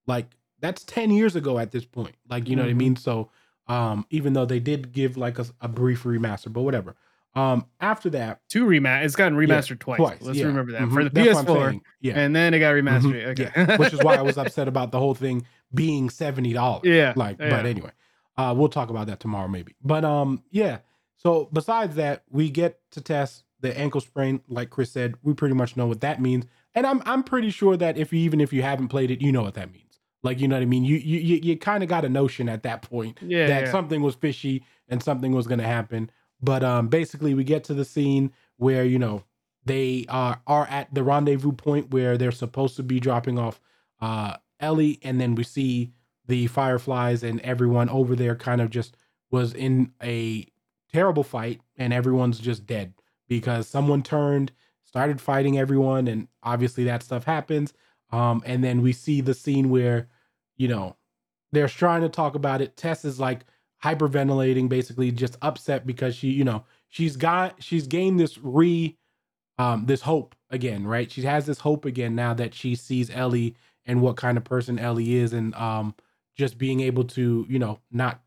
Like 0.07 0.27
that's 0.61 0.85
10 0.85 1.11
years 1.11 1.37
ago 1.37 1.59
at 1.59 1.71
this 1.71 1.85
point. 1.85 2.17
Like 2.29 2.49
you 2.49 2.57
know 2.57 2.63
what 2.63 2.71
I 2.71 2.75
mean. 2.75 2.97
So 2.97 3.31
um, 3.69 4.07
even 4.11 4.33
though 4.33 4.47
they 4.47 4.61
did 4.61 4.93
give 4.93 5.17
like 5.17 5.39
a, 5.39 5.47
a 5.61 5.69
brief 5.69 6.03
remaster, 6.05 6.53
but 6.53 6.63
whatever. 6.63 6.97
Um, 7.35 7.67
after 7.81 8.11
that, 8.11 8.41
two 8.49 8.65
remat. 8.65 9.05
It's 9.05 9.15
gotten 9.15 9.39
remastered 9.39 9.79
twice. 9.79 9.99
twice. 9.99 10.23
Let's 10.23 10.39
yeah. 10.39 10.47
remember 10.47 10.73
that 10.73 10.83
Mhm. 10.83 10.95
for 10.95 11.05
the 11.05 11.11
That's 11.11 11.29
PS4. 11.43 11.81
Yeah. 12.01 12.15
and 12.19 12.35
then 12.35 12.55
it 12.55 12.59
got 12.59 12.75
remastered. 12.75 13.13
Mhm. 13.13 13.27
Okay, 13.29 13.51
Yeah, 13.55 13.77
which 13.77 13.93
is 13.93 14.03
why 14.03 14.17
I 14.17 14.23
was 14.23 14.39
upset 14.39 14.67
about 14.67 14.91
the 14.91 14.99
whole 14.99 15.15
thing 15.15 15.47
being 15.73 16.11
seventy 16.11 16.53
dollars. 16.53 16.83
Yeah, 16.85 17.13
like, 17.15 17.39
yeah. 17.39 17.51
but 17.51 17.67
anyway, 17.67 17.91
uh, 18.39 18.55
we'll 18.57 18.71
talk 18.71 18.91
about 18.91 19.07
that 19.09 19.21
tomorrow 19.21 19.47
maybe. 19.47 19.75
But 19.85 20.05
um, 20.05 20.43
yeah. 20.51 20.79
So 21.19 21.49
besides 21.53 21.97
that, 21.97 22.23
we 22.31 22.49
get 22.49 22.81
to 22.93 23.01
test 23.01 23.45
the 23.61 23.77
ankle 23.77 24.01
sprain. 24.01 24.41
Like 24.49 24.71
Chris 24.71 24.91
said, 24.91 25.17
we 25.23 25.35
pretty 25.35 25.55
much 25.55 25.77
know 25.77 25.87
what 25.87 26.01
that 26.01 26.21
means, 26.23 26.47
and 26.75 26.87
I'm 26.87 27.03
I'm 27.05 27.23
pretty 27.23 27.51
sure 27.51 27.77
that 27.77 27.99
if 27.99 28.13
you 28.13 28.21
even 28.21 28.41
if 28.41 28.53
you 28.53 28.63
haven't 28.63 28.89
played 28.89 29.11
it, 29.11 29.21
you 29.21 29.33
know 29.33 29.43
what 29.43 29.55
that 29.55 29.73
means. 29.73 30.01
Like 30.23 30.41
you 30.41 30.49
know 30.49 30.57
what 30.57 30.63
I 30.63 30.67
mean. 30.67 30.85
You 30.85 30.97
you 30.97 31.19
you, 31.19 31.41
you 31.43 31.57
kind 31.59 31.83
of 31.83 31.89
got 31.89 32.05
a 32.05 32.09
notion 32.09 32.49
at 32.49 32.63
that 32.63 32.83
point 32.83 33.19
Yeah, 33.21 33.47
that 33.49 33.65
yeah. 33.65 33.71
something 33.71 34.03
was 34.03 34.15
fishy 34.15 34.65
and 34.89 35.03
something 35.03 35.33
was 35.33 35.47
going 35.47 35.61
to 35.61 35.67
happen. 35.67 36.11
But 36.41 36.63
um, 36.63 36.89
basically, 36.89 37.35
we 37.35 37.45
get 37.45 37.65
to 37.65 37.75
the 37.75 37.85
scene 37.85 38.33
where 38.57 38.85
you 38.85 38.99
know 38.99 39.25
they 39.65 40.07
are 40.09 40.41
are 40.47 40.67
at 40.67 40.93
the 40.95 41.03
rendezvous 41.03 41.53
point 41.53 41.91
where 41.91 42.17
they're 42.17 42.31
supposed 42.33 42.77
to 42.77 42.83
be 42.83 43.01
dropping 43.01 43.39
off 43.39 43.61
uh, 44.01 44.37
Ellie, 44.61 44.99
and 45.03 45.21
then 45.21 45.35
we 45.35 45.45
see 45.45 45.93
the 46.27 46.47
Fireflies 46.47 47.23
and 47.23 47.41
everyone 47.41 47.89
over 47.89 48.15
there 48.15 48.37
kind 48.37 48.61
of 48.61 48.71
just 48.71 48.97
was 49.31 49.55
in 49.55 49.93
a 50.03 50.47
terrible 50.93 51.25
fight, 51.25 51.61
and 51.77 51.93
everyone's 51.93 52.39
just 52.39 52.67
dead 52.67 52.95
because 53.29 53.69
someone 53.69 54.03
turned, 54.03 54.53
started 54.85 55.21
fighting 55.21 55.59
everyone, 55.59 56.09
and 56.09 56.29
obviously 56.43 56.85
that 56.85 57.03
stuff 57.03 57.25
happens. 57.25 57.73
Um, 58.11 58.43
and 58.47 58.65
then 58.65 58.81
we 58.81 58.93
see 58.93 59.21
the 59.21 59.35
scene 59.35 59.69
where, 59.71 60.09
you 60.57 60.69
know, 60.69 60.97
they're 61.53 61.69
trying 61.69 62.03
to 62.03 62.09
talk 62.09 62.35
about 62.35 62.61
it. 62.61 62.77
Tess 62.77 63.05
is 63.05 63.21
like 63.21 63.45
hyperventilating, 63.85 64.69
basically 64.69 65.13
just 65.13 65.37
upset 65.43 65.87
because 65.87 66.15
she, 66.15 66.29
you 66.29 66.45
know, 66.45 66.65
she's 66.89 67.17
got 67.17 67.63
she's 67.63 67.87
gained 67.87 68.19
this 68.19 68.39
re 68.39 68.97
um 69.59 69.87
this 69.87 70.03
hope 70.03 70.35
again, 70.51 70.87
right? 70.87 71.11
She 71.11 71.23
has 71.23 71.47
this 71.47 71.61
hope 71.61 71.85
again 71.85 72.15
now 72.15 72.35
that 72.35 72.55
she 72.55 72.75
sees 72.75 73.11
Ellie 73.11 73.55
and 73.87 74.01
what 74.03 74.17
kind 74.17 74.37
of 74.39 74.45
person 74.45 74.79
Ellie 74.79 75.15
is 75.17 75.33
and 75.33 75.55
um 75.55 75.95
just 76.37 76.59
being 76.59 76.81
able 76.81 77.05
to, 77.05 77.47
you 77.49 77.59
know, 77.59 77.81
not 77.91 78.21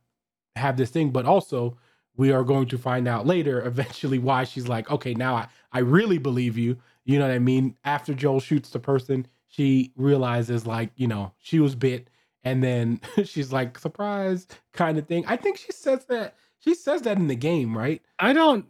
have 0.56 0.78
this 0.78 0.90
thing, 0.90 1.12
but 1.12 1.26
also 1.26 1.78
we 2.22 2.32
are 2.32 2.44
going 2.44 2.68
to 2.68 2.78
find 2.78 3.08
out 3.08 3.26
later 3.26 3.66
eventually 3.66 4.20
why 4.20 4.44
she's 4.44 4.68
like, 4.68 4.92
okay, 4.92 5.16
now 5.16 5.36
I, 5.36 5.48
I 5.74 5.80
really 5.80 6.20
believe 6.20 6.56
you. 6.56 6.78
You 7.04 7.18
know 7.18 7.28
what 7.28 7.34
I 7.34 7.40
mean? 7.40 7.76
After 7.84 8.14
Joel 8.14 8.40
shoots 8.40 8.70
the 8.70 8.78
person, 8.78 9.26
she 9.48 9.92
realizes 9.96 10.68
like, 10.68 10.92
you 10.98 11.08
know, 11.08 11.32
she 11.40 11.60
was 11.60 11.74
bit 11.74 12.12
and 12.44 12.64
then 12.64 13.02
she's 13.24 13.52
like, 13.52 13.80
surprise 13.80 14.46
kind 14.72 15.00
of 15.00 15.08
thing. 15.08 15.26
I 15.26 15.36
think 15.36 15.58
she 15.58 15.72
says 15.72 16.06
that 16.10 16.36
she 16.60 16.76
says 16.76 17.02
that 17.02 17.18
in 17.18 17.26
the 17.26 17.36
game, 17.36 17.76
right? 17.76 18.04
I 18.20 18.34
don't. 18.34 18.68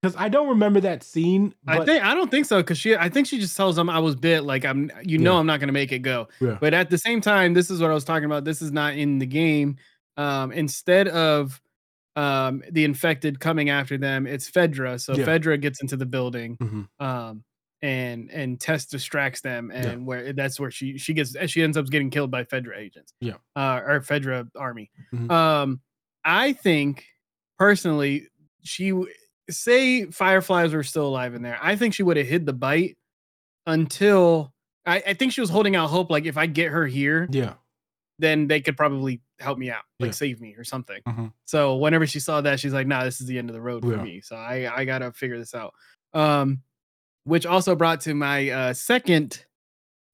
Because 0.00 0.16
I 0.16 0.30
don't 0.30 0.48
remember 0.48 0.80
that 0.80 1.02
scene. 1.02 1.54
I 1.68 1.84
think 1.84 2.02
I 2.02 2.14
don't 2.14 2.30
think 2.30 2.46
so 2.46 2.58
because 2.58 2.78
she. 2.78 2.96
I 2.96 3.10
think 3.10 3.26
she 3.26 3.38
just 3.38 3.56
tells 3.56 3.76
them 3.76 3.90
I 3.90 3.98
was 3.98 4.14
bit. 4.14 4.44
Like 4.44 4.64
I'm. 4.64 4.90
You 5.02 5.18
know 5.18 5.34
Yeah. 5.34 5.40
I'm 5.40 5.46
not 5.46 5.60
gonna 5.60 5.72
make 5.72 5.92
it 5.92 5.98
go. 5.98 6.28
Yeah. 6.40 6.56
But 6.60 6.72
at 6.72 6.88
the 6.88 6.98
same 6.98 7.20
time, 7.20 7.52
this 7.52 7.70
is 7.70 7.80
what 7.80 7.90
I 7.90 7.94
was 7.94 8.04
talking 8.04 8.24
about. 8.24 8.44
This 8.44 8.62
is 8.62 8.72
not 8.72 8.94
in 8.94 9.18
the 9.18 9.26
game. 9.26 9.76
Um, 10.16 10.52
instead 10.52 11.08
of 11.08 11.60
um 12.16 12.62
the 12.70 12.84
infected 12.84 13.38
coming 13.40 13.70
after 13.70 13.96
them, 13.98 14.26
it's 14.26 14.50
Fedra. 14.50 15.00
So 15.00 15.14
Yeah. 15.14 15.24
Fedra 15.26 15.60
gets 15.60 15.80
into 15.82 15.96
the 15.96 16.06
building. 16.06 16.56
Mhm. 16.58 16.88
Um. 17.00 17.44
And 17.82 18.30
and 18.30 18.58
Tess 18.58 18.86
distracts 18.86 19.42
them, 19.42 19.70
and 19.70 19.84
Yeah. 19.84 19.94
where 20.06 20.32
that's 20.32 20.58
where 20.58 20.70
she 20.70 20.96
she 20.96 21.12
gets 21.12 21.36
she 21.50 21.62
ends 21.62 21.76
up 21.76 21.86
getting 21.86 22.08
killed 22.10 22.30
by 22.30 22.42
Fedra 22.44 22.76
agents. 22.76 23.12
Yeah. 23.20 23.34
Uh, 23.54 23.80
or 23.86 24.00
Fedra 24.00 24.48
army. 24.56 24.90
Mhm. 25.14 25.30
Um, 25.30 25.80
I 26.24 26.54
think 26.54 27.04
personally, 27.58 28.28
she 28.64 28.92
say 29.50 30.06
fireflies 30.06 30.72
were 30.72 30.82
still 30.82 31.06
alive 31.06 31.34
in 31.34 31.42
there. 31.42 31.58
I 31.62 31.76
think 31.76 31.92
she 31.94 32.02
would 32.02 32.16
have 32.16 32.26
hid 32.26 32.46
the 32.46 32.54
bite 32.54 32.96
until 33.66 34.52
I, 34.86 35.02
I 35.08 35.14
think 35.14 35.32
she 35.32 35.40
was 35.40 35.50
holding 35.50 35.76
out 35.76 35.88
hope. 35.90 36.10
Like 36.10 36.24
if 36.26 36.36
I 36.38 36.46
get 36.46 36.70
her 36.72 36.86
here, 36.86 37.28
Yeah. 37.30 37.54
Then 38.18 38.46
they 38.48 38.60
could 38.60 38.76
probably 38.76 39.20
help 39.40 39.58
me 39.58 39.70
out, 39.70 39.82
like 40.00 40.08
Yeah. 40.08 40.12
save 40.12 40.40
me 40.40 40.54
or 40.56 40.64
something. 40.64 41.00
Mhm. 41.06 41.32
So 41.44 41.76
whenever 41.76 42.06
she 42.06 42.20
saw 42.20 42.40
that, 42.40 42.58
she's 42.60 42.72
like, 42.72 42.86
"Nah, 42.86 43.04
this 43.04 43.20
is 43.20 43.26
the 43.26 43.38
end 43.38 43.50
of 43.50 43.54
the 43.54 43.60
road 43.60 43.82
for 43.84 43.96
Yeah. 43.96 44.02
me." 44.02 44.20
So 44.22 44.36
I 44.36 44.70
I 44.74 44.84
gotta 44.84 45.12
figure 45.12 45.38
this 45.38 45.54
out. 45.54 45.74
Um, 46.14 46.62
which 47.24 47.44
also 47.44 47.74
brought 47.76 48.00
to 48.02 48.14
my 48.14 48.48
uh 48.50 48.72
second. 48.72 49.44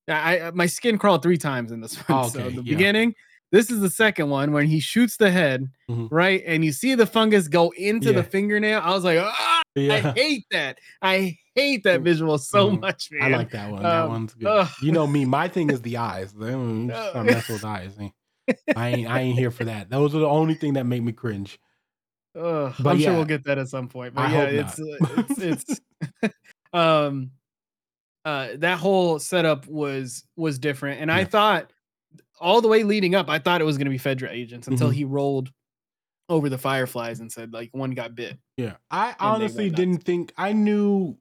I, 0.09 0.41
I 0.41 0.51
my 0.51 0.67
skin 0.67 0.99
crawled 0.99 1.23
three 1.23 1.37
times 1.39 1.71
in 1.73 1.81
this 1.81 1.95
one. 2.09 2.29
so 2.31 2.41
Okay, 2.41 2.49
the 2.57 2.63
yeah. 2.63 2.75
beginning, 2.77 3.15
This 3.53 3.71
is 3.71 3.81
the 3.81 3.91
second 3.91 4.31
one 4.31 4.51
when 4.53 4.67
he 4.67 4.81
shoots 4.81 5.19
the 5.19 5.31
head, 5.31 5.69
Mhm. 5.91 6.09
right? 6.11 6.43
And 6.47 6.65
you 6.65 6.73
see 6.73 6.95
the 6.95 7.05
fungus 7.07 7.49
go 7.49 7.69
into 7.77 8.11
the 8.15 8.23
fingernail. 8.25 8.81
I 8.83 8.91
was 8.95 9.05
like, 9.05 9.19
ah, 9.21 9.63
I 9.77 10.01
hate 10.17 10.47
that. 10.53 10.79
I 11.03 11.37
hate 11.55 11.85
that 11.85 12.01
visual 12.03 12.39
so 12.39 12.71
Mhm. 12.71 12.81
much, 12.81 13.11
man. 13.11 13.23
I 13.35 13.37
like 13.37 13.51
that 13.51 13.71
one. 13.71 13.83
That 13.83 14.03
Um, 14.03 14.09
one's 14.09 14.35
good. 14.35 14.49
ugh. 14.49 14.69
You 14.83 14.93
know 14.93 15.07
me, 15.07 15.25
my 15.25 15.49
thing 15.49 15.71
is 15.71 15.83
the 15.83 15.97
eyes. 15.97 16.35
Uh, 16.35 16.89
start 17.11 17.49
with 17.49 17.65
eyes. 17.65 17.97
eh. 18.01 18.09
I 18.75 18.89
ain't 18.89 19.09
I 19.11 19.21
ain't 19.21 19.39
here 19.39 19.51
for 19.51 19.65
that. 19.65 19.91
Those 19.91 20.15
are 20.15 20.19
the 20.21 20.29
only 20.29 20.55
thing 20.55 20.75
that 20.75 20.85
make 20.85 21.03
me 21.03 21.13
cringe. 21.13 21.59
Ugh, 22.35 22.75
But 22.79 22.91
I'm 22.91 23.01
sure 23.01 23.13
we'll 23.15 23.25
get 23.25 23.45
that 23.45 23.59
at 23.59 23.69
some 23.69 23.89
point. 23.89 24.15
But 24.15 24.25
I 24.25 24.33
yeah, 24.33 24.39
hope 24.39 24.49
it's, 24.51 24.81
uh, 24.81 25.25
it's 25.41 25.81
it's 26.23 26.33
um 26.73 27.31
uh 28.25 28.49
that 28.57 28.79
whole 28.79 29.19
setup 29.19 29.67
was 29.67 30.25
was 30.37 30.59
different. 30.59 31.01
And 31.01 31.11
I 31.11 31.25
thought 31.25 31.73
all 32.41 32.61
the 32.61 32.69
way 32.69 32.83
leading 32.83 33.15
up, 33.15 33.29
I 33.29 33.39
thought 33.39 33.61
it 33.61 33.65
was 33.65 33.77
gonna 33.79 33.91
be 33.91 33.99
Fedra 33.99 34.31
agents 34.31 34.69
until 34.69 34.91
Mhm. 34.91 34.95
he 34.95 35.05
rolled 35.05 35.53
over 36.29 36.49
the 36.49 36.59
fireflies 36.59 37.21
and 37.21 37.31
said 37.31 37.53
like 37.53 37.69
one 37.73 37.91
got 37.93 38.15
bit. 38.15 38.39
Yeah. 38.57 38.77
I 38.91 39.15
honestly 39.21 39.69
didn't 39.71 40.05
think 40.05 40.33
I 40.39 40.53
knew 40.53 41.19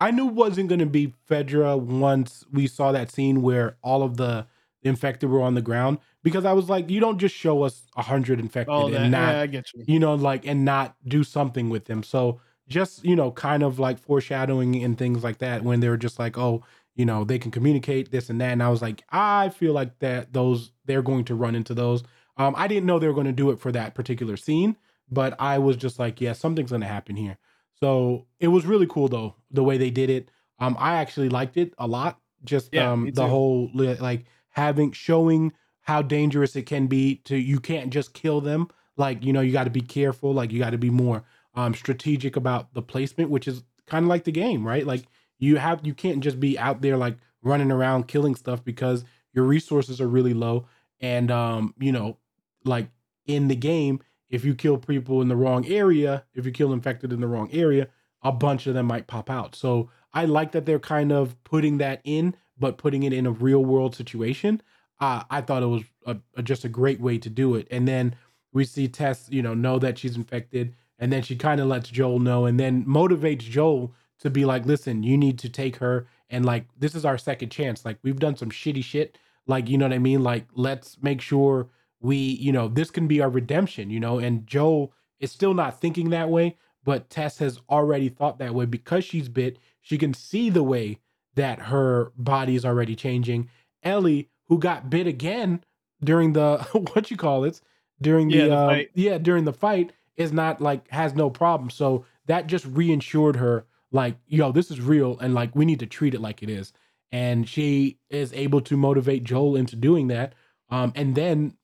I 0.00 0.10
knew 0.10 0.28
it 0.28 0.34
wasn't 0.34 0.68
gonna 0.68 0.86
be 0.86 1.14
Fedra 1.28 1.78
once 1.78 2.44
we 2.52 2.66
saw 2.66 2.92
that 2.92 3.10
scene 3.10 3.42
where 3.42 3.76
all 3.82 4.02
of 4.02 4.16
the 4.16 4.46
infected 4.82 5.28
were 5.30 5.42
on 5.42 5.54
the 5.54 5.62
ground 5.62 5.98
because 6.22 6.44
I 6.44 6.52
was 6.52 6.68
like, 6.68 6.90
you 6.90 7.00
don't 7.00 7.18
just 7.18 7.34
show 7.34 7.62
us 7.62 7.86
a 7.96 8.02
hundred 8.02 8.40
infected 8.40 8.92
that. 8.92 9.02
and 9.02 9.10
not 9.10 9.34
yeah, 9.34 9.40
I 9.40 9.46
get 9.46 9.72
you. 9.74 9.84
you 9.86 9.98
know, 9.98 10.14
like 10.14 10.46
and 10.46 10.64
not 10.64 10.96
do 11.06 11.24
something 11.24 11.70
with 11.70 11.86
them. 11.86 12.02
So 12.02 12.40
just 12.68 13.04
you 13.04 13.16
know, 13.16 13.30
kind 13.30 13.62
of 13.62 13.78
like 13.78 13.98
foreshadowing 13.98 14.82
and 14.82 14.98
things 14.98 15.22
like 15.22 15.38
that 15.38 15.62
when 15.62 15.80
they 15.80 15.88
were 15.88 15.96
just 15.96 16.18
like, 16.18 16.36
oh, 16.38 16.64
you 16.94 17.04
know, 17.04 17.24
they 17.24 17.38
can 17.38 17.50
communicate 17.50 18.10
this 18.10 18.30
and 18.30 18.40
that. 18.40 18.52
And 18.52 18.62
I 18.62 18.70
was 18.70 18.82
like, 18.82 19.04
I 19.10 19.50
feel 19.50 19.72
like 19.72 19.98
that 20.00 20.32
those 20.32 20.72
they're 20.86 21.02
going 21.02 21.24
to 21.26 21.34
run 21.34 21.54
into 21.54 21.74
those. 21.74 22.02
Um, 22.38 22.54
I 22.56 22.68
didn't 22.68 22.86
know 22.86 22.98
they 22.98 23.06
were 23.06 23.14
going 23.14 23.26
to 23.26 23.32
do 23.32 23.50
it 23.50 23.58
for 23.58 23.72
that 23.72 23.94
particular 23.94 24.36
scene, 24.36 24.76
but 25.10 25.34
I 25.40 25.58
was 25.58 25.76
just 25.76 25.98
like, 25.98 26.20
yeah, 26.20 26.32
something's 26.32 26.70
going 26.70 26.82
to 26.82 26.86
happen 26.86 27.16
here. 27.16 27.38
So 27.80 28.26
it 28.40 28.48
was 28.48 28.66
really 28.66 28.86
cool 28.86 29.08
though 29.08 29.34
the 29.50 29.64
way 29.64 29.78
they 29.78 29.90
did 29.90 30.10
it. 30.10 30.30
Um, 30.58 30.76
I 30.78 30.96
actually 30.96 31.28
liked 31.28 31.56
it 31.56 31.74
a 31.78 31.86
lot. 31.86 32.18
Just 32.44 32.72
Yeah, 32.72 32.92
um 32.92 33.10
the 33.12 33.26
whole 33.26 33.70
like 33.74 34.24
having 34.50 34.92
showing 34.92 35.52
how 35.82 36.02
dangerous 36.02 36.56
it 36.56 36.66
can 36.66 36.86
be 36.86 37.16
to 37.24 37.36
you 37.36 37.60
can't 37.60 37.92
just 37.92 38.12
kill 38.12 38.40
them 38.40 38.68
like 38.96 39.24
you 39.24 39.32
know 39.32 39.40
you 39.40 39.52
got 39.52 39.64
to 39.64 39.70
be 39.70 39.80
careful 39.80 40.32
like 40.32 40.50
you 40.50 40.58
got 40.58 40.70
to 40.70 40.78
be 40.78 40.90
more 40.90 41.24
um 41.54 41.74
strategic 41.74 42.36
about 42.36 42.72
the 42.74 42.82
placement 42.82 43.30
which 43.30 43.46
is 43.46 43.62
kind 43.86 44.04
of 44.04 44.08
like 44.08 44.24
the 44.24 44.32
game 44.32 44.66
right 44.66 44.86
like 44.86 45.04
you 45.38 45.56
have 45.56 45.84
you 45.86 45.94
can't 45.94 46.20
just 46.20 46.40
be 46.40 46.58
out 46.58 46.80
there 46.82 46.96
like 46.96 47.16
running 47.42 47.70
around 47.70 48.08
killing 48.08 48.34
stuff 48.34 48.64
because 48.64 49.04
your 49.32 49.44
resources 49.44 50.00
are 50.00 50.08
really 50.08 50.34
low 50.34 50.66
and 51.00 51.30
um 51.30 51.74
you 51.78 51.92
know 51.92 52.16
like 52.64 52.88
in 53.26 53.48
the 53.48 53.56
game 53.56 54.00
if 54.28 54.44
you 54.44 54.54
kill 54.54 54.78
people 54.78 55.22
in 55.22 55.28
the 55.28 55.36
wrong 55.36 55.66
area 55.66 56.24
if 56.34 56.44
you 56.44 56.52
kill 56.52 56.72
infected 56.72 57.12
in 57.12 57.20
the 57.20 57.28
wrong 57.28 57.48
area 57.52 57.88
a 58.22 58.32
bunch 58.32 58.66
of 58.66 58.74
them 58.74 58.86
might 58.86 59.06
pop 59.06 59.30
out 59.30 59.54
so 59.54 59.88
i 60.12 60.24
like 60.24 60.52
that 60.52 60.66
they're 60.66 60.78
kind 60.78 61.12
of 61.12 61.42
putting 61.44 61.78
that 61.78 62.00
in 62.04 62.34
but 62.58 62.78
putting 62.78 63.02
it 63.02 63.12
in 63.12 63.26
a 63.26 63.30
real 63.30 63.64
world 63.64 63.94
situation 63.94 64.60
uh, 65.00 65.22
I 65.30 65.40
thought 65.40 65.62
it 65.62 65.66
was 65.66 65.82
a, 66.06 66.16
a, 66.36 66.42
just 66.42 66.64
a 66.64 66.68
great 66.68 67.00
way 67.00 67.18
to 67.18 67.28
do 67.28 67.54
it. 67.54 67.66
And 67.70 67.86
then 67.86 68.16
we 68.52 68.64
see 68.64 68.88
Tess, 68.88 69.28
you 69.30 69.42
know, 69.42 69.54
know 69.54 69.78
that 69.78 69.98
she's 69.98 70.16
infected, 70.16 70.74
and 70.98 71.12
then 71.12 71.22
she 71.22 71.36
kind 71.36 71.60
of 71.60 71.66
lets 71.66 71.90
Joel 71.90 72.18
know, 72.18 72.46
and 72.46 72.58
then 72.58 72.84
motivates 72.84 73.40
Joel 73.40 73.92
to 74.20 74.30
be 74.30 74.46
like, 74.46 74.64
"Listen, 74.64 75.02
you 75.02 75.18
need 75.18 75.38
to 75.40 75.50
take 75.50 75.76
her, 75.76 76.06
and 76.30 76.44
like 76.44 76.66
this 76.78 76.94
is 76.94 77.04
our 77.04 77.18
second 77.18 77.50
chance. 77.50 77.84
Like 77.84 77.98
we've 78.02 78.18
done 78.18 78.36
some 78.36 78.50
shitty 78.50 78.82
shit. 78.82 79.18
Like 79.46 79.68
you 79.68 79.76
know 79.76 79.84
what 79.84 79.92
I 79.92 79.98
mean. 79.98 80.22
Like 80.22 80.46
let's 80.54 80.96
make 81.02 81.20
sure 81.20 81.68
we, 82.00 82.16
you 82.16 82.52
know, 82.52 82.68
this 82.68 82.90
can 82.90 83.06
be 83.06 83.20
our 83.20 83.30
redemption. 83.30 83.90
You 83.90 84.00
know." 84.00 84.18
And 84.18 84.46
Joel 84.46 84.92
is 85.20 85.32
still 85.32 85.54
not 85.54 85.80
thinking 85.80 86.10
that 86.10 86.28
way, 86.28 86.56
but 86.84 87.10
Tess 87.10 87.38
has 87.38 87.60
already 87.68 88.08
thought 88.08 88.38
that 88.38 88.54
way 88.54 88.66
because 88.66 89.04
she's 89.04 89.28
bit. 89.28 89.58
She 89.80 89.98
can 89.98 90.14
see 90.14 90.50
the 90.50 90.62
way 90.62 90.98
that 91.34 91.60
her 91.60 92.12
body 92.16 92.56
is 92.56 92.64
already 92.64 92.96
changing. 92.96 93.48
Ellie, 93.82 94.30
who 94.48 94.58
got 94.58 94.90
bit 94.90 95.06
again 95.06 95.62
during 96.02 96.32
the 96.32 96.58
what 96.94 97.10
you 97.10 97.16
call 97.16 97.44
it 97.44 97.60
during 98.00 98.28
the, 98.28 98.36
Yeah, 98.36 98.46
the 98.46 98.56
um, 98.56 98.82
yeah 98.94 99.18
during 99.18 99.44
the 99.44 99.52
fight 99.52 99.92
is 100.16 100.32
not 100.32 100.60
like 100.60 100.88
has 100.90 101.14
no 101.14 101.30
problem. 101.30 101.70
So 101.70 102.04
that 102.26 102.46
just 102.46 102.72
reinsured 102.72 103.36
her 103.36 103.66
like 103.92 104.16
yo 104.26 104.52
this 104.52 104.70
is 104.70 104.80
real 104.80 105.18
and 105.20 105.34
like 105.34 105.54
we 105.54 105.64
need 105.64 105.80
to 105.80 105.86
treat 105.86 106.14
it 106.14 106.20
like 106.20 106.42
it 106.42 106.50
is. 106.50 106.72
And 107.12 107.48
she 107.48 107.98
is 108.10 108.32
able 108.32 108.60
to 108.62 108.76
motivate 108.76 109.24
Joel 109.24 109.56
into 109.56 109.76
doing 109.76 110.08
that. 110.08 110.34
Um, 110.70 110.92
and 110.96 111.14
then 111.14 111.56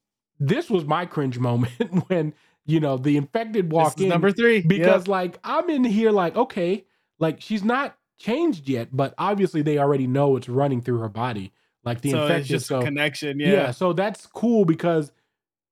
this 0.47 0.69
was 0.69 0.85
my 0.85 1.07
cringe 1.07 1.39
moment 1.39 1.73
when 2.09 2.35
you 2.67 2.81
know 2.81 2.97
the 2.97 3.17
infected 3.17 3.71
This 3.71 3.75
walk 3.75 3.97
is 3.99 4.03
in 4.03 4.09
number 4.09 4.33
three. 4.33 4.57
Yep. 4.57 4.69
because 4.69 5.09
like 5.09 5.39
I'm 5.45 5.71
in 5.71 5.85
here 5.85 6.11
like 6.11 6.37
okay, 6.37 6.85
like 7.19 7.41
she's 7.41 7.63
not 7.63 7.97
changed 8.19 8.69
yet, 8.69 8.89
but 8.93 9.15
obviously 9.19 9.63
they 9.63 9.79
already 9.79 10.07
know 10.07 10.37
it's 10.37 10.49
running 10.49 10.81
through 10.81 10.99
her 10.99 11.09
body, 11.09 11.53
like 11.85 12.01
the 12.01 12.11
so 12.11 12.27
it's 12.27 12.31
infected. 12.31 12.63
So 12.63 12.81
a 12.81 12.85
connection. 12.85 13.41
yeah. 13.41 13.53
Yeah. 13.53 13.71
so 13.71 13.93
that's 13.93 14.27
cool 14.27 14.65
because 14.65 15.13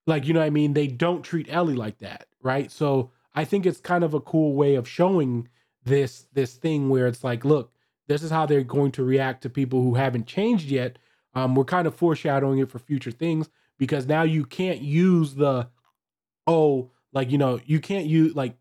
like 0.07 0.27
you 0.27 0.35
know 0.35 0.41
what 0.41 0.47
I 0.47 0.51
mean, 0.51 0.75
they 0.75 0.87
don't 0.87 1.23
treat 1.23 1.47
Ellie 1.51 1.75
like 1.75 1.99
that, 1.99 2.27
right? 2.43 2.71
So 2.71 3.11
I 3.35 3.45
think 3.45 3.67
it's 3.67 3.81
kind 3.81 4.05
of 4.05 4.15
a 4.15 4.21
cool 4.21 4.55
way 4.55 4.77
of 4.77 4.89
showing 4.89 5.49
this 5.85 6.27
this 6.33 6.55
thing 6.55 6.89
where 6.89 7.07
it's 7.09 7.25
like, 7.25 7.45
look, 7.45 7.73
this 8.07 8.23
is 8.23 8.31
how 8.31 8.47
they're 8.47 8.63
going 8.63 8.93
to 8.93 9.05
react 9.05 9.43
to 9.43 9.51
people 9.51 9.83
who 9.83 9.95
haven't 9.95 10.27
changed 10.27 10.69
yet. 10.69 10.99
Um, 11.35 11.55
we're 11.55 11.65
kind 11.65 11.87
of 11.87 11.95
foreshadowing 11.95 12.59
it 12.59 12.71
for 12.71 12.81
future 12.81 13.13
things 13.13 13.49
because 13.81 14.07
now 14.07 14.23
you 14.23 14.45
can't 14.45 14.83
use 14.83 15.35
the 15.35 15.67
oh, 16.47 16.91
like 17.13 17.31
you 17.33 17.39
know, 17.39 17.59
you 17.65 17.81
can't 17.81 18.07
use 18.07 18.37
like 18.37 18.55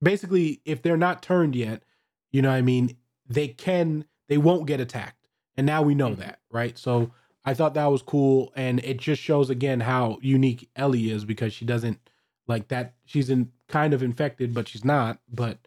basically 0.00 0.62
if 0.64 0.80
they're 0.80 0.96
not 0.96 1.22
turned 1.22 1.54
yet, 1.54 1.82
you 2.30 2.40
know 2.40 2.48
what 2.48 2.54
I 2.56 2.62
mean, 2.62 2.96
they 3.28 3.48
can 3.48 4.06
they 4.28 4.38
won't 4.38 4.66
get 4.66 4.80
attacked. 4.80 5.26
And 5.56 5.66
now 5.66 5.82
we 5.82 5.94
know 5.94 6.10
Mhm. 6.10 6.18
that, 6.18 6.38
right? 6.50 6.78
So 6.78 7.10
I 7.44 7.52
thought 7.52 7.74
that 7.74 7.86
was 7.86 8.00
cool 8.02 8.52
and 8.54 8.78
it 8.84 8.98
just 8.98 9.20
shows 9.20 9.50
again 9.50 9.80
how 9.80 10.18
unique 10.22 10.70
Ellie 10.76 11.10
is 11.10 11.24
because 11.24 11.52
she 11.52 11.64
doesn't 11.64 11.98
like 12.46 12.68
that 12.68 12.94
she's 13.04 13.28
in 13.28 13.50
kind 13.66 13.92
of 13.92 14.02
infected 14.02 14.54
but 14.54 14.68
she's 14.68 14.84
not, 14.84 15.18
but 15.28 15.58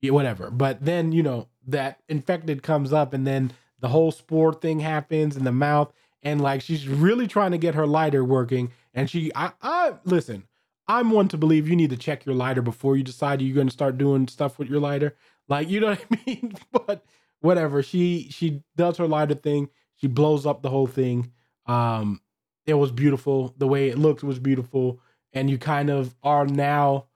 yeah, 0.00 0.10
whatever. 0.10 0.50
But 0.50 0.84
then, 0.84 1.12
you 1.12 1.22
know, 1.22 1.48
that 1.68 2.00
infected 2.08 2.62
comes 2.64 2.92
up 2.92 3.14
and 3.14 3.24
then 3.26 3.52
the 3.78 3.88
whole 3.88 4.10
spore 4.10 4.52
thing 4.52 4.80
happens 4.80 5.36
in 5.36 5.44
the 5.44 5.52
mouth 5.52 5.92
and 6.22 6.40
like 6.40 6.62
she's 6.62 6.88
really 6.88 7.26
trying 7.26 7.52
to 7.52 7.58
get 7.58 7.74
her 7.74 7.86
lighter 7.86 8.24
working 8.24 8.70
and 8.94 9.08
she 9.08 9.30
I 9.34 9.52
I 9.62 9.94
listen, 10.04 10.44
I'm 10.88 11.10
one 11.10 11.28
to 11.28 11.38
believe 11.38 11.68
you 11.68 11.76
need 11.76 11.90
to 11.90 11.96
check 11.96 12.24
your 12.26 12.34
lighter 12.34 12.62
before 12.62 12.96
you 12.96 13.02
decide 13.02 13.42
you're 13.42 13.54
going 13.54 13.68
to 13.68 13.72
start 13.72 13.98
doing 13.98 14.28
stuff 14.28 14.58
with 14.58 14.68
your 14.68 14.80
lighter. 14.80 15.16
Like, 15.48 15.68
you 15.68 15.80
know 15.80 15.88
what 15.88 16.04
I 16.12 16.18
mean? 16.26 16.54
but 16.72 17.04
whatever. 17.40 17.82
She 17.82 18.28
she 18.30 18.62
does 18.76 18.96
her 18.98 19.06
lighter 19.06 19.34
thing. 19.34 19.68
She 19.96 20.06
blows 20.06 20.46
up 20.46 20.62
the 20.62 20.70
whole 20.70 20.86
thing. 20.86 21.32
Um 21.66 22.20
it 22.66 22.74
was 22.74 22.90
beautiful. 22.90 23.54
The 23.58 23.68
way 23.68 23.88
it 23.88 23.98
looked 23.98 24.24
was 24.24 24.38
beautiful 24.38 25.00
and 25.32 25.48
you 25.50 25.58
kind 25.58 25.90
of 25.90 26.16
are 26.22 26.46
now 26.46 27.06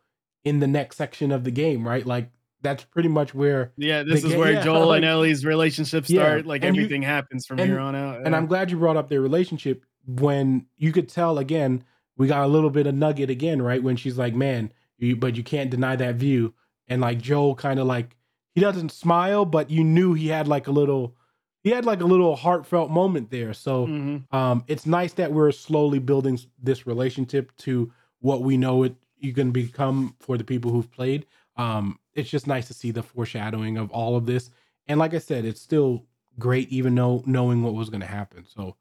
in 0.44 0.60
the 0.60 0.66
next 0.66 0.96
section 0.96 1.32
of 1.32 1.44
the 1.44 1.50
game, 1.50 1.86
right? 1.86 2.06
Like 2.06 2.30
that's 2.62 2.84
pretty 2.84 3.08
much 3.08 3.34
where 3.34 3.72
Yeah, 3.76 4.02
this 4.02 4.22
is 4.24 4.34
where 4.36 4.52
yeah, 4.52 4.62
Joel 4.64 4.88
like- 4.88 4.96
and 4.98 5.04
Ellie's 5.06 5.44
relationship 5.46 6.04
Yeah, 6.08 6.22
start. 6.22 6.46
Like 6.46 6.64
and 6.64 6.76
you- 6.76 6.82
everything 6.82 7.02
happens 7.02 7.46
from 7.46 7.58
and- 7.60 7.68
here 7.70 7.78
on 7.80 7.94
out. 7.96 8.26
and 8.26 8.34
I'm 8.36 8.46
glad 8.46 8.70
you 8.70 8.76
brought 8.78 8.96
up 8.96 9.08
their 9.08 9.20
relationship 9.20 9.84
when 10.06 10.66
you 10.76 10.92
could 10.92 11.08
tell 11.08 11.38
again, 11.38 11.84
we 12.16 12.26
got 12.26 12.44
a 12.44 12.48
little 12.48 12.70
bit 12.70 12.86
of 12.86 12.94
nugget 12.94 13.30
again, 13.30 13.62
right? 13.62 13.82
When 13.82 13.96
she's 13.96 14.18
like, 14.18 14.34
man, 14.34 14.72
you, 14.98 15.16
but 15.16 15.36
you 15.36 15.42
can't 15.42 15.70
deny 15.70 15.96
that 15.96 16.16
view. 16.16 16.52
And 16.88 17.00
like 17.00 17.20
Joel 17.20 17.54
kind 17.54 17.78
of 17.80 17.86
like, 17.86 18.16
he 18.54 18.60
doesn't 18.60 18.90
smile, 18.92 19.44
but 19.44 19.70
you 19.70 19.84
knew 19.84 20.12
he 20.14 20.28
had 20.28 20.48
like 20.48 20.66
a 20.66 20.70
little, 20.72 21.14
he 21.62 21.70
had 21.70 21.84
like 21.84 22.00
a 22.00 22.06
little 22.06 22.36
heartfelt 22.36 22.90
moment 22.90 23.30
there. 23.30 23.54
So 23.54 23.86
Mhm. 23.86 24.32
um, 24.34 24.64
it's 24.66 24.86
nice 24.86 25.12
that 25.14 25.32
we're 25.32 25.52
slowly 25.52 25.98
building 25.98 26.38
this 26.60 26.86
relationship 26.86 27.56
to 27.58 27.92
what 28.20 28.42
we 28.42 28.56
know 28.56 28.82
it 28.82 28.96
you 29.18 29.32
can 29.32 29.50
become 29.50 30.14
for 30.18 30.36
the 30.38 30.44
people 30.44 30.70
who've 30.72 30.90
played. 30.90 31.26
Um, 31.56 31.98
it's 32.20 32.30
just 32.30 32.46
nice 32.46 32.68
to 32.68 32.74
see 32.74 32.90
the 32.92 33.02
foreshadowing 33.02 33.76
of 33.78 33.90
all 33.90 34.16
of 34.16 34.26
this. 34.26 34.50
And 34.86 34.98
like 34.98 35.14
I 35.14 35.18
said, 35.18 35.44
it's 35.44 35.60
still 35.60 36.06
great, 36.38 36.68
even 36.68 36.94
though 36.94 37.22
knowing 37.26 37.62
what 37.62 37.74
was 37.74 37.90
going 37.90 38.00
to 38.00 38.06
happen. 38.06 38.44
So 38.46 38.76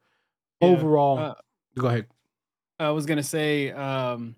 Yeah, 0.60 0.68
overall, 0.68 1.18
uh, 1.18 1.34
go 1.76 1.88
ahead. 1.88 2.06
I 2.78 2.90
was 2.90 3.04
gonna 3.04 3.22
say 3.22 3.72
um, 3.72 4.34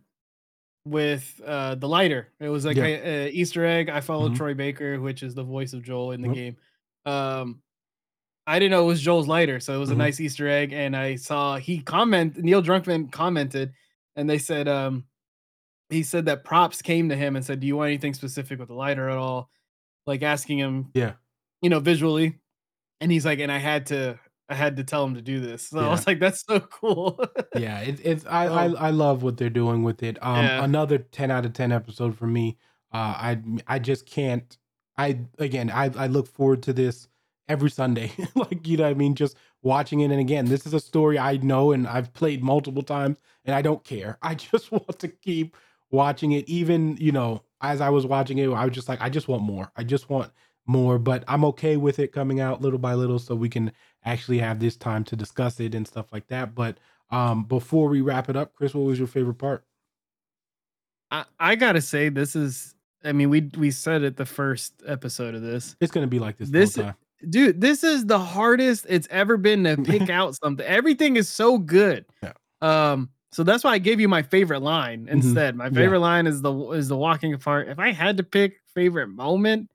with 0.84 1.40
uh, 1.46 1.76
the 1.76 1.88
lighter, 1.88 2.28
it 2.40 2.48
was 2.48 2.64
like 2.64 2.76
Yeah. 2.76 2.84
a, 2.86 3.26
a 3.26 3.30
Easter 3.30 3.64
egg. 3.64 3.88
I 3.88 4.00
followed 4.00 4.32
Mhm. 4.32 4.36
Troy 4.36 4.54
Baker, 4.54 5.00
which 5.00 5.22
is 5.22 5.34
the 5.34 5.44
voice 5.44 5.72
of 5.72 5.82
Joel 5.82 6.10
in 6.12 6.20
the 6.22 6.28
Yep. 6.28 6.34
game. 6.34 6.56
Um, 7.06 7.62
I 8.46 8.58
didn't 8.58 8.72
know 8.72 8.82
it 8.82 8.88
was 8.88 9.00
Joel's 9.00 9.28
lighter, 9.28 9.60
so 9.60 9.74
it 9.74 9.78
was 9.78 9.90
Mhm. 9.90 9.92
a 9.92 9.96
nice 9.96 10.18
Easter 10.20 10.48
egg. 10.48 10.72
And 10.72 10.96
I 10.96 11.14
saw 11.14 11.56
he 11.56 11.80
comment 11.80 12.36
Neil 12.38 12.60
Druckmann 12.62 13.12
commented, 13.12 13.72
and 14.16 14.28
they 14.28 14.38
said 14.38 14.66
um, 14.66 15.04
he 15.92 16.02
said 16.02 16.26
that 16.26 16.44
props 16.44 16.82
came 16.82 17.08
to 17.10 17.16
him 17.16 17.36
and 17.36 17.44
said, 17.44 17.60
"Do 17.60 17.66
you 17.66 17.76
want 17.76 17.88
anything 17.88 18.14
specific 18.14 18.58
with 18.58 18.68
the 18.68 18.74
lighter 18.74 19.08
at 19.08 19.18
all?" 19.18 19.50
Like 20.06 20.22
asking 20.22 20.58
him, 20.58 20.90
Yeah. 20.94 21.12
you 21.60 21.70
know, 21.70 21.78
visually. 21.80 22.38
And 23.00 23.10
he's 23.12 23.24
like, 23.24 23.38
and 23.40 23.50
I 23.52 23.58
had 23.58 23.86
to 23.86 24.18
I 24.48 24.54
had 24.54 24.76
to 24.76 24.84
tell 24.84 25.04
him 25.04 25.14
to 25.14 25.22
do 25.22 25.40
this. 25.40 25.68
So 25.68 25.78
I 25.78 25.88
was 25.88 26.06
like, 26.06 26.18
that's 26.20 26.44
so 26.46 26.60
cool. 26.60 27.24
yeah, 27.56 27.80
it, 27.80 28.00
it's 28.04 28.26
I, 28.26 28.46
I. 28.46 28.64
I 28.66 28.90
love 28.90 29.22
what 29.22 29.36
they're 29.36 29.48
doing 29.50 29.82
with 29.82 30.02
it. 30.02 30.18
Um, 30.22 30.44
Yeah. 30.44 30.64
another 30.64 30.98
ten 30.98 31.30
out 31.30 31.44
of 31.46 31.52
ten 31.52 31.72
episode 31.72 32.16
for 32.16 32.26
me. 32.26 32.58
Uh, 32.92 32.96
I 33.16 33.42
I 33.66 33.78
just 33.78 34.06
can't. 34.06 34.56
I 34.98 35.20
again, 35.38 35.70
I 35.70 35.90
I 35.96 36.06
look 36.08 36.26
forward 36.28 36.62
to 36.64 36.72
this 36.72 37.08
every 37.48 37.70
Sunday. 37.70 38.12
like 38.34 38.66
you 38.66 38.76
know, 38.76 38.84
what 38.84 38.90
I 38.90 38.94
mean, 38.94 39.14
just 39.14 39.36
watching 39.62 40.00
it. 40.00 40.10
And 40.10 40.20
again, 40.20 40.44
this 40.46 40.66
is 40.66 40.74
a 40.74 40.80
story 40.80 41.18
I 41.18 41.36
know 41.38 41.72
and 41.72 41.86
I've 41.86 42.12
played 42.12 42.42
multiple 42.42 42.82
times, 42.82 43.18
and 43.44 43.54
I 43.54 43.62
don't 43.62 43.82
care. 43.84 44.18
I 44.22 44.34
just 44.34 44.70
want 44.72 44.98
to 44.98 45.08
keep 45.08 45.56
watching 45.92 46.32
it. 46.32 46.48
Even 46.48 46.96
you 46.98 47.12
know, 47.12 47.42
as 47.60 47.80
I 47.80 47.90
was 47.90 48.04
watching 48.06 48.38
it, 48.38 48.48
I 48.50 48.64
was 48.64 48.74
just 48.74 48.88
like, 48.88 49.00
I 49.00 49.08
just 49.08 49.28
want 49.28 49.42
more. 49.44 49.70
I 49.76 49.84
just 49.84 50.10
want 50.10 50.32
more. 50.66 50.98
But 50.98 51.22
I'm 51.28 51.44
okay 51.46 51.76
with 51.76 51.98
it 52.00 52.12
coming 52.12 52.40
out 52.40 52.60
little 52.60 52.78
by 52.80 52.94
little, 52.94 53.18
so 53.20 53.34
we 53.36 53.48
can 53.48 53.70
actually 54.04 54.38
have 54.38 54.58
this 54.58 54.76
time 54.76 55.04
to 55.04 55.14
discuss 55.16 55.60
it 55.60 55.74
and 55.74 55.86
stuff 55.86 56.06
like 56.12 56.26
that. 56.28 56.54
But 56.54 56.78
um, 57.10 57.44
before 57.44 57.88
we 57.88 58.00
wrap 58.00 58.28
it 58.28 58.36
up, 58.36 58.54
Chris, 58.54 58.74
what 58.74 58.84
was 58.86 58.98
your 58.98 59.06
favorite 59.08 59.34
part? 59.38 59.64
I, 61.10 61.24
I 61.38 61.54
gotta 61.56 61.80
say, 61.80 62.08
this 62.08 62.34
is. 62.34 62.74
I 63.04 63.12
mean, 63.12 63.30
we 63.30 63.50
we 63.58 63.70
said 63.70 64.02
it 64.02 64.16
the 64.16 64.24
first 64.26 64.74
episode 64.86 65.34
of 65.34 65.42
this, 65.42 65.76
It's 65.80 65.90
gonna 65.92 66.06
be 66.06 66.18
like 66.20 66.38
this, 66.38 66.50
This- 66.50 66.78
dude. 67.28 67.60
This 67.60 67.82
is 67.84 68.06
the 68.06 68.18
hardest 68.18 68.86
it's 68.88 69.08
ever 69.10 69.36
been 69.36 69.64
to 69.64 69.76
pick 69.76 70.08
out 70.10 70.36
something. 70.36 70.64
Everything 70.64 71.16
is 71.16 71.28
so 71.28 71.58
good. 71.58 72.04
Yeah. 72.22 72.32
Um. 72.60 73.10
So 73.32 73.42
that's 73.42 73.64
why 73.64 73.72
I 73.72 73.78
gave 73.78 73.98
you 73.98 74.08
my 74.08 74.22
favorite 74.22 74.60
line 74.60 75.08
instead. 75.10 75.56
My 75.56 75.66
Yeah. 75.66 75.70
favorite 75.70 76.00
line 76.00 76.26
is 76.26 76.42
the 76.42 76.52
is 76.72 76.88
the 76.88 76.96
walking 76.96 77.32
apart. 77.34 77.68
If 77.68 77.78
I 77.78 77.90
had 77.92 78.16
to 78.18 78.22
pick 78.22 78.60
favorite 78.74 79.08
moment, 79.08 79.70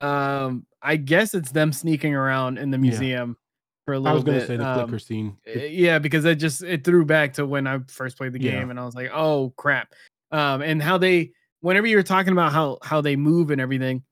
um, 0.00 0.66
I 0.82 0.96
guess 0.96 1.34
it's 1.34 1.50
them 1.50 1.72
sneaking 1.72 2.14
around 2.14 2.58
in 2.58 2.70
the 2.70 2.78
Yeah. 2.78 2.82
museum 2.82 3.36
for 3.84 3.94
a 3.94 3.98
little 4.00 4.22
bit. 4.22 4.30
I 4.30 4.34
was 4.34 4.38
gonna 4.38 4.38
bit. 4.38 4.46
say 4.46 4.56
the 4.56 4.66
um, 4.82 4.88
clicker 4.88 4.98
scene. 4.98 5.36
Uh, 5.54 5.58
yeah 5.64 5.98
because 5.98 6.24
it 6.24 6.36
just 6.36 6.62
it 6.62 6.84
threw 6.84 7.04
back 7.04 7.32
to 7.32 7.44
when 7.46 7.66
i 7.66 7.78
first 7.88 8.16
played 8.18 8.32
the 8.32 8.38
Yeah. 8.38 8.52
game 8.52 8.70
and 8.70 8.78
i 8.78 8.84
was 8.84 8.94
like 8.94 9.10
oh 9.12 9.52
crap 9.56 9.94
um 10.30 10.60
and 10.62 10.80
how 10.82 10.96
they 10.98 11.32
whenever 11.60 11.86
you 11.86 11.96
were 11.96 12.02
talking 12.04 12.32
about 12.32 12.52
how 12.52 12.78
how 12.82 13.00
they 13.00 13.16
move 13.16 13.50
and 13.50 13.58
everything 13.60 14.04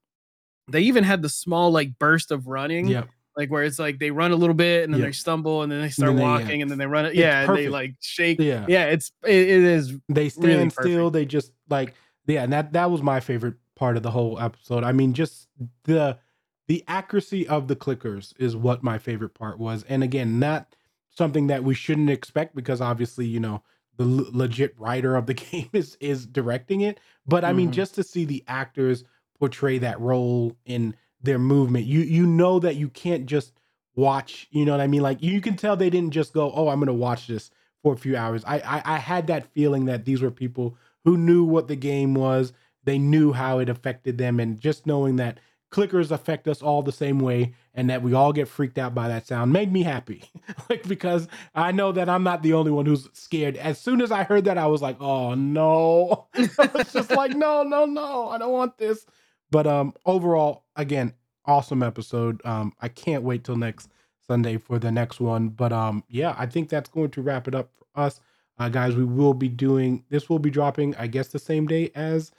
they 0.69 0.81
even 0.81 1.05
had 1.05 1.21
the 1.23 1.29
small 1.29 1.71
like 1.71 1.97
burst 1.99 2.33
of 2.33 2.47
running 2.49 2.89
yeah, 2.89 3.05
like 3.39 3.51
where 3.51 3.63
it's 3.63 3.79
like 3.79 3.99
they 3.99 4.11
run 4.11 4.33
a 4.33 4.37
little 4.37 4.55
bit 4.55 4.85
and 4.85 4.93
then 4.93 5.01
Yeah. 5.01 5.07
they 5.07 5.13
stumble 5.13 5.63
and 5.63 5.73
then 5.73 5.81
they 5.81 5.89
start 5.89 6.09
then 6.09 6.17
they, 6.17 6.23
yeah. 6.23 6.29
walking 6.39 6.61
and 6.63 6.71
then 6.71 6.77
they 6.77 6.87
run 6.87 7.07
it 7.07 7.15
yeah 7.15 7.45
and 7.45 7.57
they 7.57 7.69
like 7.69 7.95
shake 8.01 8.39
yeah. 8.41 8.67
yeah 8.69 8.85
it's 8.87 9.11
it, 9.25 9.31
it 9.35 9.63
is 9.63 9.97
They 10.11 10.29
stand 10.29 10.47
really 10.47 10.71
still. 10.71 11.11
They 11.11 11.25
just 11.25 11.53
like 11.71 11.95
yeah, 12.27 12.43
and 12.43 12.53
that 12.53 12.75
that 12.75 12.91
was 12.91 13.01
my 13.03 13.21
favorite 13.21 13.55
part 13.75 13.97
of 13.97 14.03
the 14.03 14.11
whole 14.11 14.39
episode. 14.39 14.85
I 14.85 14.93
mean, 14.93 15.15
just 15.15 15.49
the 15.85 16.19
the 16.67 16.85
accuracy 16.87 17.49
of 17.49 17.69
the 17.69 17.77
clickers 17.77 18.35
is 18.39 18.55
what 18.55 18.83
my 18.83 18.99
favorite 18.99 19.33
part 19.33 19.59
was. 19.59 19.83
And 19.89 20.03
again, 20.03 20.39
not 20.39 20.77
something 21.09 21.47
that 21.47 21.65
we 21.65 21.75
shouldn't 21.75 22.11
expect 22.11 22.55
because 22.55 22.83
obviously, 22.83 23.25
you 23.25 23.41
know, 23.41 23.63
the 23.97 24.05
l- 24.05 24.27
legit 24.33 24.79
writer 24.79 25.17
of 25.17 25.25
the 25.25 25.33
game 25.53 25.71
is 25.73 25.97
is 26.01 26.27
directing 26.27 26.83
it. 26.83 27.01
But 27.27 27.45
I 27.47 27.53
mean, 27.55 27.69
Mhm. 27.71 27.73
just 27.75 27.95
to 27.95 28.03
see 28.03 28.27
the 28.27 28.45
actors 28.47 29.05
portray 29.39 29.79
that 29.79 29.99
role 30.01 30.55
in 30.67 30.95
their 31.29 31.39
movement, 31.39 31.87
you 31.87 32.01
you 32.01 32.27
know 32.27 32.59
that 32.59 32.77
you 32.77 32.89
can't 32.89 33.27
just 33.27 33.53
watch. 33.95 34.49
You 34.51 34.65
know 34.65 34.73
what 34.73 34.81
I 34.81 34.87
mean? 34.87 35.03
Like 35.03 35.23
you 35.23 35.41
can 35.41 35.57
tell 35.57 35.77
they 35.77 35.91
didn't 35.91 36.13
just 36.13 36.33
go, 36.33 36.51
"Oh, 36.55 36.69
I'm 36.69 36.79
going 36.79 36.87
to 36.87 36.93
watch 36.95 37.27
this 37.27 37.51
for 37.83 37.93
a 37.93 37.99
few 37.99 38.17
hours." 38.17 38.43
I, 38.47 38.59
I 38.61 38.83
I 38.95 38.99
had 38.99 39.27
that 39.29 39.53
feeling 39.53 39.85
that 39.85 40.05
these 40.05 40.23
were 40.23 40.31
people 40.31 40.77
who 41.05 41.17
knew 41.17 41.45
what 41.45 41.69
the 41.69 41.77
game 41.77 42.15
was. 42.15 42.53
They 42.85 42.99
knew 42.99 43.33
how 43.33 43.59
it 43.59 43.69
affected 43.69 44.19
them, 44.19 44.41
and 44.41 44.59
just 44.59 44.87
knowing 44.87 45.17
that 45.17 45.39
clickers 45.71 46.11
affect 46.11 46.49
us 46.49 46.63
all 46.63 46.83
the 46.83 46.93
same 46.93 47.19
way 47.19 47.55
and 47.75 47.91
that 47.91 48.03
we 48.03 48.15
all 48.15 48.33
get 48.33 48.49
freaked 48.49 48.79
out 48.79 48.95
by 48.95 49.07
that 49.07 49.27
sound 49.27 49.53
made 49.53 49.71
me 49.71 49.83
happy 49.83 50.25
like 50.71 50.83
because 50.89 51.29
i 51.55 51.71
know 51.71 51.93
that 51.93 52.09
i'm 52.09 52.23
not 52.23 52.43
the 52.43 52.55
only 52.55 52.71
one 52.71 52.87
who's 52.87 53.07
scared 53.13 53.55
as 53.59 53.79
soon 53.79 54.01
as 54.01 54.11
i 54.11 54.23
heard 54.23 54.47
that 54.47 54.57
i 54.57 54.67
was 54.67 54.81
like 54.81 54.97
oh 55.01 55.35
no 55.35 56.27
i 56.35 56.71
was 56.75 56.91
just 56.91 57.11
like 57.11 57.33
no 57.33 57.63
no 57.63 57.85
no 57.85 58.31
i 58.31 58.39
don't 58.39 58.53
want 58.53 58.79
this 58.79 59.05
but 59.51 59.67
um 59.67 59.93
overall 60.07 60.65
again 60.77 61.13
awesome 61.47 61.83
episode 61.83 62.41
um 62.45 62.73
i 62.81 62.89
can't 62.89 63.23
wait 63.23 63.45
till 63.45 63.57
next 63.57 63.89
sunday 64.27 64.57
for 64.57 64.79
the 64.79 64.93
next 64.93 65.21
one 65.21 65.49
but 65.49 65.73
um 65.73 66.03
yeah 66.09 66.35
i 66.39 66.47
think 66.47 66.69
that's 66.69 66.91
going 66.91 67.11
to 67.11 67.23
wrap 67.23 67.49
it 67.49 67.55
up 67.55 67.71
for 67.77 68.01
us 68.01 68.21
uh 68.59 68.69
guys 68.69 68.95
we 68.95 69.05
will 69.05 69.35
be 69.35 69.49
doing 69.49 70.05
this 70.11 70.29
will 70.29 70.39
be 70.39 70.51
dropping 70.51 70.95
i 70.97 71.07
guess 71.07 71.29
the 71.29 71.39
same 71.39 71.67
day 71.67 71.91
as 71.95 72.31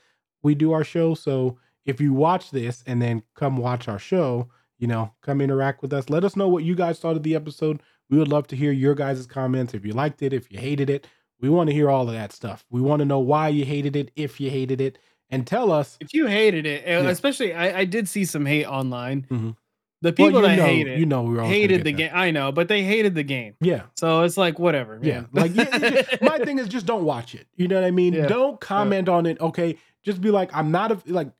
we 0.42 0.54
do 0.54 0.72
our 0.72 0.84
show 0.84 1.14
so 1.14 1.58
if 1.84 2.00
you 2.00 2.12
watch 2.12 2.50
this 2.50 2.82
and 2.86 3.00
then 3.00 3.22
come 3.34 3.56
watch 3.56 3.88
our 3.88 3.98
show, 3.98 4.48
you 4.78 4.86
know, 4.86 5.12
come 5.22 5.40
interact 5.40 5.82
with 5.82 5.92
us. 5.92 6.10
Let 6.10 6.24
us 6.24 6.36
know 6.36 6.48
what 6.48 6.64
you 6.64 6.74
guys 6.74 6.98
thought 6.98 7.16
of 7.16 7.22
the 7.22 7.34
episode. 7.34 7.82
We 8.08 8.18
would 8.18 8.28
love 8.28 8.46
to 8.48 8.56
hear 8.56 8.72
your 8.72 8.94
guys' 8.94 9.26
comments. 9.26 9.74
If 9.74 9.84
you 9.84 9.92
liked 9.92 10.22
it, 10.22 10.32
if 10.32 10.50
you 10.50 10.58
hated 10.58 10.90
it, 10.90 11.06
we 11.40 11.48
want 11.48 11.68
to 11.68 11.74
hear 11.74 11.90
all 11.90 12.06
of 12.08 12.14
that 12.14 12.32
stuff. 12.32 12.64
We 12.70 12.80
want 12.80 13.00
to 13.00 13.06
know 13.06 13.18
why 13.18 13.48
you 13.48 13.64
hated 13.64 13.96
it, 13.96 14.10
if 14.16 14.40
you 14.40 14.50
hated 14.50 14.80
it, 14.80 14.98
and 15.30 15.46
tell 15.46 15.70
us. 15.72 15.96
if 16.00 16.12
you 16.14 16.26
hated 16.26 16.66
it 16.66 16.84
Yeah. 16.86 17.00
especially 17.08 17.54
I, 17.54 17.80
I 17.80 17.84
did 17.84 18.08
see 18.08 18.24
some 18.24 18.46
hate 18.46 18.66
online 18.66 19.26
Mhm. 19.30 19.56
the 20.02 20.12
people 20.12 20.40
you 20.40 20.46
that 20.48 20.56
know, 20.56 20.64
hate 20.64 20.86
it 20.88 20.98
you 20.98 21.06
know, 21.06 21.22
we're 21.22 21.40
all 21.40 21.48
hated 21.48 21.84
the 21.84 21.92
game 21.92 22.10
i 22.14 22.30
know 22.30 22.50
but 22.52 22.68
they 22.68 22.82
hated 22.82 23.14
the 23.14 23.22
game 23.22 23.54
Yeah, 23.60 23.82
so 23.96 24.22
it's 24.22 24.36
like 24.36 24.58
whatever 24.58 24.98
yeah. 25.02 25.24
Like 25.32 25.54
you 25.54 25.64
just- 25.64 26.22
my 26.22 26.38
thing 26.44 26.58
is 26.58 26.68
just 26.68 26.86
don't 26.86 27.04
watch 27.04 27.34
it. 27.34 27.46
You 27.56 27.68
know 27.68 27.76
what 27.80 27.84
I 27.84 27.90
mean? 27.90 28.12
Yeah. 28.14 28.26
Don't 28.26 28.60
comment 28.60 29.08
on 29.08 29.26
it. 29.26 29.40
Okay, 29.40 29.76
just 30.02 30.20
be 30.20 30.30
like, 30.30 30.50
I'm 30.54 30.70
not 30.70 30.92
a 30.92 30.98
like, 31.06 31.30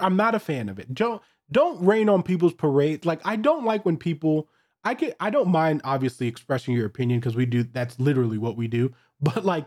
I'm 0.00 0.16
not 0.16 0.34
a 0.34 0.38
fan 0.38 0.68
of 0.68 0.78
it. 0.78 0.92
Don't 0.94 1.20
don't 1.52 1.84
rain 1.84 2.08
on 2.08 2.22
people's 2.22 2.54
parades. 2.54 3.04
Like 3.06 3.20
I 3.24 3.36
don't 3.36 3.64
like 3.64 3.84
when 3.84 3.96
people. 3.96 4.48
I 4.84 4.94
get. 4.94 5.14
I 5.20 5.28
don't 5.30 5.48
mind 5.48 5.82
obviously 5.84 6.26
expressing 6.26 6.74
your 6.74 6.86
opinion 6.86 7.20
because 7.20 7.36
we 7.36 7.44
do. 7.46 7.62
That's 7.64 7.98
literally 8.00 8.38
what 8.38 8.56
we 8.56 8.66
do. 8.68 8.92
But 9.20 9.44
like, 9.44 9.66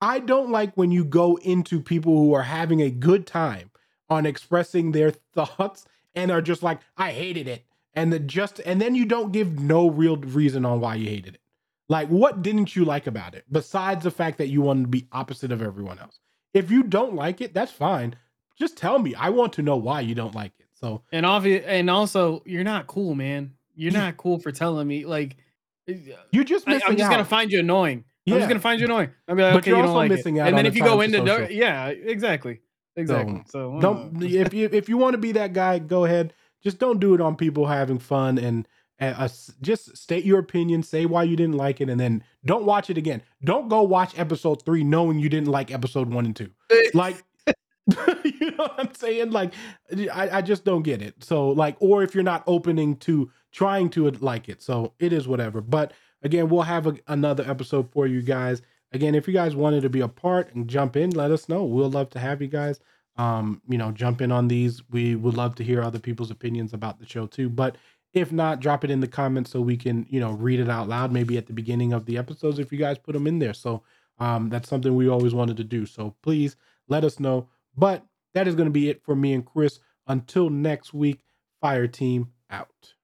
I 0.00 0.18
don't 0.18 0.50
like 0.50 0.74
when 0.76 0.90
you 0.90 1.04
go 1.04 1.36
into 1.36 1.80
people 1.80 2.16
who 2.16 2.34
are 2.34 2.42
having 2.42 2.82
a 2.82 2.90
good 2.90 3.26
time 3.26 3.70
on 4.08 4.26
expressing 4.26 4.92
their 4.92 5.10
thoughts 5.34 5.86
and 6.14 6.30
are 6.30 6.42
just 6.42 6.62
like, 6.62 6.80
I 6.96 7.12
hated 7.12 7.48
it, 7.48 7.64
and 7.94 8.12
the 8.12 8.18
just 8.18 8.60
and 8.60 8.80
then 8.80 8.94
you 8.94 9.04
don't 9.04 9.32
give 9.32 9.58
no 9.58 9.88
real 9.88 10.16
reason 10.16 10.64
on 10.64 10.80
why 10.80 10.96
you 10.96 11.08
hated 11.08 11.34
it. 11.34 11.40
Like, 11.88 12.08
what 12.08 12.42
didn't 12.42 12.74
you 12.74 12.84
like 12.84 13.06
about 13.06 13.34
it 13.34 13.44
besides 13.50 14.02
the 14.02 14.10
fact 14.10 14.38
that 14.38 14.48
you 14.48 14.60
wanted 14.60 14.82
to 14.82 14.88
be 14.88 15.06
opposite 15.12 15.52
of 15.52 15.62
everyone 15.62 15.98
else? 15.98 16.18
If 16.52 16.70
you 16.70 16.82
don't 16.82 17.14
like 17.14 17.40
it, 17.40 17.54
that's 17.54 17.72
fine. 17.72 18.16
Just 18.58 18.76
tell 18.76 18.98
me. 18.98 19.14
I 19.14 19.30
want 19.30 19.52
to 19.54 19.62
know 19.62 19.76
why 19.76 20.00
you 20.00 20.14
don't 20.14 20.34
like 20.34 20.52
it. 20.58 20.66
So 20.74 21.02
And 21.12 21.24
obvious, 21.24 21.64
and 21.66 21.88
also, 21.88 22.42
you're 22.44 22.64
not 22.64 22.86
cool, 22.86 23.14
man. 23.14 23.52
You're 23.74 23.92
not 23.92 24.16
cool 24.16 24.38
for 24.38 24.52
telling 24.52 24.88
me. 24.88 25.04
Like, 25.04 25.36
eh, 25.88 25.94
you're 26.32 26.44
just 26.44 26.66
I, 26.66 26.74
am 26.74 26.80
just 26.80 27.00
out. 27.02 27.10
gonna 27.10 27.24
find 27.24 27.52
you 27.52 27.60
annoying. 27.60 28.04
I'm 28.26 28.32
Yeah. 28.32 28.38
just 28.38 28.48
gonna 28.48 28.60
find 28.60 28.80
you 28.80 28.86
annoying. 28.86 29.10
I'll 29.28 29.36
be 29.36 29.42
like, 29.42 29.52
But 29.54 29.58
okay, 29.58 29.70
you're 29.70 29.78
you 29.78 29.82
don't 29.82 29.90
also 29.90 29.98
like 30.00 30.10
missing 30.10 30.36
it. 30.36 30.40
out 30.40 30.48
And 30.48 30.54
on 30.54 30.56
then 30.58 30.66
a 30.66 30.68
if 30.68 30.76
you 30.76 30.82
go 30.82 31.00
into, 31.00 31.18
dar- 31.24 31.38
social. 31.42 31.52
yeah, 31.52 31.86
exactly, 31.88 32.60
exactly. 32.96 33.42
So, 33.48 33.78
don't 33.80 34.22
if 34.22 34.52
you 34.52 34.68
if 34.72 34.88
you 34.88 34.96
want 34.98 35.14
to 35.14 35.18
be 35.18 35.32
that 35.32 35.52
guy, 35.52 35.78
go 35.78 36.04
ahead. 36.04 36.32
Just 36.62 36.78
don't 36.78 36.98
do 36.98 37.14
it 37.14 37.20
on 37.20 37.36
people 37.36 37.66
having 37.66 37.98
fun 38.00 38.38
and 38.38 38.66
uh, 39.00 39.28
just 39.60 39.96
state 39.96 40.24
your 40.24 40.38
opinion, 40.40 40.82
say 40.82 41.04
why 41.06 41.22
you 41.22 41.36
didn't 41.36 41.56
like 41.56 41.80
it, 41.80 41.88
and 41.90 42.00
then 42.00 42.24
don't 42.44 42.64
watch 42.64 42.88
it 42.90 42.96
again. 42.98 43.22
Don't 43.44 43.68
go 43.68 43.82
watch 43.82 44.18
episode 44.18 44.64
three 44.64 44.82
knowing 44.82 45.18
you 45.18 45.28
didn't 45.28 45.48
like 45.48 45.70
episode 45.70 46.10
one 46.12 46.24
and 46.24 46.34
two. 46.34 46.50
Like, 46.94 47.22
you 48.24 48.50
know 48.52 48.56
what 48.64 48.74
I'm 48.78 48.94
saying? 48.94 49.30
Like, 49.30 49.52
I, 50.12 50.38
I 50.38 50.42
just 50.42 50.64
don't 50.64 50.82
get 50.82 51.02
it. 51.02 51.22
So, 51.22 51.50
like, 51.50 51.76
or 51.78 52.02
if 52.02 52.14
you're 52.14 52.24
not 52.24 52.42
opening 52.46 52.96
to 52.96 53.30
trying 53.52 53.90
to 53.90 54.10
like 54.10 54.48
it, 54.48 54.62
so 54.62 54.94
it 54.98 55.12
is 55.12 55.28
whatever. 55.28 55.60
But 55.60 55.92
again, 56.26 56.48
we'll 56.48 56.62
have 56.62 56.86
a, 56.86 56.96
another 57.06 57.48
episode 57.48 57.90
for 57.92 58.06
you 58.06 58.20
guys. 58.20 58.60
Again, 58.92 59.14
if 59.14 59.26
you 59.26 59.32
guys 59.32 59.56
wanted 59.56 59.82
to 59.82 59.88
be 59.88 60.00
a 60.00 60.08
part 60.08 60.54
and 60.54 60.68
jump 60.68 60.96
in, 60.96 61.10
let 61.10 61.30
us 61.30 61.48
know. 61.48 61.64
We'll 61.64 61.90
love 61.90 62.10
to 62.10 62.18
have 62.18 62.42
you 62.42 62.48
guys. 62.48 62.80
Um, 63.16 63.62
you 63.68 63.78
know, 63.78 63.92
jump 63.92 64.20
in 64.20 64.30
on 64.32 64.48
these. 64.48 64.82
We 64.90 65.14
would 65.14 65.36
love 65.36 65.54
to 65.56 65.64
hear 65.64 65.82
other 65.82 65.98
people's 65.98 66.30
opinions 66.30 66.74
about 66.74 66.98
the 66.98 67.06
show 67.06 67.26
too. 67.26 67.48
But 67.48 67.76
if 68.12 68.32
not, 68.32 68.60
drop 68.60 68.84
it 68.84 68.90
in 68.90 69.00
the 69.00 69.08
comments 69.08 69.50
so 69.50 69.60
we 69.60 69.76
can, 69.76 70.06
you 70.10 70.20
know, 70.20 70.32
read 70.32 70.60
it 70.60 70.68
out 70.68 70.88
loud, 70.88 71.12
maybe 71.12 71.38
at 71.38 71.46
the 71.46 71.52
beginning 71.52 71.92
of 71.92 72.06
the 72.06 72.18
episodes 72.18 72.58
if 72.58 72.72
you 72.72 72.78
guys 72.78 72.98
put 72.98 73.12
them 73.12 73.26
in 73.26 73.38
there. 73.38 73.54
So 73.54 73.82
um, 74.18 74.48
that's 74.48 74.68
something 74.68 74.94
we 74.94 75.08
always 75.08 75.34
wanted 75.34 75.56
to 75.58 75.64
do. 75.64 75.86
So 75.86 76.14
please 76.22 76.56
let 76.88 77.04
us 77.04 77.20
know. 77.20 77.48
But 77.76 78.04
that 78.34 78.48
is 78.48 78.54
going 78.54 78.66
to 78.66 78.72
be 78.72 78.90
it 78.90 79.02
for 79.02 79.14
me 79.14 79.32
and 79.32 79.44
Chris. 79.44 79.80
Until 80.06 80.50
next 80.50 80.92
week, 80.92 81.20
Fire 81.60 81.86
Team 81.86 82.32
out. 82.50 82.95